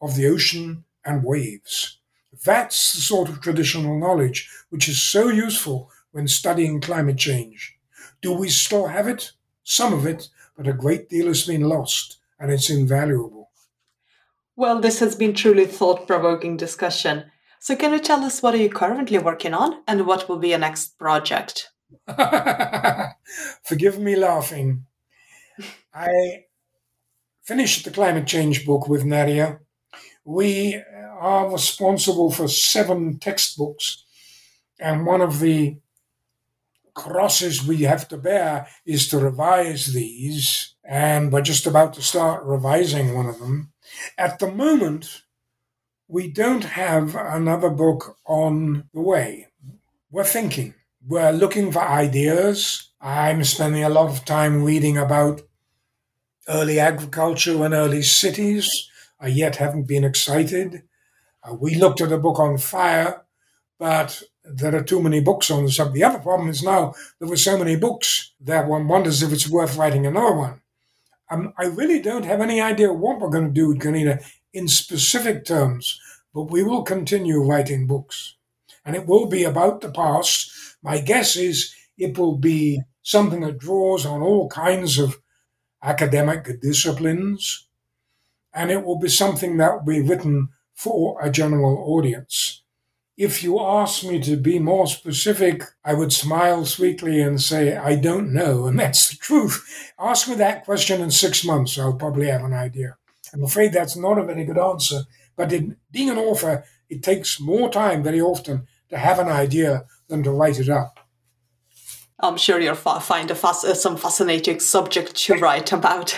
of 0.00 0.14
the 0.14 0.28
ocean 0.28 0.84
and 1.04 1.24
waves. 1.24 1.98
That's 2.44 2.92
the 2.92 3.00
sort 3.00 3.28
of 3.28 3.40
traditional 3.40 3.98
knowledge 3.98 4.48
which 4.70 4.88
is 4.88 5.02
so 5.02 5.28
useful 5.28 5.90
when 6.12 6.28
studying 6.28 6.80
climate 6.80 7.18
change. 7.18 7.76
Do 8.22 8.32
we 8.32 8.48
still 8.50 8.86
have 8.86 9.08
it? 9.08 9.32
Some 9.64 9.92
of 9.92 10.06
it, 10.06 10.28
but 10.56 10.68
a 10.68 10.72
great 10.72 11.08
deal 11.08 11.26
has 11.26 11.44
been 11.44 11.62
lost 11.62 12.17
and 12.38 12.50
it's 12.52 12.70
invaluable. 12.70 13.50
Well, 14.56 14.80
this 14.80 15.00
has 15.00 15.14
been 15.14 15.34
truly 15.34 15.66
thought 15.66 16.06
provoking 16.06 16.56
discussion. 16.56 17.30
So, 17.60 17.76
can 17.76 17.92
you 17.92 18.00
tell 18.00 18.24
us 18.24 18.42
what 18.42 18.54
are 18.54 18.58
you 18.58 18.70
currently 18.70 19.18
working 19.18 19.54
on 19.54 19.82
and 19.86 20.06
what 20.06 20.28
will 20.28 20.38
be 20.38 20.48
your 20.48 20.58
next 20.58 20.98
project? 20.98 21.70
Forgive 23.64 23.98
me 23.98 24.16
laughing. 24.16 24.86
I 25.94 26.44
finished 27.42 27.84
the 27.84 27.90
climate 27.90 28.26
change 28.26 28.66
book 28.66 28.88
with 28.88 29.04
Nadia. 29.04 29.60
We 30.24 30.82
are 31.20 31.50
responsible 31.50 32.30
for 32.30 32.48
seven 32.48 33.18
textbooks, 33.18 34.04
and 34.78 35.06
one 35.06 35.20
of 35.20 35.40
the 35.40 35.78
crosses 36.98 37.64
we 37.64 37.82
have 37.82 38.08
to 38.08 38.18
bear 38.18 38.66
is 38.84 39.06
to 39.08 39.18
revise 39.18 39.94
these, 39.94 40.74
and 40.84 41.32
we're 41.32 41.40
just 41.40 41.64
about 41.66 41.92
to 41.94 42.02
start 42.02 42.42
revising 42.44 43.14
one 43.14 43.26
of 43.26 43.38
them. 43.38 43.72
At 44.18 44.40
the 44.40 44.50
moment, 44.50 45.22
we 46.08 46.28
don't 46.28 46.64
have 46.64 47.14
another 47.14 47.70
book 47.70 48.16
on 48.26 48.88
the 48.92 49.00
way. 49.00 49.46
We're 50.10 50.24
thinking, 50.24 50.74
we're 51.06 51.30
looking 51.30 51.70
for 51.70 51.82
ideas. 51.82 52.90
I'm 53.00 53.44
spending 53.44 53.84
a 53.84 53.90
lot 53.90 54.10
of 54.10 54.24
time 54.24 54.64
reading 54.64 54.98
about 54.98 55.42
early 56.48 56.80
agriculture 56.80 57.64
and 57.64 57.74
early 57.74 58.02
cities. 58.02 58.68
I 59.20 59.28
yet 59.28 59.56
haven't 59.56 59.86
been 59.86 60.04
excited. 60.04 60.82
Uh, 61.44 61.54
we 61.54 61.76
looked 61.76 62.00
at 62.00 62.10
a 62.10 62.18
book 62.18 62.40
on 62.40 62.58
fire, 62.58 63.22
but 63.78 64.20
there 64.50 64.74
are 64.74 64.82
too 64.82 65.02
many 65.02 65.20
books 65.20 65.50
on 65.50 65.64
the 65.64 65.70
subject. 65.70 65.94
The 65.94 66.04
other 66.04 66.18
problem 66.18 66.48
is 66.48 66.62
now 66.62 66.94
there 67.18 67.28
were 67.28 67.36
so 67.36 67.58
many 67.58 67.76
books 67.76 68.32
that 68.40 68.66
one 68.66 68.88
wonders 68.88 69.22
if 69.22 69.32
it's 69.32 69.48
worth 69.48 69.76
writing 69.76 70.06
another 70.06 70.34
one. 70.34 70.60
Um, 71.30 71.52
I 71.58 71.66
really 71.66 72.00
don't 72.00 72.24
have 72.24 72.40
any 72.40 72.60
idea 72.60 72.92
what 72.92 73.20
we're 73.20 73.28
going 73.28 73.48
to 73.48 73.52
do 73.52 73.68
with 73.68 73.80
Gunita 73.80 74.24
in 74.52 74.68
specific 74.68 75.44
terms, 75.44 76.00
but 76.32 76.50
we 76.50 76.62
will 76.62 76.82
continue 76.82 77.42
writing 77.44 77.86
books. 77.86 78.36
And 78.84 78.96
it 78.96 79.06
will 79.06 79.26
be 79.26 79.44
about 79.44 79.80
the 79.80 79.90
past. 79.90 80.50
My 80.82 81.00
guess 81.00 81.36
is 81.36 81.74
it 81.98 82.16
will 82.16 82.36
be 82.36 82.82
something 83.02 83.40
that 83.40 83.58
draws 83.58 84.06
on 84.06 84.22
all 84.22 84.48
kinds 84.48 84.98
of 84.98 85.18
academic 85.82 86.60
disciplines, 86.60 87.66
and 88.54 88.70
it 88.70 88.84
will 88.84 88.98
be 88.98 89.08
something 89.08 89.58
that 89.58 89.74
will 89.74 89.94
be 89.94 90.00
written 90.00 90.48
for 90.74 91.20
a 91.20 91.30
general 91.30 91.76
audience. 91.86 92.62
If 93.18 93.42
you 93.42 93.58
ask 93.58 94.04
me 94.04 94.20
to 94.20 94.36
be 94.36 94.60
more 94.60 94.86
specific, 94.86 95.64
I 95.84 95.92
would 95.92 96.12
smile 96.12 96.64
sweetly 96.64 97.20
and 97.20 97.42
say, 97.42 97.76
I 97.76 97.96
don't 97.96 98.32
know. 98.32 98.68
And 98.68 98.78
that's 98.78 99.10
the 99.10 99.16
truth. 99.16 99.92
Ask 99.98 100.28
me 100.28 100.36
that 100.36 100.64
question 100.64 101.00
in 101.00 101.10
six 101.10 101.44
months, 101.44 101.76
I'll 101.76 101.96
probably 101.96 102.28
have 102.28 102.44
an 102.44 102.54
idea. 102.54 102.96
I'm 103.34 103.42
afraid 103.42 103.72
that's 103.72 103.96
not 103.96 104.18
a 104.18 104.24
very 104.24 104.44
good 104.44 104.56
answer. 104.56 105.02
But 105.36 105.52
in 105.52 105.76
being 105.90 106.10
an 106.10 106.18
author, 106.18 106.64
it 106.88 107.02
takes 107.02 107.40
more 107.40 107.68
time 107.68 108.04
very 108.04 108.20
often 108.20 108.68
to 108.90 108.96
have 108.96 109.18
an 109.18 109.28
idea 109.28 109.84
than 110.06 110.22
to 110.22 110.30
write 110.30 110.60
it 110.60 110.68
up. 110.68 111.00
I'm 112.20 112.36
sure 112.36 112.60
you'll 112.60 112.76
find 112.76 113.30
a 113.30 113.34
some 113.34 113.96
fascinating 113.96 114.60
subject 114.60 115.16
to 115.16 115.34
write 115.34 115.72
about. 115.72 116.16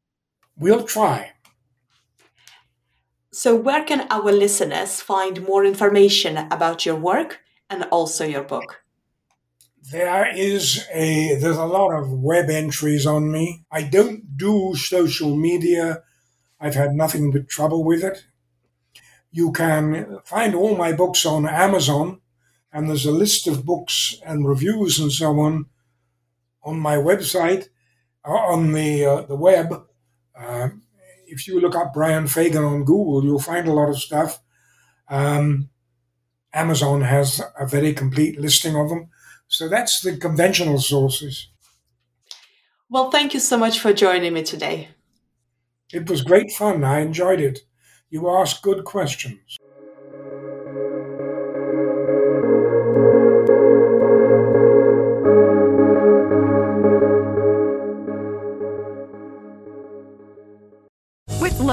we'll 0.56 0.84
try. 0.84 1.32
So, 3.36 3.54
where 3.54 3.84
can 3.84 4.06
our 4.10 4.32
listeners 4.32 5.02
find 5.02 5.46
more 5.46 5.62
information 5.62 6.38
about 6.38 6.86
your 6.86 6.96
work 6.96 7.40
and 7.68 7.84
also 7.92 8.24
your 8.24 8.44
book? 8.44 8.82
There 9.92 10.34
is 10.34 10.86
a 10.90 11.34
there's 11.34 11.58
a 11.58 11.66
lot 11.66 11.92
of 11.92 12.10
web 12.10 12.48
entries 12.48 13.04
on 13.04 13.30
me. 13.30 13.66
I 13.70 13.82
don't 13.82 14.38
do 14.38 14.74
social 14.74 15.36
media. 15.36 16.02
I've 16.58 16.76
had 16.76 16.94
nothing 16.94 17.30
but 17.30 17.46
trouble 17.46 17.84
with 17.84 18.02
it. 18.02 18.24
You 19.30 19.52
can 19.52 20.18
find 20.24 20.54
all 20.54 20.74
my 20.74 20.94
books 20.94 21.26
on 21.26 21.46
Amazon, 21.46 22.22
and 22.72 22.88
there's 22.88 23.04
a 23.04 23.12
list 23.12 23.46
of 23.46 23.66
books 23.66 24.18
and 24.24 24.48
reviews 24.48 24.98
and 24.98 25.12
so 25.12 25.38
on 25.40 25.66
on 26.62 26.80
my 26.80 26.96
website, 26.96 27.68
uh, 28.24 28.30
on 28.30 28.72
the 28.72 29.04
uh, 29.04 29.20
the 29.26 29.36
web. 29.36 29.84
Uh, 30.34 30.68
if 31.36 31.46
you 31.46 31.60
look 31.60 31.76
up 31.76 31.92
Brian 31.92 32.26
Fagan 32.26 32.64
on 32.64 32.84
Google, 32.84 33.22
you'll 33.22 33.38
find 33.38 33.68
a 33.68 33.72
lot 33.72 33.90
of 33.90 33.98
stuff. 33.98 34.40
Um, 35.06 35.68
Amazon 36.54 37.02
has 37.02 37.42
a 37.60 37.66
very 37.66 37.92
complete 37.92 38.40
listing 38.40 38.74
of 38.74 38.88
them. 38.88 39.10
So 39.46 39.68
that's 39.68 40.00
the 40.00 40.16
conventional 40.16 40.78
sources. 40.78 41.48
Well, 42.88 43.10
thank 43.10 43.34
you 43.34 43.40
so 43.40 43.58
much 43.58 43.78
for 43.78 43.92
joining 43.92 44.32
me 44.32 44.44
today. 44.44 44.88
It 45.92 46.08
was 46.08 46.22
great 46.22 46.50
fun. 46.52 46.82
I 46.84 47.00
enjoyed 47.00 47.40
it. 47.40 47.60
You 48.08 48.30
asked 48.30 48.62
good 48.62 48.84
questions. 48.84 49.58